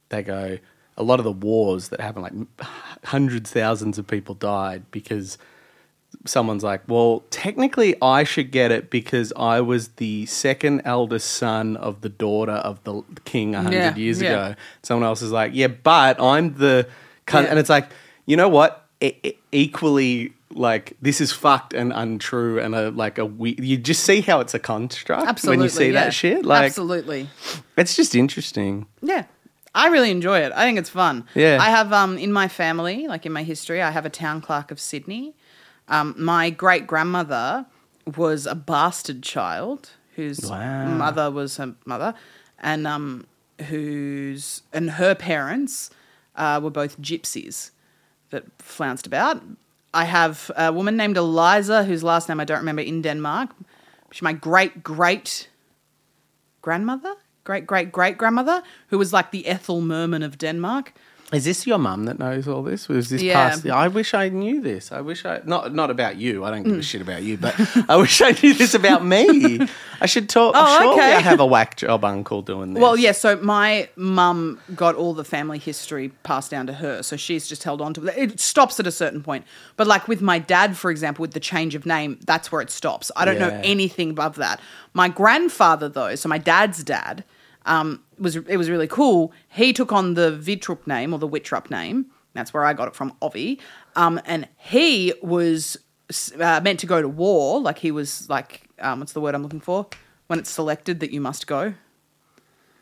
they 0.10 0.23
go 0.23 0.58
a 0.97 1.04
lot 1.04 1.19
of 1.19 1.23
the 1.23 1.32
wars 1.32 1.89
that 1.89 2.02
happen 2.02 2.21
like 2.21 2.34
hundreds 3.06 3.52
thousands 3.52 3.97
of 3.97 4.06
people 4.06 4.36
died 4.36 4.84
because 4.91 5.38
someone's 6.25 6.63
like 6.63 6.82
well 6.88 7.23
technically 7.30 7.95
i 8.02 8.23
should 8.25 8.52
get 8.52 8.69
it 8.71 8.89
because 8.89 9.32
i 9.38 9.62
was 9.62 9.89
the 9.89 10.25
second 10.25 10.82
eldest 10.84 11.30
son 11.30 11.78
of 11.78 12.02
the 12.02 12.10
daughter 12.10 12.52
of 12.52 12.84
the 12.84 13.02
king 13.23 13.52
100 13.54 13.73
Yeah, 13.78 13.95
years 13.95 14.21
yeah. 14.21 14.30
ago 14.47 14.56
someone 14.84 15.06
else 15.08 15.21
is 15.21 15.32
like 15.32 15.52
yeah 15.54 15.67
but 15.67 16.19
i'm 16.19 16.56
the 16.56 16.88
cunt. 17.28 17.43
Yeah. 17.43 17.49
and 17.52 17.60
it's 17.60 17.69
like 17.69 17.89
you 18.25 18.36
know 18.36 18.49
what 18.49 18.86
e- 18.99 19.34
equally 19.54 20.34
like 20.53 20.97
this 21.01 21.21
is 21.21 21.31
fucked 21.31 21.73
and 21.73 21.93
untrue 21.93 22.59
and 22.59 22.73
a 22.73 22.89
like 22.91 23.17
a 23.19 23.25
we- 23.25 23.55
you 23.59 23.77
just 23.77 24.03
see 24.03 24.21
how 24.21 24.39
it's 24.39 24.53
a 24.55 24.59
construct 24.59 25.27
Absolutely. 25.27 25.57
when 25.57 25.63
you 25.63 25.69
see 25.69 25.85
yeah. 25.88 25.91
that 26.05 26.13
shit 26.13 26.43
like 26.45 26.65
Absolutely. 26.65 27.29
it's 27.77 27.95
just 27.95 28.15
interesting 28.15 28.88
Yeah. 29.01 29.25
I 29.75 29.89
really 29.89 30.09
enjoy 30.09 30.39
it. 30.39 30.51
I 30.55 30.63
think 30.65 30.79
it's 30.79 30.89
fun. 30.89 31.25
Yeah. 31.35 31.59
I 31.62 31.69
have 31.69 31.93
um 31.93 32.17
in 32.17 32.33
my 32.33 32.47
family, 32.47 33.07
like 33.07 33.27
in 33.27 33.31
my 33.31 33.43
history, 33.43 33.83
I 33.83 33.91
have 33.91 34.03
a 34.03 34.09
town 34.09 34.41
clerk 34.41 34.71
of 34.71 34.79
Sydney. 34.79 35.35
Um, 35.88 36.15
my 36.17 36.49
great 36.49 36.88
grandmother 36.88 37.67
was 38.17 38.47
a 38.47 38.55
bastard 38.55 39.21
child 39.21 39.91
whose 40.15 40.39
Wow. 40.41 40.88
mother 40.88 41.29
was 41.29 41.57
her 41.57 41.75
mother, 41.85 42.15
and 42.57 42.88
um, 42.88 43.27
whose 43.67 44.63
and 44.73 44.91
her 44.91 45.13
parents 45.15 45.91
uh, 46.35 46.59
were 46.62 46.71
both 46.71 46.99
gypsies 46.99 47.69
that 48.31 48.45
flounced 48.59 49.05
about. 49.05 49.41
I 49.93 50.06
have 50.06 50.52
a 50.56 50.71
woman 50.71 50.95
named 50.97 51.17
Eliza, 51.17 51.84
whose 51.84 52.04
last 52.04 52.30
name 52.30 52.39
I 52.39 52.45
don't 52.45 52.60
remember, 52.60 52.82
in 52.82 53.02
Denmark. 53.02 53.52
She's 54.12 54.21
my 54.21 54.34
great 54.34 54.84
great 54.84 55.49
grandmother, 56.62 57.15
great 57.43 57.65
great 57.65 57.91
great 57.91 58.17
grandmother, 58.17 58.63
who 58.88 58.97
was 58.97 59.13
like 59.13 59.32
the 59.32 59.47
Ethel 59.47 59.82
Merman 59.82 60.23
of 60.23 60.38
Denmark. 60.38 60.93
Is 61.32 61.46
this 61.46 61.68
your 61.68 61.78
mum 61.78 62.06
that 62.06 62.18
knows 62.18 62.48
all 62.48 62.63
this? 62.63 62.88
Was 62.89 63.10
this 63.10 63.22
Yeah. 63.22 63.50
past? 63.50 63.68
I 63.68 63.88
wish 63.88 64.15
I 64.15 64.30
knew 64.30 64.62
this. 64.62 64.92
I 64.92 65.02
wish 65.02 65.26
I 65.26 65.42
not 65.46 65.76
not 65.76 65.92
about 65.92 66.15
you. 66.18 66.44
I 66.44 66.50
don't 66.50 66.63
Mm. 66.63 66.70
give 66.70 66.80
a 66.80 66.82
shit 66.82 67.02
about 67.02 67.22
you, 67.22 67.38
but 67.38 67.54
I 67.88 67.98
wish 67.98 68.20
I 68.22 68.32
knew 68.42 68.54
this 68.56 68.74
about 68.74 69.06
me. 69.06 69.60
I 70.02 70.08
should 70.08 70.28
talk. 70.28 70.56
Oh, 70.58 70.80
surely 70.80 70.94
okay. 70.96 71.15
I 71.15 71.20
have 71.20 71.39
a 71.39 71.46
whack 71.46 71.78
job 71.78 72.04
uncle 72.04 72.42
doing 72.42 72.74
this. 72.74 72.82
Well, 72.82 72.98
yeah. 72.98 73.12
So 73.12 73.36
my 73.36 73.89
mum 73.96 74.60
got 74.76 74.96
all 74.96 75.13
the 75.13 75.24
family 75.24 75.60
history 75.60 76.10
passed 76.24 76.50
down 76.50 76.65
to 76.65 76.74
her, 76.74 77.04
so 77.04 77.15
she's 77.15 77.48
just 77.48 77.63
held 77.63 77.80
on 77.80 77.94
to 77.94 78.08
it. 78.08 78.18
It 78.18 78.39
stops 78.39 78.80
at 78.80 78.88
a 78.88 78.92
certain 78.92 79.22
point, 79.22 79.46
but 79.78 79.86
like 79.86 80.08
with 80.08 80.22
my 80.22 80.39
dad, 80.39 80.78
for 80.78 80.89
example, 80.89 81.22
with 81.22 81.34
the 81.34 81.39
change 81.39 81.76
of 81.76 81.86
name, 81.86 82.18
that's 82.26 82.52
where 82.52 82.62
it 82.62 82.72
stops. 82.72 83.12
I 83.15 83.26
don't 83.26 83.38
know 83.39 83.60
anything 83.63 84.10
above 84.10 84.36
that. 84.38 84.60
My 84.96 85.08
grandfather, 85.10 85.89
though, 85.89 86.15
so 86.15 86.28
my 86.28 86.39
dad's 86.39 86.84
dad, 86.84 87.24
um, 87.65 88.04
was 88.17 88.36
it 88.36 88.58
was 88.58 88.69
really 88.69 88.88
cool. 88.88 89.32
He 89.50 89.74
took 89.74 89.91
on 89.91 90.13
the 90.13 90.32
Vitrup 90.32 90.88
name 90.88 91.13
or 91.13 91.19
the 91.19 91.28
Wittrup 91.28 91.69
name. 91.69 92.08
That's 92.34 92.54
where 92.54 92.63
I 92.63 92.74
got 92.74 92.88
it 92.88 92.95
from, 92.95 93.13
Ovi. 93.22 93.60
Um, 93.95 94.22
and 94.26 94.48
he 94.58 95.13
was 95.22 95.78
uh, 96.39 96.62
meant 96.63 96.80
to 96.80 96.86
go 96.86 97.02
to 97.02 97.08
war. 97.08 97.60
Like 97.60 97.80
he 97.80 97.91
was 97.91 98.30
like, 98.30 98.69
um, 98.80 99.00
what's 99.00 99.13
the 99.13 99.22
word 99.22 99.36
I'm 99.36 99.43
looking 99.43 99.60
for? 99.60 99.88
When 100.28 100.39
it's 100.39 100.50
selected 100.50 101.00
that 101.00 101.12
you 101.12 101.22
must 101.22 101.48
go. 101.48 101.74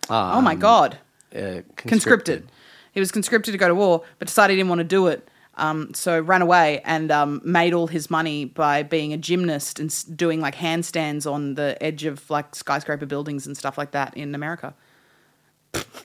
oh 0.10 0.42
my 0.42 0.56
god, 0.56 1.00
Uh, 1.36 1.62
conscripted. 1.76 2.50
He 2.94 3.00
was 3.00 3.12
conscripted 3.12 3.52
to 3.52 3.58
go 3.58 3.68
to 3.68 3.76
war, 3.76 4.04
but 4.20 4.28
decided 4.28 4.54
he 4.54 4.58
didn't 4.58 4.70
want 4.70 4.80
to 4.80 4.84
do 4.86 5.08
it. 5.08 5.28
Um, 5.58 5.94
so 5.96 6.20
ran 6.20 6.44
away 6.44 6.82
and 6.86 7.12
um, 7.12 7.42
made 7.44 7.74
all 7.74 7.88
his 7.88 8.10
money 8.10 8.46
by 8.46 8.84
being 8.84 9.12
a 9.12 9.18
gymnast 9.18 9.80
and 9.80 10.18
doing 10.18 10.40
like 10.40 10.56
handstands 10.56 11.30
on 11.30 11.56
the 11.56 11.76
edge 11.82 12.06
of 12.06 12.30
like 12.30 12.56
skyscraper 12.56 13.08
buildings 13.08 13.48
and 13.48 13.58
stuff 13.58 13.78
like 13.78 13.92
that 13.92 14.16
in 14.16 14.36
America. 14.36 14.76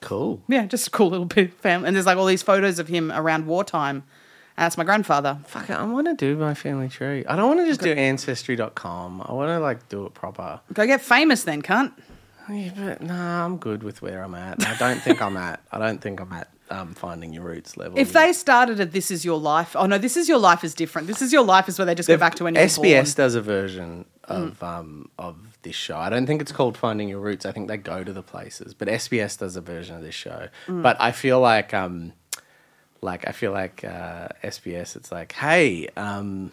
Cool. 0.00 0.42
Yeah, 0.48 0.66
just 0.66 0.88
a 0.88 0.90
cool 0.90 1.10
little 1.10 1.26
bit 1.26 1.48
of 1.48 1.54
family. 1.54 1.86
And 1.86 1.96
there's 1.96 2.06
like 2.06 2.16
all 2.16 2.26
these 2.26 2.42
photos 2.42 2.78
of 2.78 2.88
him 2.88 3.12
around 3.12 3.46
wartime. 3.46 4.04
And 4.56 4.64
that's 4.64 4.78
my 4.78 4.84
grandfather. 4.84 5.38
Fuck 5.46 5.70
it, 5.70 5.74
I 5.74 5.84
want 5.84 6.06
to 6.06 6.14
do 6.14 6.36
my 6.36 6.54
family 6.54 6.88
tree. 6.88 7.24
I 7.26 7.36
don't 7.36 7.48
want 7.48 7.60
to 7.60 7.66
just 7.66 7.80
do 7.80 7.92
ancestry.com. 7.92 9.22
I 9.26 9.32
want 9.32 9.48
to 9.50 9.60
like 9.60 9.88
do 9.88 10.06
it 10.06 10.14
proper. 10.14 10.60
Go 10.72 10.86
get 10.86 11.00
famous 11.02 11.44
then, 11.44 11.62
cunt. 11.62 11.92
Yeah, 12.50 12.72
but 12.76 13.02
nah, 13.02 13.44
I'm 13.44 13.58
good 13.58 13.82
with 13.82 14.02
where 14.02 14.22
I'm 14.22 14.34
at. 14.34 14.66
I 14.66 14.76
don't 14.76 15.00
think 15.00 15.22
I'm 15.22 15.36
at. 15.36 15.60
I 15.70 15.78
don't 15.78 16.00
think 16.00 16.20
I'm 16.20 16.32
at 16.32 16.51
um, 16.70 16.94
finding 16.94 17.32
your 17.32 17.42
roots 17.44 17.76
level. 17.76 17.98
If 17.98 18.08
yet. 18.08 18.14
they 18.14 18.32
started 18.32 18.80
at 18.80 18.92
This 18.92 19.10
Is 19.10 19.24
Your 19.24 19.38
Life, 19.38 19.76
oh 19.76 19.86
no, 19.86 19.98
This 19.98 20.16
Is 20.16 20.28
Your 20.28 20.38
Life 20.38 20.64
is 20.64 20.74
different. 20.74 21.06
This 21.08 21.20
Is 21.22 21.32
Your 21.32 21.44
Life 21.44 21.68
is 21.68 21.78
where 21.78 21.86
they 21.86 21.94
just 21.94 22.06
go 22.08 22.14
They've- 22.14 22.20
back 22.20 22.34
to 22.36 22.44
when 22.44 22.54
you 22.54 22.60
were 22.60 22.66
SBS. 22.66 23.12
Mm. 23.12 23.16
does 23.16 23.34
a 23.34 23.42
version 23.42 24.04
of 24.24 24.62
um 24.62 25.10
of 25.18 25.36
this 25.62 25.74
show. 25.76 25.96
I 25.96 26.08
don't 26.08 26.26
think 26.26 26.40
it's 26.40 26.52
called 26.52 26.76
Finding 26.76 27.08
Your 27.08 27.20
Roots. 27.20 27.44
I 27.44 27.52
think 27.52 27.68
they 27.68 27.76
go 27.76 28.02
to 28.04 28.12
the 28.12 28.22
places, 28.22 28.72
but 28.74 28.88
SBS 28.88 29.38
does 29.38 29.56
a 29.56 29.60
version 29.60 29.96
of 29.96 30.02
this 30.02 30.14
show. 30.14 30.48
Mm. 30.66 30.82
But 30.82 30.96
I 31.00 31.12
feel 31.12 31.40
like 31.40 31.74
um 31.74 32.12
like 33.00 33.26
I 33.28 33.32
feel 33.32 33.52
like 33.52 33.84
uh, 33.84 34.28
SBS. 34.44 34.94
It's 34.96 35.10
like, 35.10 35.32
hey, 35.32 35.88
um, 35.96 36.52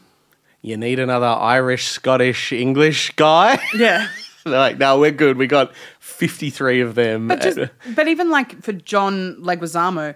you 0.64 0.78
need 0.78 0.98
another 1.00 1.28
Irish, 1.28 1.88
Scottish, 1.88 2.52
English 2.52 3.12
guy. 3.16 3.60
Yeah. 3.76 4.08
They're 4.46 4.58
like, 4.58 4.78
no, 4.78 5.00
we're 5.00 5.12
good. 5.12 5.38
We 5.38 5.48
got 5.48 5.74
fifty 6.00 6.50
three 6.50 6.82
of 6.82 6.96
them. 6.96 7.28
But 7.28 7.42
just, 7.42 7.60
but 7.96 8.08
even 8.08 8.30
like 8.30 8.62
for 8.62 8.74
John 8.74 9.36
Leguizamo, 9.36 10.16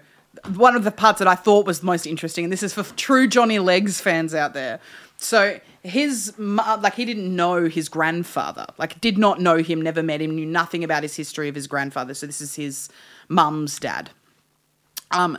one 0.54 0.76
of 0.76 0.84
the 0.84 0.90
parts 0.90 1.18
that 1.18 1.28
I 1.28 1.34
thought 1.34 1.66
was 1.66 1.82
most 1.82 2.06
interesting, 2.06 2.44
and 2.44 2.52
this 2.52 2.62
is 2.62 2.74
for 2.74 2.82
true 2.96 3.26
Johnny 3.26 3.58
Legs 3.58 4.00
fans 4.00 4.34
out 4.34 4.54
there. 4.54 4.80
So 5.16 5.60
his 5.82 6.32
like 6.38 6.94
he 6.94 7.04
didn't 7.04 7.34
know 7.34 7.66
his 7.66 7.88
grandfather, 7.88 8.66
like 8.78 9.00
did 9.00 9.18
not 9.18 9.40
know 9.40 9.58
him, 9.58 9.80
never 9.80 10.02
met 10.02 10.20
him, 10.20 10.34
knew 10.34 10.46
nothing 10.46 10.82
about 10.82 11.02
his 11.02 11.14
history 11.14 11.48
of 11.48 11.54
his 11.54 11.66
grandfather. 11.66 12.14
So 12.14 12.26
this 12.26 12.40
is 12.40 12.56
his 12.56 12.88
mum's 13.28 13.78
dad. 13.78 14.10
Um, 15.10 15.38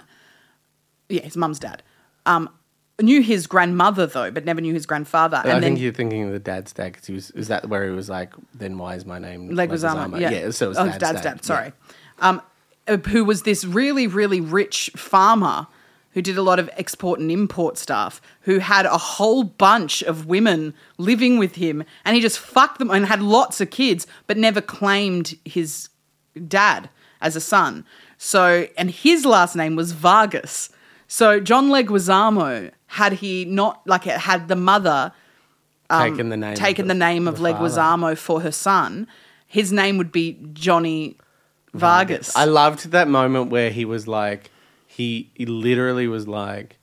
yeah, 1.10 1.22
his 1.22 1.36
mum's 1.36 1.60
dad. 1.60 1.84
Um, 2.26 2.50
knew 3.02 3.22
his 3.22 3.48
grandmother 3.48 4.08
though, 4.08 4.32
but 4.32 4.46
never 4.46 4.62
knew 4.62 4.74
his 4.74 4.86
grandfather. 4.86 5.38
I 5.38 5.42
and 5.42 5.52
then 5.52 5.62
think 5.62 5.80
you're 5.80 5.94
thinking 5.94 6.24
of 6.24 6.32
the 6.32 6.40
dad's 6.40 6.74
dad 6.74 6.94
because 6.94 7.08
he 7.08 7.14
was. 7.14 7.32
Is 7.32 7.48
that 7.50 7.68
where 7.70 7.86
he 7.86 7.92
was 7.92 8.10
like? 8.10 8.34
Then 8.54 8.78
why 8.78 8.96
is 8.96 9.06
my 9.06 9.20
name 9.20 9.50
Leguizamo. 9.50 10.20
Yeah. 10.20 10.52
so 10.52 10.68
it 10.68 10.70
was 10.70 10.78
oh, 10.78 10.86
dad's, 10.86 10.98
dad's 10.98 11.22
dad. 11.22 11.36
dad. 11.36 11.46
Sorry. 11.46 11.74
Um, 12.20 12.42
uh, 12.88 12.98
who 12.98 13.26
was 13.26 13.44
this 13.44 13.66
really, 13.66 14.08
really 14.08 14.40
rich 14.40 14.92
farmer 14.96 15.68
who 16.16 16.22
did 16.22 16.38
a 16.38 16.42
lot 16.42 16.60
of 16.60 16.70
export 16.78 17.20
and 17.20 17.30
import 17.30 17.78
stuff, 17.78 18.22
who 18.42 18.60
had 18.60 18.86
a 18.86 18.98
whole 18.98 19.44
bunch 19.44 20.02
of 20.04 20.28
women 20.28 20.74
living 20.98 21.38
with 21.38 21.56
him, 21.56 21.84
and 22.06 22.16
he 22.16 22.22
just 22.22 22.40
fucked 22.40 22.80
them 22.80 22.90
and 22.90 23.06
had 23.06 23.22
lots 23.22 23.60
of 23.60 23.70
kids, 23.70 24.08
but 24.26 24.38
never 24.38 24.62
claimed 24.62 25.38
his 25.44 25.90
dad 26.48 26.90
as 27.20 27.36
a 27.36 27.42
son. 27.42 27.86
So, 28.18 28.68
and 28.78 28.90
his 28.92 29.26
last 29.26 29.58
name 29.58 29.76
was 29.76 29.92
Vargas. 29.92 30.70
So 31.08 31.42
John 31.42 31.70
Leguizamo, 31.70 32.72
had 33.00 33.14
he 33.14 33.46
not 33.46 33.82
like 33.86 34.04
had 34.06 34.48
the 34.48 34.56
mother 34.56 35.12
Yeah. 35.92 36.04
taken 36.10 36.30
the 36.30 36.38
name. 36.38 36.50
um, 36.52 36.56
taken 36.56 36.88
the, 36.88 36.94
name 36.94 37.28
of 37.28 37.38
the. 37.38 37.44
Leguizamo 37.44 38.18
for 38.18 38.42
her 38.42 38.52
son, 38.52 39.08
his 39.46 39.72
name 39.72 39.98
would 39.98 40.12
be 40.12 40.38
Johnny 40.54 41.18
Vargas. 41.74 42.36
I 42.36 42.46
loved 42.46 42.92
that 42.92 43.08
moment 43.08 43.52
where 43.52 43.70
he 43.70 43.84
was 43.86 44.08
like, 44.08 44.50
he, 44.88 45.30
he 45.34 45.46
literally 45.46 46.08
was 46.08 46.26
like, 46.28 46.78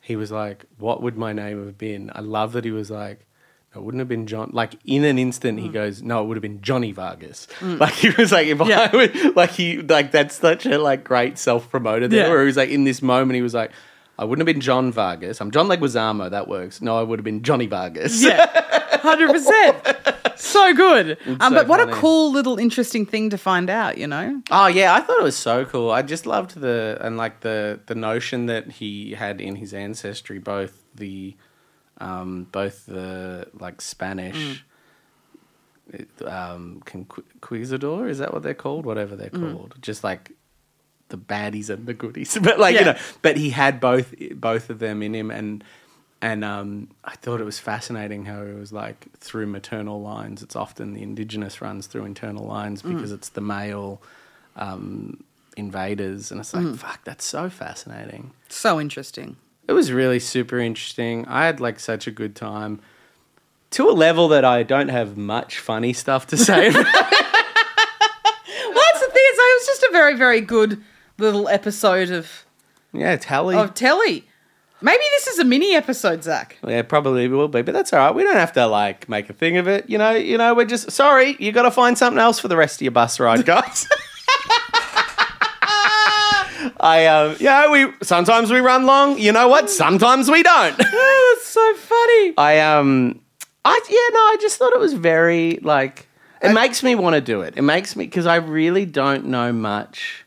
he 0.00 0.16
was 0.16 0.30
like, 0.32 0.64
what 0.78 1.00
would 1.02 1.16
my 1.16 1.32
name 1.32 1.64
have 1.64 1.78
been? 1.78 2.10
I 2.14 2.20
love 2.20 2.52
that 2.52 2.64
he 2.64 2.72
was 2.72 2.90
like, 2.90 3.24
no, 3.72 3.80
it 3.80 3.84
wouldn't 3.84 4.00
have 4.00 4.08
been 4.08 4.26
John. 4.26 4.50
Like 4.52 4.74
in 4.84 5.04
an 5.04 5.18
instant, 5.18 5.58
Mm. 5.58 5.62
he 5.62 5.68
goes, 5.68 6.02
no, 6.02 6.22
it 6.22 6.26
would 6.26 6.36
have 6.36 6.42
been 6.42 6.60
Johnny 6.62 6.90
Vargas. 6.92 7.46
Like 7.62 7.94
he 7.94 8.10
was 8.10 8.32
like, 8.32 8.48
if 8.48 8.58
Yeah. 8.66 8.90
I 8.92 8.96
would, 8.96 9.36
like 9.36 9.50
he, 9.52 9.78
like 9.80 10.10
that's 10.10 10.34
such 10.34 10.66
a 10.66 10.78
like 10.78 11.04
great 11.04 11.38
self 11.38 11.70
promoter 11.70 12.08
there. 12.08 12.24
Yeah. 12.24 12.30
Where 12.30 12.40
he 12.40 12.46
was 12.46 12.56
like, 12.56 12.70
in 12.70 12.82
this 12.84 13.00
moment, 13.02 13.36
he 13.36 13.42
was 13.42 13.54
like. 13.54 13.70
I 14.18 14.24
wouldn't 14.24 14.46
have 14.46 14.54
been 14.54 14.60
John 14.60 14.92
Vargas. 14.92 15.40
I'm 15.40 15.50
John 15.50 15.68
Leguizamo. 15.68 16.30
That 16.30 16.46
works. 16.46 16.80
No, 16.80 16.98
I 16.98 17.02
would 17.02 17.18
have 17.18 17.24
been 17.24 17.42
Johnny 17.42 17.66
Vargas. 17.66 18.22
yeah, 18.22 18.46
hundred 18.98 19.30
percent. 19.30 19.76
So 20.36 20.74
good. 20.74 21.18
Um, 21.26 21.38
so 21.40 21.50
but 21.50 21.68
what 21.68 21.80
a 21.80 21.92
cool 21.92 22.32
little 22.32 22.58
interesting 22.58 23.06
thing 23.06 23.30
to 23.30 23.38
find 23.38 23.70
out. 23.70 23.96
You 23.96 24.06
know. 24.06 24.42
Oh 24.50 24.66
yeah, 24.66 24.94
I 24.94 25.00
thought 25.00 25.18
it 25.18 25.22
was 25.22 25.36
so 25.36 25.64
cool. 25.64 25.90
I 25.90 26.02
just 26.02 26.26
loved 26.26 26.60
the 26.60 26.98
and 27.00 27.16
like 27.16 27.40
the 27.40 27.80
the 27.86 27.94
notion 27.94 28.46
that 28.46 28.70
he 28.70 29.12
had 29.12 29.40
in 29.40 29.56
his 29.56 29.72
ancestry 29.72 30.38
both 30.38 30.82
the 30.94 31.36
um 31.98 32.48
both 32.52 32.86
the 32.86 33.46
like 33.58 33.80
Spanish 33.80 34.64
um, 36.24 36.82
Conquistador. 36.84 38.08
Is 38.08 38.18
that 38.18 38.32
what 38.32 38.42
they're 38.42 38.54
called? 38.54 38.86
Whatever 38.86 39.16
they're 39.16 39.30
called, 39.30 39.76
just 39.80 40.04
like 40.04 40.32
the 41.12 41.16
baddies 41.16 41.70
and 41.70 41.86
the 41.86 41.94
goodies. 41.94 42.36
But 42.42 42.58
like 42.58 42.76
you 42.76 42.84
know, 42.84 42.96
but 43.22 43.36
he 43.36 43.50
had 43.50 43.78
both 43.78 44.12
both 44.34 44.68
of 44.68 44.80
them 44.80 45.00
in 45.02 45.14
him, 45.14 45.30
and 45.30 45.62
and 46.20 46.44
um, 46.44 46.88
I 47.04 47.14
thought 47.14 47.40
it 47.40 47.44
was 47.44 47.60
fascinating 47.60 48.24
how 48.24 48.42
it 48.42 48.58
was 48.58 48.72
like 48.72 49.06
through 49.18 49.46
maternal 49.46 50.02
lines. 50.02 50.42
It's 50.42 50.56
often 50.56 50.94
the 50.94 51.02
indigenous 51.02 51.60
runs 51.60 51.86
through 51.86 52.06
internal 52.06 52.44
lines 52.44 52.82
because 52.82 53.12
it's 53.12 53.28
the 53.28 53.40
male 53.40 54.02
um, 54.56 55.22
invaders, 55.56 56.32
and 56.32 56.40
it's 56.40 56.52
like 56.52 56.74
fuck, 56.74 57.04
that's 57.04 57.24
so 57.24 57.48
fascinating. 57.48 58.32
So 58.48 58.80
interesting. 58.80 59.36
It 59.68 59.74
was 59.74 59.92
really 59.92 60.18
super 60.18 60.58
interesting. 60.58 61.24
I 61.26 61.46
had 61.46 61.60
like 61.60 61.78
such 61.78 62.08
a 62.08 62.10
good 62.10 62.34
time 62.34 62.80
to 63.70 63.88
a 63.88 63.92
level 63.92 64.28
that 64.28 64.44
I 64.44 64.64
don't 64.64 64.88
have 64.88 65.16
much 65.16 65.58
funny 65.60 65.92
stuff 65.92 66.26
to 66.28 66.36
say. 66.36 66.72
Well, 68.74 68.82
that's 68.92 69.06
the 69.06 69.12
thing. 69.12 69.22
It 69.24 69.60
was 69.60 69.66
just 69.66 69.82
a 69.82 69.88
very, 69.92 70.16
very 70.16 70.40
good 70.40 70.82
little 71.18 71.48
episode 71.48 72.10
of 72.10 72.44
yeah, 72.92 73.16
Tally. 73.16 73.56
of 73.56 73.74
telly. 73.74 74.24
Maybe 74.84 75.02
this 75.12 75.28
is 75.28 75.38
a 75.38 75.44
mini 75.44 75.76
episode, 75.76 76.24
Zach. 76.24 76.56
Yeah, 76.66 76.82
probably 76.82 77.28
will 77.28 77.46
be, 77.46 77.62
but 77.62 77.72
that's 77.72 77.92
all 77.92 78.00
right. 78.00 78.12
We 78.14 78.24
don't 78.24 78.34
have 78.34 78.52
to 78.54 78.66
like 78.66 79.08
make 79.08 79.30
a 79.30 79.32
thing 79.32 79.56
of 79.56 79.68
it. 79.68 79.88
You 79.88 79.96
know, 79.96 80.10
you 80.10 80.36
know, 80.36 80.54
we're 80.54 80.64
just 80.64 80.90
sorry. 80.90 81.36
You 81.38 81.52
got 81.52 81.62
to 81.62 81.70
find 81.70 81.96
something 81.96 82.18
else 82.20 82.40
for 82.40 82.48
the 82.48 82.56
rest 82.56 82.76
of 82.78 82.82
your 82.82 82.90
bus 82.90 83.20
ride, 83.20 83.44
guys. 83.46 83.86
I 86.84 87.06
um, 87.06 87.36
yeah, 87.38 87.70
we 87.70 87.92
sometimes 88.02 88.50
we 88.50 88.58
run 88.60 88.86
long. 88.86 89.18
You 89.18 89.30
know 89.32 89.46
what? 89.48 89.70
Sometimes 89.70 90.30
we 90.30 90.42
don't. 90.42 90.76
Oh, 90.94 91.34
that's 91.36 91.46
so 91.48 91.74
funny. 91.76 92.34
I 92.38 92.60
um, 92.60 93.20
I 93.64 93.80
yeah, 93.88 94.14
no, 94.14 94.20
I 94.20 94.36
just 94.40 94.58
thought 94.58 94.72
it 94.72 94.80
was 94.80 94.92
very 94.94 95.58
like 95.62 96.08
it 96.40 96.52
makes 96.52 96.82
me 96.82 96.94
want 96.96 97.14
to 97.14 97.20
do 97.20 97.42
it. 97.42 97.54
It 97.56 97.62
makes 97.62 97.94
me 97.96 98.04
because 98.04 98.26
I 98.26 98.36
really 98.36 98.84
don't 98.84 99.26
know 99.26 99.52
much 99.52 100.24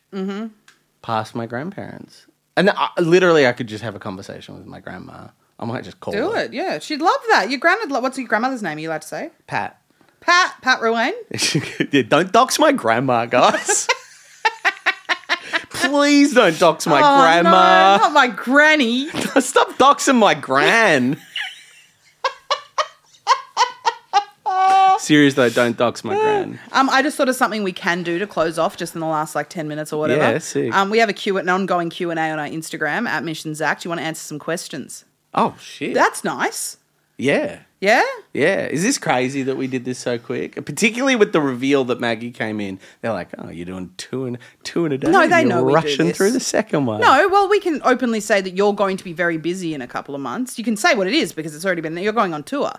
past 1.05 1.35
my 1.35 1.45
grandparents, 1.45 2.25
and 2.57 2.69
I, 2.71 2.89
literally 2.99 3.45
I 3.45 3.51
could 3.53 3.67
just 3.67 3.83
have 3.83 3.93
a 3.95 3.99
conversation 3.99 4.57
with 4.57 4.65
my 4.65 4.79
grandma. 4.79 5.27
I 5.59 5.65
might 5.65 5.83
just 5.83 5.99
call 5.99 6.13
her. 6.13 6.19
Do 6.19 6.31
her 6.31 6.43
it. 6.45 6.53
Yeah, 6.53 6.79
she'd 6.79 6.99
love 7.01 7.21
that. 7.29 7.49
Your 7.51 7.59
grandma. 7.59 7.99
What's 8.01 8.17
your 8.17 8.27
grandmother's 8.27 8.63
name? 8.63 8.77
Are 8.77 8.81
you 8.81 8.89
allowed 8.89 9.03
to 9.03 9.07
say? 9.07 9.29
Pat. 9.47 9.79
Pat. 10.19 10.55
Pat 10.61 10.79
Ruane. 10.81 11.13
yeah, 11.93 12.01
don't 12.01 12.31
dox 12.31 12.57
my 12.59 12.71
grandma, 12.71 13.25
guys. 13.27 13.87
Please 15.69 16.33
don't 16.33 16.57
dox 16.57 16.87
my 16.87 16.99
Oh, 16.99 17.17
no, 17.17 17.21
grandma. 17.21 17.97
not 17.97 18.11
my 18.13 18.27
granny. 18.27 19.07
Stop 19.39 19.69
doxing 19.77 20.15
my 20.17 20.33
gran. 20.33 21.21
Serious 25.05 25.35
though, 25.35 25.49
don't 25.49 25.77
dox 25.77 26.03
my 26.03 26.15
gran. 26.15 26.59
Um, 26.71 26.89
I 26.89 27.03
just 27.03 27.15
thought 27.15 27.29
of 27.29 27.35
something 27.35 27.61
we 27.61 27.71
can 27.73 28.01
do 28.01 28.17
to 28.17 28.25
close 28.25 28.57
off 28.57 28.75
just 28.75 28.95
in 28.95 29.01
the 29.01 29.07
last 29.07 29.35
like 29.35 29.49
ten 29.49 29.67
minutes 29.67 29.93
or 29.93 29.99
whatever. 29.99 30.21
Yeah, 30.21 30.37
sick. 30.39 30.73
Um, 30.73 30.89
we 30.89 30.97
have 30.97 31.09
a 31.09 31.13
Q 31.13 31.37
an 31.37 31.47
ongoing 31.47 31.91
Q 31.91 32.09
and 32.09 32.19
A 32.19 32.31
on 32.31 32.39
our 32.39 32.47
Instagram 32.47 33.07
at 33.07 33.23
Mish 33.23 33.45
and 33.45 33.55
Zach. 33.55 33.81
Do 33.81 33.87
you 33.87 33.91
want 33.91 34.01
to 34.01 34.05
answer 34.05 34.23
some 34.23 34.39
questions? 34.39 35.05
Oh 35.35 35.55
shit. 35.59 35.93
That's 35.93 36.23
nice. 36.23 36.77
yeah. 37.17 37.59
Yeah. 37.81 38.01
Yeah. 38.33 38.65
Is 38.65 38.81
this 38.81 38.97
crazy 38.97 39.43
that 39.43 39.57
we 39.57 39.67
did 39.67 39.85
this 39.85 39.99
so 39.99 40.17
quick? 40.17 40.55
Particularly 40.65 41.15
with 41.15 41.33
the 41.33 41.41
reveal 41.41 41.83
that 41.85 41.99
Maggie 41.99 42.31
came 42.31 42.59
in. 42.59 42.79
They're 43.01 43.13
like, 43.13 43.29
Oh, 43.37 43.49
you're 43.49 43.65
doing 43.67 43.91
two 43.97 44.25
and 44.25 44.39
two 44.63 44.87
in 44.87 44.91
a 44.91 44.97
day. 44.97 45.11
No, 45.11 45.27
they 45.27 45.41
You're 45.41 45.49
know 45.49 45.63
we 45.63 45.71
do 45.73 45.75
rushing 45.75 46.07
this. 46.07 46.17
through 46.17 46.31
the 46.31 46.39
second 46.39 46.87
one. 46.87 47.01
No, 47.01 47.29
well, 47.29 47.47
we 47.47 47.59
can 47.59 47.81
openly 47.83 48.21
say 48.21 48.41
that 48.41 48.55
you're 48.55 48.73
going 48.73 48.97
to 48.97 49.03
be 49.03 49.13
very 49.13 49.37
busy 49.37 49.75
in 49.75 49.81
a 49.83 49.87
couple 49.87 50.15
of 50.15 50.21
months. 50.21 50.57
You 50.57 50.63
can 50.63 50.75
say 50.75 50.95
what 50.95 51.05
it 51.05 51.13
is 51.13 51.31
because 51.31 51.53
it's 51.53 51.63
already 51.65 51.81
been. 51.81 51.95
You're 51.97 52.13
going 52.13 52.33
on 52.33 52.41
tour. 52.43 52.71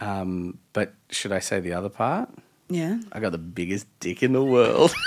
Um, 0.00 0.58
but 0.72 0.94
should 1.10 1.32
I 1.32 1.38
say 1.40 1.60
the 1.60 1.72
other 1.72 1.88
part? 1.88 2.30
Yeah. 2.68 2.98
I 3.12 3.20
got 3.20 3.32
the 3.32 3.38
biggest 3.38 3.86
dick 4.00 4.22
in 4.22 4.32
the 4.32 4.44
world. 4.44 4.94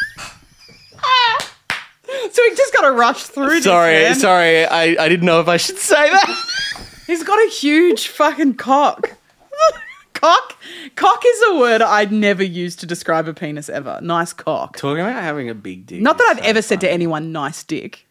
So 2.32 2.41
we 2.43 2.56
just 2.56 2.73
got 2.73 2.82
to 2.82 2.91
rush 2.91 3.23
through. 3.23 3.49
this, 3.49 3.63
sorry, 3.65 3.93
man. 3.93 4.15
sorry. 4.15 4.65
I, 4.65 5.04
I 5.04 5.10
didn't 5.10 5.25
know 5.25 5.41
if 5.41 5.49
I 5.49 5.58
should 5.58 5.77
say 5.77 6.10
that. 6.10 6.97
He's 7.08 7.23
got 7.23 7.38
a 7.45 7.49
huge 7.49 8.08
fucking 8.08 8.54
cock. 8.56 9.17
cock. 10.13 10.56
Cock 10.95 11.23
is 11.25 11.41
a 11.49 11.60
word 11.60 11.82
I'd 11.82 12.12
never 12.12 12.43
use 12.43 12.75
to 12.77 12.86
describe 12.86 13.27
a 13.27 13.34
penis 13.34 13.67
ever. 13.67 13.99
Nice 14.01 14.32
cock. 14.32 14.77
Talking 14.77 15.01
about 15.01 15.21
having 15.21 15.49
a 15.49 15.56
big 15.56 15.88
dick. 15.88 16.01
Not 16.01 16.17
that 16.19 16.27
I've 16.32 16.43
so 16.43 16.49
ever 16.49 16.62
said 16.62 16.82
to 16.82 16.91
anyone, 16.91 17.34
nice 17.34 17.63
dick. 17.63 18.08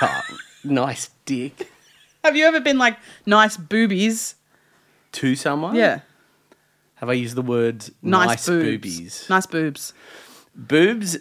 Oh, 0.00 0.20
nice 0.62 1.10
dick. 1.24 1.68
Have 2.22 2.36
you 2.36 2.44
ever 2.44 2.60
been 2.60 2.78
like, 2.78 2.96
nice 3.26 3.56
boobies? 3.56 4.36
To 5.12 5.34
someone? 5.34 5.74
Yeah. 5.74 6.00
Have 6.96 7.08
I 7.10 7.14
used 7.14 7.34
the 7.36 7.42
word 7.42 7.84
Nice, 8.02 8.26
nice, 8.28 8.46
boobs. 8.46 8.64
boobies? 8.64 9.26
Nice 9.30 9.46
boobs. 9.46 9.92
Boobs. 10.54 11.18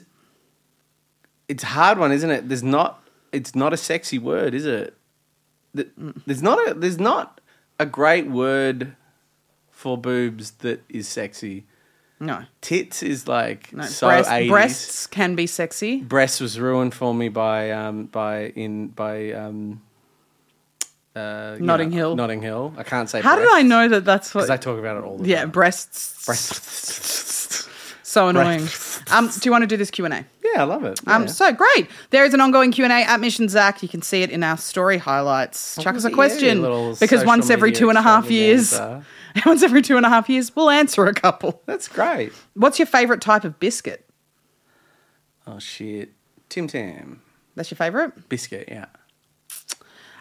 It's 1.48 1.64
a 1.64 1.68
hard 1.68 1.98
one, 1.98 2.12
isn't 2.12 2.30
it? 2.30 2.48
There's 2.50 2.64
not. 2.64 3.04
It's 3.32 3.56
not 3.56 3.74
a 3.74 3.78
sexy 3.78 4.20
word, 4.20 4.54
is 4.54 4.66
it? 4.66 4.96
There's 5.74 6.42
not 6.44 6.60
a. 6.70 6.74
There's 6.76 7.00
not 7.00 7.42
a 7.80 7.86
great 7.86 8.28
word 8.28 8.96
for 9.72 9.98
boobs 9.98 10.52
that 10.60 10.84
is 10.90 11.08
sexy. 11.08 11.66
No. 12.20 12.44
Tits 12.62 13.04
is 13.04 13.28
like 13.28 13.74
No. 13.74 13.84
so 13.84 14.08
Breast- 14.08 14.30
80s. 14.30 14.48
breasts 14.50 15.08
can 15.08 15.36
be 15.36 15.48
sexy. 15.48 16.02
Breasts 16.02 16.40
was 16.40 16.60
ruined 16.60 16.94
for 16.94 17.14
me 17.14 17.28
by 17.28 17.72
um 17.72 18.06
by 18.06 18.46
in 18.56 18.88
by 18.90 19.32
um 19.34 19.82
uh 21.16 21.58
Notting 21.60 21.90
know, 21.90 21.96
Hill. 21.96 22.16
Notting 22.16 22.42
Hill. 22.42 22.74
I 22.78 22.84
can't 22.84 23.10
say 23.10 23.22
How 23.22 23.36
did 23.36 23.48
I 23.52 23.62
know 23.62 23.88
that 23.90 24.06
that's 24.06 24.34
what? 24.34 24.42
because 24.42 24.50
I 24.50 24.58
talk 24.58 24.80
about 24.80 24.98
it 24.98 25.04
all 25.04 25.18
the 25.18 25.30
yeah, 25.30 25.42
time. 25.42 25.52
breasts. 25.52 26.26
Breast. 26.26 27.60
So 28.14 28.28
annoying. 28.28 28.68
Um, 29.10 29.28
do 29.28 29.40
you 29.44 29.52
want 29.52 29.64
to 29.64 29.68
do 29.68 29.76
this 29.76 29.90
Q 29.90 30.06
and 30.06 30.14
A? 30.14 30.26
Yeah, 30.46 30.62
I 30.62 30.66
love 30.66 30.84
it. 30.84 31.00
Um, 31.08 31.28
so 31.28 31.52
great. 31.52 31.90
There 32.12 32.24
is 32.24 32.36
an 32.36 32.42
ongoing 32.42 32.72
Q 32.72 32.84
and 32.84 32.94
A 32.94 32.98
at 32.98 33.20
Mish 33.20 33.40
and 33.40 33.50
Zach. 33.50 33.82
You 33.82 33.90
can 33.90 34.04
see 34.04 34.22
it 34.22 34.30
in 34.30 34.44
our 34.44 34.56
story 34.56 35.00
highlights. 35.00 35.82
Chuck 35.82 35.96
us 35.96 36.04
a 36.06 36.12
question 36.12 36.62
because 37.00 37.26
once 37.26 37.50
every 37.50 37.72
two 37.72 37.90
and 37.90 37.98
a 37.98 38.04
half 38.04 38.30
years, 38.30 38.72
extravaganza. 38.72 39.06
once 39.48 39.64
every 39.64 39.82
two 39.82 39.98
and 39.98 40.06
a 40.06 40.10
half 40.10 40.30
years, 40.30 40.56
we'll 40.56 40.70
answer 40.70 41.08
a 41.08 41.14
couple. 41.16 41.64
That's 41.66 41.88
great. 41.88 42.34
What's 42.54 42.78
your 42.78 42.86
favorite 42.86 43.20
type 43.20 43.46
of 43.46 43.60
biscuit? 43.60 44.08
Oh 45.48 45.58
shit. 45.58 46.12
Tim 46.50 46.68
Tam. 46.68 47.24
That's 47.56 47.72
your 47.72 47.78
favorite. 47.78 48.30
Biscuit, 48.30 48.70
yeah. 48.70 48.86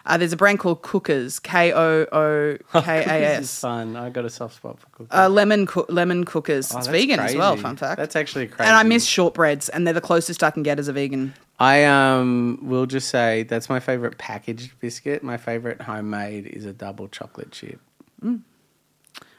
Uh, 0.05 0.17
there's 0.17 0.33
a 0.33 0.37
brand 0.37 0.59
called 0.59 0.81
Kookas. 0.81 1.41
K 1.41 1.71
O 1.71 2.05
O 2.11 2.57
K 2.81 2.97
A 2.99 3.35
S. 3.37 3.59
fun. 3.61 3.95
I 3.95 4.09
got 4.09 4.25
a 4.25 4.29
soft 4.29 4.55
spot 4.57 4.79
for 4.79 4.87
cookies. 4.89 5.13
Uh, 5.13 5.29
lemon 5.29 5.65
coo- 5.65 5.85
lemon 5.87 6.25
Kookas. 6.25 6.73
Oh, 6.75 6.79
it's 6.79 6.87
vegan 6.87 7.19
as 7.21 7.35
well. 7.35 7.55
Fun 7.55 7.77
fact. 7.77 7.97
That's 7.97 8.15
actually 8.15 8.47
crazy. 8.47 8.67
and 8.67 8.75
I 8.75 8.83
miss 8.83 9.07
shortbreads, 9.07 9.69
and 9.71 9.87
they're 9.87 9.93
the 9.93 10.01
closest 10.01 10.43
I 10.43 10.51
can 10.51 10.61
get 10.63 10.77
as 10.77 10.87
a 10.89 10.93
vegan. 10.93 11.33
I 11.59 11.85
um 11.85 12.59
will 12.63 12.85
just 12.85 13.07
say 13.09 13.43
that's 13.43 13.69
my 13.69 13.79
favorite 13.79 14.17
packaged 14.17 14.77
biscuit. 14.81 15.23
My 15.23 15.37
favorite 15.37 15.81
homemade 15.81 16.47
is 16.47 16.65
a 16.65 16.73
double 16.73 17.07
chocolate 17.07 17.51
chip. 17.51 17.79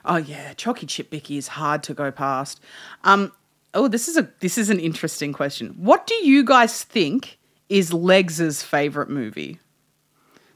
Oh 0.07 0.16
yeah, 0.16 0.53
chalky 0.55 0.87
chip 0.87 1.11
bicky 1.11 1.37
is 1.38 1.48
hard 1.48 1.83
to 1.85 1.94
go 1.94 2.11
past. 2.11 2.61
Um, 3.05 3.33
oh, 3.72 3.88
this 3.88 4.07
is 4.09 4.16
a 4.16 4.29
this 4.40 4.59
is 4.59 4.68
an 4.70 4.79
interesting 4.79 5.33
question. 5.33 5.70
What 5.79 6.07
do 6.07 6.14
you 6.14 6.44
guys 6.44 6.85
think 6.85 7.38
is 7.68 7.92
Legs's 7.92 8.62
favorite 8.62 9.09
movie? 9.09 9.59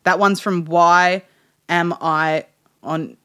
That 0.08 0.18
one's 0.18 0.40
from 0.40 0.64
Why 0.64 1.22
Am 1.68 1.92
I 2.00 2.46
on 2.82 3.18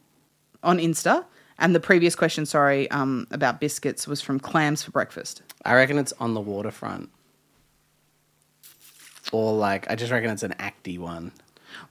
on 0.63 0.79
Insta, 0.79 1.23
and 1.57 1.73
the 1.73 1.79
previous 1.79 2.13
question, 2.13 2.45
sorry, 2.45 2.91
um, 2.91 3.25
about 3.31 3.61
biscuits 3.61 4.05
was 4.05 4.19
from 4.19 4.37
Clams 4.37 4.83
for 4.83 4.91
Breakfast. 4.91 5.43
I 5.63 5.75
reckon 5.75 5.97
it's 5.97 6.11
on 6.19 6.33
the 6.33 6.41
waterfront. 6.41 7.09
Or 9.31 9.53
like 9.53 9.89
I 9.89 9.95
just 9.95 10.11
reckon 10.11 10.29
it's 10.29 10.43
an 10.43 10.55
acty 10.59 10.99
one. 10.99 11.31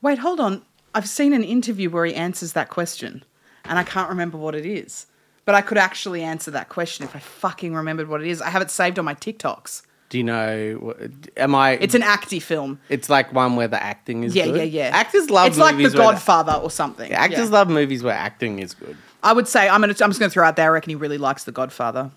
Wait, 0.02 0.18
hold 0.18 0.40
on. 0.40 0.61
I've 0.94 1.09
seen 1.09 1.33
an 1.33 1.42
interview 1.42 1.88
where 1.88 2.05
he 2.05 2.14
answers 2.14 2.52
that 2.52 2.68
question, 2.68 3.24
and 3.64 3.78
I 3.78 3.85
can't 3.85 4.11
remember 4.11 4.37
what 4.37 4.55
it 4.55 4.66
is. 4.66 5.07
But 5.46 5.55
I 5.55 5.62
could 5.62 5.78
actually 5.78 6.22
answer 6.22 6.50
that 6.50 6.68
question 6.68 7.07
if 7.07 7.16
I 7.16 7.18
fucking 7.18 7.74
remembered 7.74 8.11
what 8.11 8.20
it 8.20 8.26
is. 8.26 8.42
I 8.42 8.50
have 8.50 8.61
it 8.61 8.70
saved 8.70 8.98
on 8.98 9.07
my 9.07 9.14
TikToks. 9.14 9.87
Do 10.12 10.18
you 10.18 10.25
know? 10.25 10.94
Am 11.38 11.55
I? 11.55 11.70
It's 11.81 11.94
an 11.94 12.03
acty 12.03 12.40
film. 12.42 12.79
It's 12.90 13.09
like 13.09 13.33
one 13.33 13.57
where 13.57 13.66
the 13.66 13.83
acting 13.83 14.25
is 14.25 14.35
Yeah, 14.35 14.44
good. 14.44 14.57
yeah, 14.57 14.88
yeah. 14.90 14.90
Actors 14.92 15.31
love. 15.31 15.46
It's 15.46 15.57
like 15.57 15.75
The 15.79 15.85
where 15.85 15.90
the- 15.90 15.96
Godfather 15.96 16.53
or 16.53 16.70
something. 16.70 17.11
Yeah, 17.11 17.18
actors 17.18 17.48
Yeah. 17.48 17.57
love 17.59 17.70
movies 17.70 18.03
where 18.03 18.12
acting 18.12 18.59
is 18.59 18.75
good. 18.75 18.98
I 19.22 19.33
would 19.33 19.48
say 19.48 19.70
I'm 19.70 19.81
gonna. 19.81 19.94
I'm 20.03 20.11
just 20.11 20.20
gonna 20.20 20.29
throw 20.29 20.44
out 20.46 20.57
there. 20.57 20.66
I 20.66 20.68
reckon 20.68 20.90
he 20.90 20.96
really 20.96 21.16
likes 21.16 21.44
The 21.44 21.53
Godfather. 21.53 22.11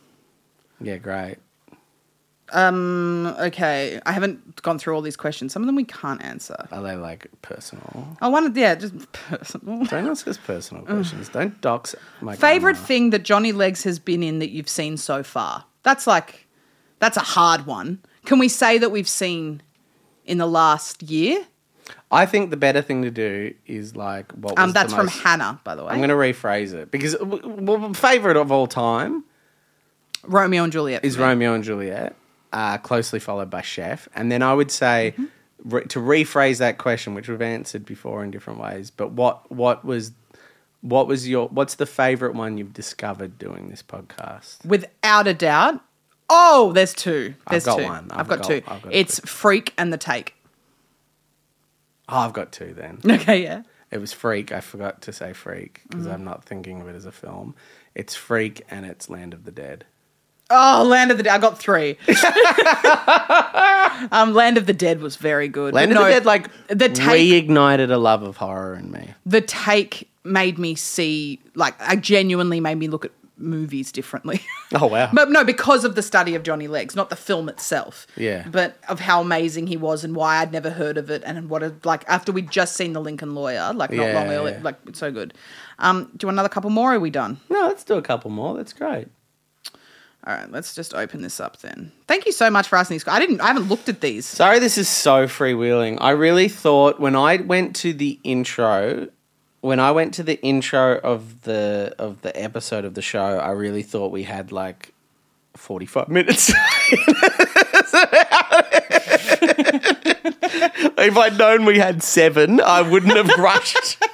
Yeah, 0.81 0.97
great. 0.97 1.37
Mm, 2.53 3.39
Okay, 3.47 4.01
I 4.05 4.11
haven't 4.11 4.61
gone 4.61 4.77
through 4.77 4.93
all 4.93 5.01
these 5.01 5.15
questions. 5.15 5.53
Some 5.53 5.61
of 5.63 5.65
them 5.67 5.75
we 5.75 5.85
can't 5.85 6.21
answer. 6.21 6.67
Are 6.73 6.81
they 6.83 6.97
like 6.97 7.27
personal? 7.43 8.17
I 8.21 8.27
wanted, 8.27 8.57
yeah, 8.57 8.75
just 8.75 8.93
personal. 9.13 9.85
Don't 9.85 10.07
ask 10.07 10.27
us 10.27 10.37
personal 10.37 10.83
questions. 10.83 11.29
Don't 11.29 11.59
dox 11.61 11.95
my 12.19 12.35
Favorite 12.35 12.77
thing 12.77 13.11
that 13.11 13.23
Johnny 13.23 13.53
Legs 13.53 13.83
has 13.83 13.99
been 13.99 14.21
in 14.21 14.39
that 14.39 14.49
you've 14.51 14.67
seen 14.69 14.97
so 14.97 15.23
far? 15.23 15.63
That's 15.83 16.05
like, 16.07 16.44
that's 16.99 17.17
a 17.17 17.21
hard 17.21 17.65
one. 17.65 17.99
Can 18.25 18.39
we 18.39 18.47
say 18.49 18.77
that 18.77 18.89
we've 18.91 19.07
seen 19.09 19.61
in 20.25 20.37
the 20.37 20.47
last 20.47 21.03
year? 21.03 21.45
I 22.11 22.25
think 22.25 22.49
the 22.49 22.57
better 22.57 22.81
thing 22.81 23.03
to 23.03 23.11
do 23.11 23.53
is 23.67 23.95
like 23.95 24.31
what. 24.31 24.55
Was 24.57 24.63
Um, 24.63 24.71
that's 24.71 24.91
the 24.91 24.97
from 24.97 25.07
Hannah, 25.07 25.59
by 25.63 25.75
the 25.75 25.83
way. 25.83 25.91
I'm 25.91 25.97
going 25.97 26.09
to 26.09 26.15
rephrase 26.15 26.73
it 26.73 26.89
because 26.91 27.13
w- 27.15 27.41
w- 27.41 27.93
favorite 27.93 28.37
of 28.37 28.51
all 28.51 28.67
time. 28.67 29.23
Romeo 30.23 30.63
and 30.63 30.73
Juliet. 30.73 31.05
is 31.05 31.17
me. 31.17 31.23
Romeo 31.23 31.53
and 31.53 31.63
Juliet, 31.63 32.15
uh, 32.51 32.79
closely 32.79 33.19
followed 33.19 33.49
by 33.51 33.61
Chef, 33.61 34.07
and 34.15 34.31
then 34.31 34.41
I 34.41 34.53
would 34.55 34.71
say 34.71 35.13
re- 35.63 35.83
to 35.85 35.99
rephrase 35.99 36.57
that 36.57 36.79
question, 36.79 37.13
which 37.13 37.29
we've 37.29 37.41
answered 37.41 37.85
before 37.85 38.23
in 38.23 38.31
different 38.31 38.59
ways. 38.59 38.89
But 38.89 39.11
what 39.11 39.51
what 39.51 39.85
was 39.85 40.13
what 40.81 41.07
was 41.07 41.27
your 41.29 41.47
what's 41.49 41.75
the 41.75 41.85
favorite 41.85 42.33
one 42.33 42.57
you've 42.57 42.73
discovered 42.73 43.37
doing 43.37 43.69
this 43.69 43.83
podcast? 43.83 44.65
Without 44.65 45.27
a 45.27 45.33
doubt. 45.35 45.81
Oh, 46.29 46.71
there's 46.73 46.93
two. 46.93 47.35
I've 47.47 47.63
got 47.63 47.77
two. 47.77 47.83
one. 47.83 48.07
I've, 48.11 48.19
I've 48.21 48.27
got, 48.27 48.39
got- 48.39 48.47
two. 48.47 48.61
I've 48.67 48.81
got 48.81 48.93
it's 48.93 49.19
Freak 49.21 49.73
and 49.77 49.93
the 49.93 49.97
Take. 49.97 50.35
Oh, 52.09 52.17
I've 52.19 52.33
got 52.33 52.51
two 52.51 52.73
then. 52.73 52.99
Okay, 53.19 53.43
yeah. 53.43 53.63
It 53.91 53.99
was 53.99 54.13
Freak. 54.13 54.51
I 54.51 54.61
forgot 54.61 55.01
to 55.03 55.13
say 55.13 55.31
Freak 55.33 55.81
because 55.87 56.07
I'm 56.07 56.23
not 56.23 56.43
thinking 56.43 56.81
of 56.81 56.87
it 56.87 56.95
as 56.95 57.05
a 57.05 57.11
film. 57.11 57.55
It's 57.93 58.15
Freak 58.15 58.63
and 58.69 58.85
it's 58.85 59.09
Land 59.09 59.33
of 59.33 59.45
the 59.45 59.51
Dead. 59.51 59.85
Oh, 60.49 60.83
Land 60.85 61.11
of 61.11 61.17
the 61.17 61.23
Dead. 61.23 61.33
I 61.33 61.37
got 61.37 61.57
three. 61.57 61.97
um, 64.11 64.33
Land 64.33 64.57
of 64.57 64.65
the 64.65 64.73
Dead 64.73 65.01
was 65.01 65.15
very 65.15 65.47
good. 65.47 65.73
Land 65.73 65.91
of 65.91 65.97
the 65.97 66.09
Dead 66.09 66.25
like 66.25 66.49
the 66.67 66.89
take. 66.89 67.45
reignited 67.47 67.91
a 67.91 67.97
love 67.97 68.23
of 68.23 68.37
horror 68.37 68.75
in 68.75 68.91
me. 68.91 69.13
the 69.25 69.41
take 69.41 70.09
made 70.23 70.57
me 70.57 70.75
see, 70.75 71.39
like, 71.53 71.75
I 71.79 71.95
genuinely 71.95 72.59
made 72.59 72.75
me 72.75 72.87
look 72.87 73.05
at 73.05 73.11
movies 73.37 73.91
differently. 73.91 74.41
Oh 74.73 74.87
wow! 74.87 75.09
But 75.13 75.29
no, 75.29 75.43
because 75.43 75.85
of 75.85 75.93
the 75.93 76.01
study 76.01 76.33
of 76.33 76.41
Johnny 76.41 76.67
Legs, 76.67 76.95
not 76.95 77.09
the 77.11 77.15
film 77.15 77.47
itself. 77.49 78.07
Yeah. 78.17 78.47
But 78.49 78.77
of 78.89 78.99
how 78.99 79.21
amazing 79.21 79.67
he 79.67 79.77
was 79.77 80.03
and 80.03 80.15
why 80.15 80.37
I'd 80.37 80.51
never 80.51 80.71
heard 80.71 80.97
of 80.97 81.11
it 81.11 81.21
and 81.23 81.49
what 81.51 81.61
a 81.61 81.75
like 81.83 82.03
after 82.07 82.31
we'd 82.31 82.49
just 82.49 82.75
seen 82.75 82.93
the 82.93 82.99
Lincoln 82.99 83.35
Lawyer, 83.35 83.71
like 83.73 83.91
not 83.91 84.07
Yeah, 84.07 84.13
long 84.15 84.27
earlier, 84.31 84.55
yeah. 84.55 84.63
like 84.63 84.77
it's 84.87 84.97
so 84.99 85.11
good. 85.11 85.35
Um, 85.77 86.05
do 86.17 86.25
you 86.25 86.27
want 86.27 86.35
another 86.35 86.49
couple 86.49 86.71
more? 86.71 86.91
Or 86.93 86.95
are 86.95 86.99
we 86.99 87.11
done? 87.11 87.39
no, 87.49 87.67
let's 87.67 87.83
do 87.83 87.93
a 87.93 88.01
couple 88.01 88.31
more. 88.31 88.57
That's 88.57 88.73
great. 88.73 89.07
All 90.27 90.33
right, 90.33 90.51
let's 90.51 90.73
just 90.73 90.95
open 90.95 91.21
this 91.21 91.39
up 91.39 91.57
then. 91.61 91.91
Thank 92.07 92.25
you 92.25 92.31
so 92.31 92.49
much 92.49 92.67
for 92.67 92.77
asking 92.77 92.95
these. 92.95 93.07
I 93.07 93.19
didn't. 93.19 93.41
I 93.41 93.47
haven't 93.47 93.69
looked 93.69 93.87
at 93.87 94.01
these. 94.01 94.25
Sorry, 94.25 94.57
this 94.57 94.79
is 94.79 94.89
so 94.89 95.27
freewheeling. 95.27 95.99
I 96.01 96.09
really 96.11 96.47
thought 96.49 96.99
when 96.99 97.15
I 97.15 97.37
went 97.37 97.75
to 97.77 97.93
the 97.93 98.19
intro, 98.23 99.09
when 99.65 99.79
I 99.79 99.91
went 99.91 100.13
to 100.15 100.23
the 100.23 100.39
intro 100.43 100.99
of 100.99 101.41
the 101.41 101.95
of 101.97 102.21
the 102.21 102.39
episode 102.39 102.85
of 102.85 102.93
the 102.93 103.01
show, 103.01 103.39
I 103.39 103.49
really 103.51 103.81
thought 103.81 104.11
we 104.11 104.21
had 104.23 104.51
like 104.51 104.93
forty 105.55 105.87
five 105.87 106.07
minutes. 106.07 106.51
if 110.97 111.17
I'd 111.17 111.37
known 111.37 111.65
we 111.65 111.79
had 111.79 112.03
seven, 112.03 112.61
I 112.61 112.83
wouldn't 112.83 113.17
have 113.17 113.27
rushed. 113.39 113.97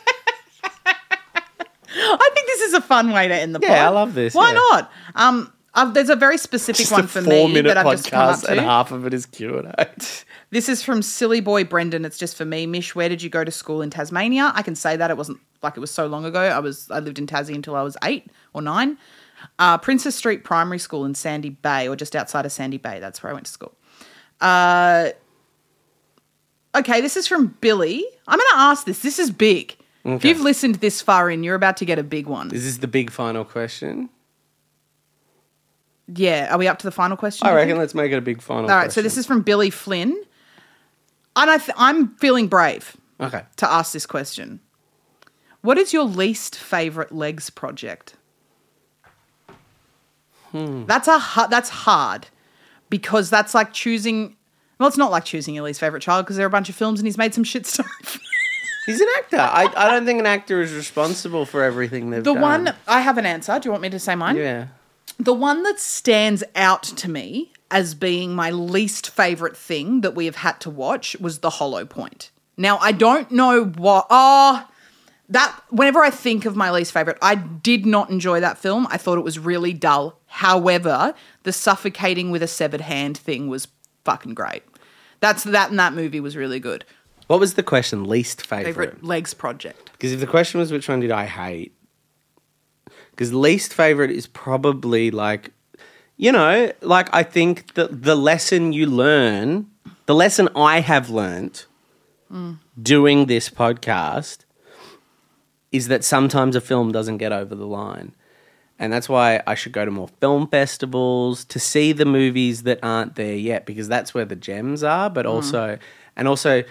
I 1.93 2.29
think 2.33 2.47
this 2.47 2.61
is 2.61 2.73
a 2.73 2.81
fun 2.81 3.11
way 3.11 3.27
to 3.27 3.35
end 3.35 3.53
the 3.53 3.59
pod. 3.59 3.69
Yeah, 3.69 3.87
I 3.87 3.89
love 3.89 4.13
this, 4.13 4.33
Why 4.33 4.47
yeah. 4.47 4.53
not? 4.53 4.91
Um, 5.15 5.51
uh, 5.73 5.89
there's 5.91 6.09
a 6.09 6.15
very 6.15 6.37
specific 6.37 6.79
Just 6.79 6.91
one 6.91 7.07
for 7.07 7.21
four 7.21 7.47
me 7.47 7.55
minute 7.55 7.69
that 7.69 7.77
I've 7.77 7.91
just 7.97 8.11
come 8.11 8.29
up 8.29 8.39
podcast, 8.39 8.47
and 8.47 8.57
to. 8.57 8.63
half 8.63 8.91
of 8.91 9.05
it 9.05 9.13
is 9.13 9.25
Q 9.25 9.59
and 9.59 9.67
A. 9.77 9.89
This 10.49 10.67
is 10.67 10.83
from 10.83 11.01
Silly 11.01 11.39
Boy 11.39 11.63
Brendan. 11.63 12.03
It's 12.03 12.17
just 12.17 12.35
for 12.35 12.43
me. 12.43 12.65
Mish, 12.65 12.93
where 12.93 13.07
did 13.07 13.21
you 13.21 13.29
go 13.29 13.45
to 13.45 13.51
school 13.51 13.81
in 13.81 13.89
Tasmania? 13.89 14.51
I 14.53 14.63
can 14.63 14.75
say 14.75 14.97
that 14.97 15.09
it 15.09 15.15
wasn't 15.15 15.39
like 15.63 15.77
it 15.77 15.79
was 15.79 15.91
so 15.91 16.07
long 16.07 16.25
ago. 16.25 16.41
I 16.41 16.59
was 16.59 16.91
I 16.91 16.99
lived 16.99 17.19
in 17.19 17.25
Tassie 17.25 17.55
until 17.55 17.75
I 17.75 17.83
was 17.83 17.95
eight 18.03 18.29
or 18.53 18.61
nine. 18.61 18.97
Uh, 19.59 19.77
Princes 19.77 20.13
Street 20.13 20.43
Primary 20.43 20.77
School 20.77 21.05
in 21.05 21.15
Sandy 21.15 21.51
Bay, 21.51 21.87
or 21.87 21.95
just 21.95 22.17
outside 22.17 22.45
of 22.45 22.51
Sandy 22.51 22.77
Bay. 22.77 22.99
That's 22.99 23.23
where 23.23 23.31
I 23.31 23.33
went 23.33 23.45
to 23.45 23.51
school. 23.51 23.73
Uh, 24.41 25.11
okay, 26.75 26.99
this 26.99 27.15
is 27.15 27.27
from 27.27 27.55
Billy. 27.61 28.03
I'm 28.27 28.37
going 28.37 28.49
to 28.51 28.59
ask 28.59 28.85
this. 28.85 28.99
This 29.01 29.19
is 29.19 29.31
big. 29.31 29.77
If 30.03 30.25
you've 30.25 30.41
listened 30.41 30.75
this 30.75 31.01
far 31.01 31.29
in, 31.29 31.43
you're 31.43 31.55
about 31.55 31.77
to 31.77 31.85
get 31.85 31.99
a 31.99 32.03
big 32.03 32.25
one. 32.25 32.51
Is 32.53 32.63
this 32.63 32.77
the 32.77 32.87
big 32.87 33.11
final 33.11 33.45
question? 33.45 34.09
Yeah. 36.15 36.53
Are 36.53 36.57
we 36.57 36.67
up 36.67 36.79
to 36.79 36.87
the 36.87 36.91
final 36.91 37.17
question? 37.17 37.47
I 37.47 37.53
reckon 37.53 37.77
let's 37.77 37.93
make 37.95 38.11
it 38.11 38.17
a 38.17 38.21
big 38.21 38.41
final. 38.41 38.69
All 38.69 38.75
right. 38.77 38.91
So 38.91 39.01
this 39.01 39.17
is 39.17 39.25
from 39.25 39.41
Billy 39.41 39.69
Flynn, 39.69 40.09
and 41.35 41.49
I 41.49 41.57
th- 41.57 41.75
I'm 41.77 42.15
feeling 42.15 42.47
brave. 42.47 42.97
okay. 43.19 43.43
to 43.57 43.71
ask 43.71 43.93
this 43.93 44.05
question. 44.05 44.59
What 45.61 45.77
is 45.77 45.93
your 45.93 46.03
least 46.03 46.55
favorite 46.55 47.11
legs 47.11 47.49
project? 47.49 48.15
Hmm. 50.51 50.85
That's 50.85 51.07
a 51.07 51.19
hu- 51.19 51.47
that's 51.47 51.69
hard 51.69 52.27
because 52.89 53.29
that's 53.29 53.53
like 53.53 53.73
choosing. 53.73 54.35
Well, 54.79 54.87
it's 54.87 54.97
not 54.97 55.11
like 55.11 55.23
choosing 55.25 55.53
your 55.55 55.63
least 55.63 55.79
favorite 55.79 56.01
child 56.01 56.25
because 56.25 56.35
there 56.37 56.45
are 56.45 56.47
a 56.47 56.51
bunch 56.51 56.67
of 56.67 56.75
films 56.75 56.99
and 56.99 57.07
he's 57.07 57.17
made 57.17 57.33
some 57.33 57.43
shit 57.43 57.65
stuff. 57.67 58.19
He's 58.87 58.99
an 58.99 59.07
actor. 59.19 59.37
I, 59.37 59.71
I 59.75 59.91
don't 59.91 60.05
think 60.05 60.19
an 60.19 60.25
actor 60.25 60.59
is 60.59 60.73
responsible 60.73 61.45
for 61.45 61.63
everything 61.63 62.09
they've 62.09 62.23
done. 62.23 62.33
the 62.35 62.41
done. 62.41 62.65
one 62.65 62.75
I 62.87 63.01
have 63.01 63.19
an 63.19 63.27
answer. 63.27 63.57
Do 63.59 63.67
you 63.67 63.71
want 63.71 63.83
me 63.83 63.89
to 63.91 63.99
say 63.99 64.15
mine? 64.15 64.35
Yeah. 64.35 64.67
The 65.21 65.33
one 65.35 65.61
that 65.61 65.79
stands 65.79 66.43
out 66.55 66.81
to 66.81 67.07
me 67.07 67.51
as 67.69 67.93
being 67.93 68.33
my 68.33 68.49
least 68.49 69.11
favorite 69.11 69.55
thing 69.55 70.01
that 70.01 70.15
we 70.15 70.25
have 70.25 70.37
had 70.37 70.59
to 70.61 70.69
watch 70.71 71.15
was 71.19 71.39
The 71.39 71.51
Hollow 71.51 71.85
Point. 71.85 72.31
Now, 72.57 72.79
I 72.79 72.91
don't 72.91 73.29
know 73.29 73.65
what. 73.65 74.05
Oh, 74.05 74.07
ah, 74.09 74.71
that. 75.29 75.59
Whenever 75.69 76.03
I 76.03 76.09
think 76.09 76.45
of 76.45 76.55
my 76.55 76.71
least 76.71 76.91
favorite, 76.91 77.19
I 77.21 77.35
did 77.35 77.85
not 77.85 78.09
enjoy 78.09 78.39
that 78.39 78.57
film. 78.57 78.87
I 78.89 78.97
thought 78.97 79.19
it 79.19 79.23
was 79.23 79.37
really 79.37 79.73
dull. 79.73 80.19
However, 80.25 81.13
the 81.43 81.53
suffocating 81.53 82.31
with 82.31 82.41
a 82.41 82.47
severed 82.47 82.81
hand 82.81 83.15
thing 83.15 83.47
was 83.47 83.67
fucking 84.03 84.33
great. 84.33 84.63
That's 85.19 85.43
that, 85.43 85.69
and 85.69 85.77
that 85.77 85.93
movie 85.93 86.19
was 86.19 86.35
really 86.35 86.59
good. 86.59 86.83
What 87.27 87.39
was 87.39 87.53
the 87.53 87.63
question? 87.63 88.05
Least 88.05 88.43
favorite? 88.43 88.65
Favorite 88.65 89.03
legs 89.03 89.35
project. 89.35 89.91
Because 89.91 90.13
if 90.13 90.19
the 90.19 90.25
question 90.25 90.59
was 90.59 90.71
which 90.71 90.89
one 90.89 90.99
did 90.99 91.11
I 91.11 91.27
hate, 91.27 91.75
because 93.11 93.33
least 93.33 93.73
favorite 93.73 94.11
is 94.11 94.27
probably 94.27 95.11
like, 95.11 95.51
you 96.17 96.31
know, 96.31 96.71
like 96.81 97.09
I 97.13 97.23
think 97.23 97.73
the 97.75 97.87
the 97.87 98.15
lesson 98.15 98.73
you 98.73 98.85
learn, 98.85 99.67
the 100.05 100.15
lesson 100.15 100.49
I 100.55 100.81
have 100.81 101.09
learnt 101.09 101.67
doing 102.81 103.25
this 103.25 103.49
podcast 103.49 104.45
is 105.71 105.87
that 105.89 106.03
sometimes 106.03 106.55
a 106.55 106.61
film 106.61 106.91
doesn't 106.91 107.17
get 107.17 107.31
over 107.31 107.55
the 107.55 107.67
line. 107.67 108.13
And 108.79 108.91
that's 108.91 109.07
why 109.07 109.43
I 109.45 109.53
should 109.53 109.73
go 109.73 109.85
to 109.85 109.91
more 109.91 110.07
film 110.07 110.47
festivals 110.47 111.45
to 111.45 111.59
see 111.59 111.91
the 111.91 112.05
movies 112.05 112.63
that 112.63 112.79
aren't 112.81 113.15
there 113.15 113.35
yet, 113.35 113.65
because 113.65 113.87
that's 113.87 114.13
where 114.13 114.25
the 114.25 114.35
gems 114.35 114.81
are. 114.83 115.09
But 115.09 115.25
also, 115.25 115.77
and 116.15 116.27
also, 116.27 116.63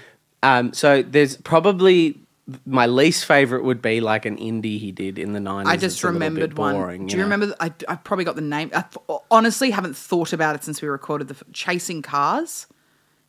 um, 0.43 0.73
so 0.73 1.03
there's 1.03 1.37
probably 1.37 2.19
my 2.67 2.87
least 2.87 3.25
favorite 3.25 3.65
would 3.65 3.83
be 3.83 4.01
like 4.01 4.25
an 4.25 4.37
indie 4.37 4.79
he 4.79 4.93
did 4.93 5.19
in 5.19 5.33
the 5.33 5.41
90s. 5.41 5.67
I 5.67 5.77
just 5.77 6.03
a 6.03 6.07
little 6.07 6.21
bit 6.21 6.27
remembered 6.27 6.59
one. 6.59 7.07
Do 7.07 7.13
you 7.13 7.19
know? 7.19 7.25
remember? 7.25 7.55
I, 7.61 7.73
I 7.89 7.97
probably 7.97 8.25
got 8.25 8.37
the 8.37 8.43
name. 8.43 8.71
I 8.75 8.85
honestly 9.31 9.71
haven't 9.71 9.97
thought 9.97 10.33
about 10.33 10.55
it 10.57 10.65
since 10.65 10.81
we 10.81 10.89
recorded 10.89 11.29
the 11.29 11.37
Chasing 11.53 12.03
Cars. 12.03 12.67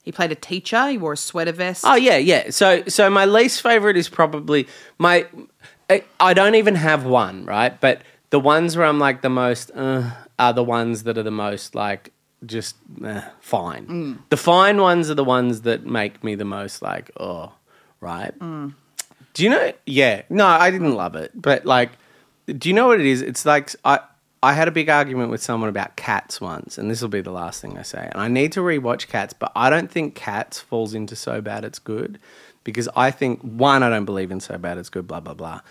He 0.04 0.12
played 0.12 0.32
a 0.32 0.36
teacher. 0.36 0.90
He 0.90 0.98
wore 0.98 1.14
a 1.14 1.18
sweater 1.18 1.52
vest. 1.52 1.84
Oh 1.86 1.96
yeah, 1.96 2.18
yeah. 2.18 2.50
So 2.50 2.84
so 2.88 3.10
my 3.10 3.26
least 3.26 3.62
favorite 3.62 3.98
is 3.98 4.10
probably 4.10 4.68
my. 4.98 5.28
I, 5.90 6.04
I 6.20 6.34
don't 6.34 6.56
even 6.56 6.76
have 6.76 7.06
one, 7.06 7.46
right? 7.46 7.80
But 7.80 8.02
the 8.32 8.40
ones 8.40 8.76
where 8.76 8.86
I'm 8.86 8.98
like 8.98 9.22
the 9.22 9.30
most 9.30 9.72
uh, 9.76 10.10
are 10.40 10.54
the 10.54 10.64
ones 10.64 11.04
that 11.04 11.18
are 11.18 11.24
the 11.24 11.32
most 11.32 11.76
like 11.76 12.12
just 12.46 12.76
eh, 13.06 13.22
fine. 13.40 13.88
Mm. 13.88 14.18
The 14.30 14.38
fine 14.38 14.82
ones 14.82 15.12
are 15.12 15.16
the 15.16 15.24
ones 15.24 15.62
that 15.62 15.86
make 15.86 16.24
me 16.24 16.36
the 16.36 16.46
most 16.46 16.82
like 16.82 17.12
oh, 17.20 17.54
right. 18.00 18.38
Mm. 18.40 18.74
Do 19.34 19.44
you 19.44 19.50
know? 19.50 19.74
Yeah, 19.86 20.24
no, 20.30 20.46
I 20.46 20.72
didn't 20.72 20.96
love 20.96 21.16
it, 21.16 21.32
but 21.34 21.66
like, 21.66 21.92
do 22.46 22.70
you 22.70 22.76
know 22.76 22.88
what 22.88 23.00
it 23.00 23.06
is? 23.06 23.22
It's 23.22 23.46
like 23.46 23.76
I 23.86 24.00
I 24.44 24.54
had 24.54 24.68
a 24.68 24.72
big 24.72 24.90
argument 24.90 25.30
with 25.30 25.42
someone 25.42 25.70
about 25.70 25.96
Cats 25.96 26.42
once, 26.42 26.78
and 26.78 26.90
this 26.90 27.02
will 27.02 27.10
be 27.10 27.22
the 27.22 27.32
last 27.32 27.62
thing 27.62 27.78
I 27.78 27.84
say. 27.84 28.10
And 28.12 28.22
I 28.22 28.28
need 28.28 28.52
to 28.54 28.62
rewatch 28.62 29.08
Cats, 29.08 29.34
but 29.34 29.52
I 29.56 29.70
don't 29.70 29.90
think 29.92 30.16
Cats 30.16 30.60
falls 30.60 30.94
into 30.94 31.16
so 31.16 31.42
bad 31.42 31.64
it's 31.64 31.80
good 31.80 32.20
because 32.64 32.90
I 32.96 33.12
think 33.12 33.42
one, 33.42 33.84
I 33.84 33.90
don't 33.90 34.06
believe 34.06 34.32
in 34.32 34.40
so 34.40 34.58
bad 34.58 34.78
it's 34.78 34.90
good, 34.90 35.08
blah 35.08 35.20
blah 35.20 35.36
blah. 35.36 35.62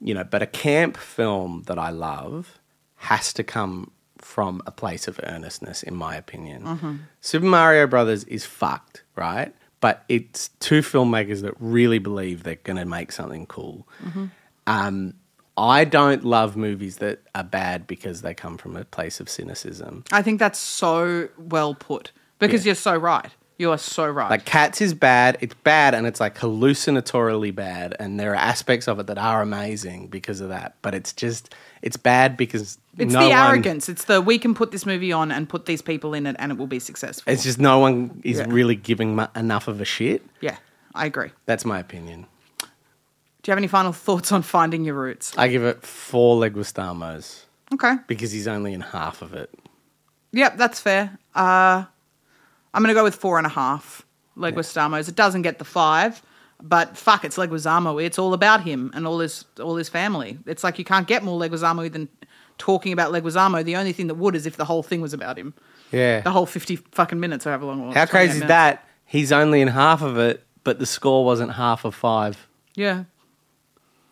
You 0.00 0.14
know, 0.14 0.24
but 0.24 0.42
a 0.42 0.46
camp 0.46 0.96
film 0.96 1.64
that 1.66 1.78
I 1.78 1.90
love 1.90 2.58
has 2.96 3.32
to 3.34 3.44
come 3.44 3.92
from 4.18 4.62
a 4.66 4.70
place 4.70 5.08
of 5.08 5.18
earnestness, 5.22 5.82
in 5.82 5.94
my 5.94 6.16
opinion. 6.16 6.64
Mm-hmm. 6.64 6.96
Super 7.20 7.46
Mario 7.46 7.86
Brothers 7.86 8.24
is 8.24 8.44
fucked, 8.44 9.02
right? 9.16 9.54
But 9.80 10.04
it's 10.08 10.48
two 10.60 10.80
filmmakers 10.80 11.40
that 11.42 11.54
really 11.58 11.98
believe 11.98 12.42
they're 12.42 12.56
going 12.56 12.76
to 12.78 12.84
make 12.84 13.12
something 13.12 13.46
cool. 13.46 13.86
Um, 14.66 15.14
I 15.56 15.84
don't 15.84 16.24
love 16.24 16.56
movies 16.56 16.98
that 16.98 17.20
are 17.34 17.44
bad 17.44 17.86
because 17.86 18.22
they 18.22 18.34
come 18.34 18.56
from 18.56 18.76
a 18.76 18.84
place 18.84 19.20
of 19.20 19.28
cynicism. 19.28 20.04
I 20.12 20.22
think 20.22 20.38
that's 20.38 20.58
so 20.58 21.28
well 21.38 21.74
put 21.74 22.12
because 22.38 22.64
Yeah. 22.64 22.70
you're 22.70 22.74
so 22.76 22.96
right. 22.96 23.30
You 23.58 23.70
are 23.72 23.78
so 23.78 24.06
right. 24.08 24.30
Like 24.30 24.46
Cats 24.46 24.80
is 24.80 24.94
bad. 24.94 25.36
It's 25.42 25.52
bad, 25.64 25.94
and 25.94 26.06
it's 26.06 26.18
like 26.18 26.38
hallucinatorily 26.38 27.54
bad. 27.54 27.94
And 27.98 28.18
there 28.18 28.32
are 28.32 28.36
aspects 28.36 28.88
of 28.88 28.98
it 29.00 29.06
that 29.08 29.18
are 29.18 29.42
amazing 29.42 30.06
because 30.06 30.40
of 30.40 30.48
that. 30.48 30.76
But 30.80 30.94
it's 30.94 31.12
just 31.12 31.54
it's 31.82 31.98
bad 31.98 32.38
because 32.38 32.78
it's 32.98 33.12
no 33.12 33.20
the 33.24 33.28
one- 33.30 33.38
arrogance. 33.38 33.88
It's 33.88 34.04
the 34.04 34.20
we 34.20 34.38
can 34.38 34.54
put 34.54 34.70
this 34.72 34.84
movie 34.86 35.12
on 35.12 35.30
and 35.32 35.48
put 35.48 35.66
these 35.66 35.82
people 35.82 36.14
in 36.14 36.26
it 36.26 36.36
and 36.38 36.52
it 36.52 36.58
will 36.58 36.66
be 36.66 36.78
successful. 36.80 37.32
It's 37.32 37.42
just 37.44 37.58
no 37.58 37.78
one 37.78 38.20
is 38.24 38.38
Yeah. 38.38 38.46
really 38.48 38.74
giving 38.76 39.16
mu- 39.16 39.26
enough 39.36 39.68
of 39.68 39.80
a 39.80 39.84
shit. 39.84 40.24
yeah, 40.40 40.56
I 40.94 41.06
agree. 41.06 41.30
That's 41.46 41.64
my 41.64 41.78
opinion. 41.78 42.26
Do 42.60 43.48
you 43.48 43.52
have 43.52 43.58
any 43.58 43.68
final 43.68 43.92
thoughts 43.92 44.32
on 44.32 44.42
finding 44.42 44.84
your 44.84 44.94
roots? 44.96 45.32
I 45.38 45.48
give 45.48 45.62
it 45.64 45.82
four 45.82 46.40
Leguizamos 46.40 47.44
Okay. 47.72 47.94
because 48.06 48.32
he's 48.32 48.46
only 48.46 48.74
in 48.74 48.80
half 48.82 49.22
of 49.22 49.32
it. 49.34 49.48
Yep, 50.32 50.58
that's 50.58 50.78
fair. 50.80 51.18
Uh, 51.34 51.84
I'm 52.74 52.82
going 52.82 52.88
to 52.88 52.94
go 52.94 53.02
with 53.02 53.14
four 53.14 53.38
and 53.38 53.46
a 53.46 53.50
half 53.50 54.04
Leguizamos. 54.36 55.08
It 55.08 55.16
doesn't 55.16 55.42
get 55.42 55.58
the 55.58 55.64
five, 55.64 56.22
but 56.62 56.96
fuck, 56.98 57.24
it's 57.24 57.36
Leguizamo. 57.36 58.02
It's 58.04 58.18
all 58.18 58.34
about 58.34 58.62
him 58.62 58.90
and 58.94 59.06
all 59.06 59.18
his 59.20 59.44
all 59.58 59.76
his 59.76 59.88
family. 59.88 60.38
It's 60.46 60.62
like 60.62 60.78
you 60.78 60.84
can't 60.84 61.06
get 61.06 61.22
more 61.24 61.40
Leguizamo 61.40 61.90
than 61.90 62.08
talking 62.60 62.92
about 62.92 63.12
Leguizamo. 63.12 63.64
The 63.64 63.74
only 63.76 63.92
thing 63.92 64.06
that 64.06 64.14
would 64.14 64.36
is 64.36 64.46
if 64.46 64.56
the 64.56 64.64
whole 64.64 64.84
thing 64.84 65.00
was 65.00 65.12
about 65.12 65.36
him. 65.38 65.54
Yeah. 65.90 66.20
The 66.20 66.30
whole 66.30 66.46
50 66.46 66.76
fucking 66.76 67.18
minutes 67.18 67.46
or 67.46 67.50
however 67.50 67.64
long 67.66 67.80
it 67.82 67.86
was. 67.86 67.94
How 67.96 68.04
28 68.04 68.10
crazy 68.10 68.30
is 68.30 68.34
minutes. 68.36 68.48
that? 68.50 68.88
He's 69.04 69.32
only 69.32 69.60
in 69.60 69.66
half 69.68 70.02
of 70.02 70.16
it, 70.18 70.44
but 70.62 70.78
the 70.78 70.86
score 70.86 71.24
wasn't 71.24 71.52
half 71.54 71.84
of 71.84 71.94
five. 71.96 72.46
Yeah. 72.76 73.04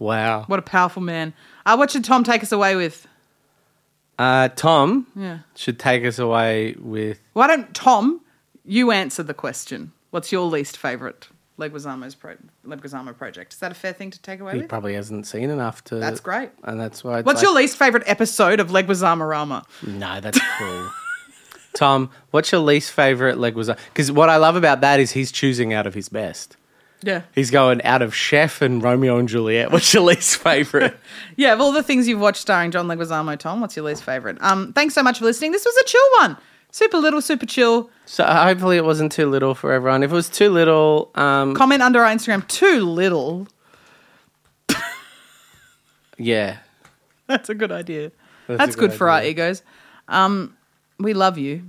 Wow. 0.01 0.45
What 0.47 0.59
a 0.59 0.63
powerful 0.63 1.03
man. 1.03 1.35
Uh, 1.65 1.77
what 1.77 1.91
should 1.93 2.05
Tom 2.05 2.25
take 2.25 2.43
us 2.43 2.51
away 2.51 2.75
with? 2.75 3.07
Uh, 4.19 4.49
Tom 4.49 5.07
Yeah. 5.15 5.39
should 5.55 5.79
take 5.79 6.05
us 6.05 6.19
away 6.19 6.75
with. 6.79 7.21
Why 7.35 7.47
don't, 7.47 7.73
Tom, 7.75 8.21
you 8.65 8.91
answer 8.91 9.23
the 9.23 9.35
question. 9.35 9.93
What's 10.11 10.33
your 10.33 10.47
least 10.47 10.77
favourite 10.77 11.29
Leguizamo's 11.59 12.15
pro- 12.15 12.37
Leguizamo 12.67 13.17
project? 13.17 13.53
Is 13.53 13.59
that 13.59 13.73
a 13.73 13.75
fair 13.75 13.93
thing 13.93 14.11
to 14.11 14.21
take 14.23 14.41
away 14.41 14.53
He 14.55 14.59
with? 14.61 14.69
probably 14.69 14.95
hasn't 14.95 15.27
seen 15.27 15.51
enough 15.51 15.83
to. 15.85 15.97
That's 15.97 16.21
great. 16.21 16.51
And 16.65 16.79
that's 16.81 17.03
why. 17.05 17.23
What's 17.23 17.39
like- 17.39 17.43
your 17.45 17.55
least 17.55 17.77
favourite 17.77 18.09
episode 18.09 18.61
of 18.61 18.69
Leguizamo 18.69 19.29
Rama? 19.29 19.65
No, 19.87 20.21
that's 20.21 20.41
cool. 20.59 20.91
Tom, 21.75 22.11
what's 22.31 22.51
your 22.51 22.61
least 22.61 22.93
favorite 22.93 23.37
Leguizamo? 23.37 23.79
Because 23.93 24.11
what 24.11 24.29
I 24.29 24.37
love 24.37 24.57
about 24.57 24.81
that 24.81 25.01
is 25.01 25.13
he's 25.13 25.31
choosing 25.31 25.73
out 25.73 25.87
of 25.87 25.95
his 25.95 26.09
best. 26.09 26.57
Yeah. 27.03 27.23
He's 27.33 27.53
going 27.53 27.81
out 27.83 28.03
of 28.03 28.13
Chef 28.15 28.61
and 28.61 28.83
Romeo 28.83 29.19
and 29.19 29.29
Juliet. 29.29 29.71
What's 29.71 29.93
your 29.95 30.03
least 30.03 30.37
favorite? 30.43 30.97
Yeah, 31.37 31.53
of 31.53 31.61
all 31.61 31.71
the 31.71 31.85
things 31.85 32.09
you've 32.09 32.19
watched 32.21 32.41
starring 32.41 32.73
John 32.73 32.89
Leguizamo, 32.89 33.39
Tom, 33.39 33.61
what's 33.61 33.77
your 33.77 33.85
least 33.85 34.03
favourite? 34.03 34.39
Um, 34.41 34.73
thanks 34.73 34.95
so 34.95 35.05
much 35.05 35.21
for 35.21 35.25
listening. 35.25 35.53
This 35.53 35.65
was 35.65 35.77
a 35.77 35.85
chill 35.85 36.01
one. 36.19 36.37
Super 36.71 36.99
little, 36.99 37.21
super 37.23 37.47
chill. 37.47 37.91
so 38.05 38.25
hopefully 38.25 38.77
it 38.77 38.85
wasn't 38.85 39.11
too 39.13 39.27
little 39.29 39.55
for 39.55 39.73
everyone. 39.73 40.03
If 40.03 40.11
it 40.11 40.15
was 40.15 40.29
too 40.29 40.51
little, 40.51 41.11
um, 41.15 41.55
Comment 41.55 41.83
under 41.83 42.05
our 42.05 42.13
Instagram, 42.15 42.47
too 42.47 42.81
little. 42.85 43.49
yeah, 46.19 46.59
That's 47.27 47.49
a 47.49 47.55
good 47.55 47.73
idea. 47.73 48.13
That's 48.47 48.59
That's, 48.59 48.77
a 48.77 48.79
good 48.79 48.91
good, 48.91 48.99
for 48.99 49.09
our 49.09 49.19
idea. 49.19 49.31
egos. 49.31 49.63
Um, 50.09 50.57
we 50.99 51.15
love 51.15 51.39
you. 51.39 51.63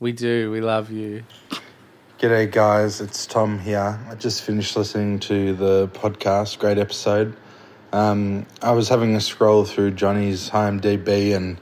we 0.00 0.12
do. 0.12 0.50
We 0.50 0.60
love 0.60 0.90
you. 0.90 1.24
G'day, 2.18 2.50
guys. 2.50 3.00
It's 3.00 3.26
Tom 3.26 3.58
here. 3.58 3.98
I 4.08 4.14
just 4.14 4.42
finished 4.42 4.76
listening 4.76 5.18
to 5.20 5.54
the 5.54 5.88
podcast. 5.88 6.58
Great 6.58 6.78
episode. 6.78 7.34
Um, 7.92 8.46
I 8.62 8.72
was 8.72 8.88
having 8.88 9.14
a 9.16 9.20
scroll 9.20 9.64
through 9.64 9.92
Johnny's 9.92 10.50
IMDb, 10.50 11.34
and 11.34 11.58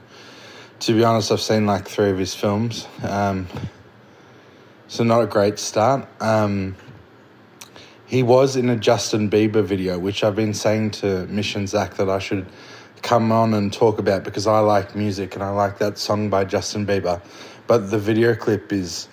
to 0.80 0.94
be 0.94 1.04
honest, 1.04 1.30
I've 1.30 1.40
seen 1.40 1.66
like 1.66 1.86
three 1.86 2.10
of 2.10 2.18
his 2.18 2.34
films. 2.34 2.88
Um, 3.02 3.46
so, 4.88 5.04
not 5.04 5.20
a 5.20 5.26
great 5.26 5.58
start. 5.58 6.08
Um, 6.20 6.74
he 8.06 8.22
was 8.24 8.56
in 8.56 8.68
a 8.70 8.76
Justin 8.76 9.30
Bieber 9.30 9.62
video, 9.62 9.98
which 9.98 10.24
I've 10.24 10.34
been 10.34 10.54
saying 10.54 10.90
to 10.92 11.26
Mish 11.26 11.54
and 11.54 11.68
Zach 11.68 11.94
that 11.94 12.08
I 12.08 12.18
should 12.18 12.46
come 13.02 13.30
on 13.30 13.54
and 13.54 13.72
talk 13.72 13.98
about 13.98 14.24
because 14.24 14.46
I 14.46 14.58
like 14.58 14.96
music 14.96 15.34
and 15.34 15.44
I 15.44 15.50
like 15.50 15.78
that 15.78 15.96
song 15.96 16.28
by 16.28 16.44
Justin 16.44 16.86
Bieber. 16.86 17.22
But 17.66 17.90
the 17.90 17.98
video 17.98 18.34
clip 18.34 18.72
is 18.72 19.08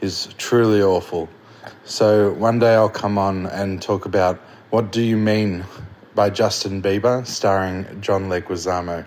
is 0.00 0.28
truly 0.36 0.82
awful. 0.82 1.28
So 1.84 2.32
one 2.34 2.58
day 2.58 2.74
I'll 2.74 2.90
come 2.90 3.18
on 3.18 3.46
and 3.46 3.80
talk 3.80 4.04
about 4.04 4.38
what 4.70 4.92
do 4.92 5.02
you 5.02 5.16
mean 5.16 5.64
by 6.14 6.28
Justin 6.30 6.82
Bieber 6.82 7.26
starring 7.26 8.00
John 8.00 8.28
Leguizamo. 8.28 9.06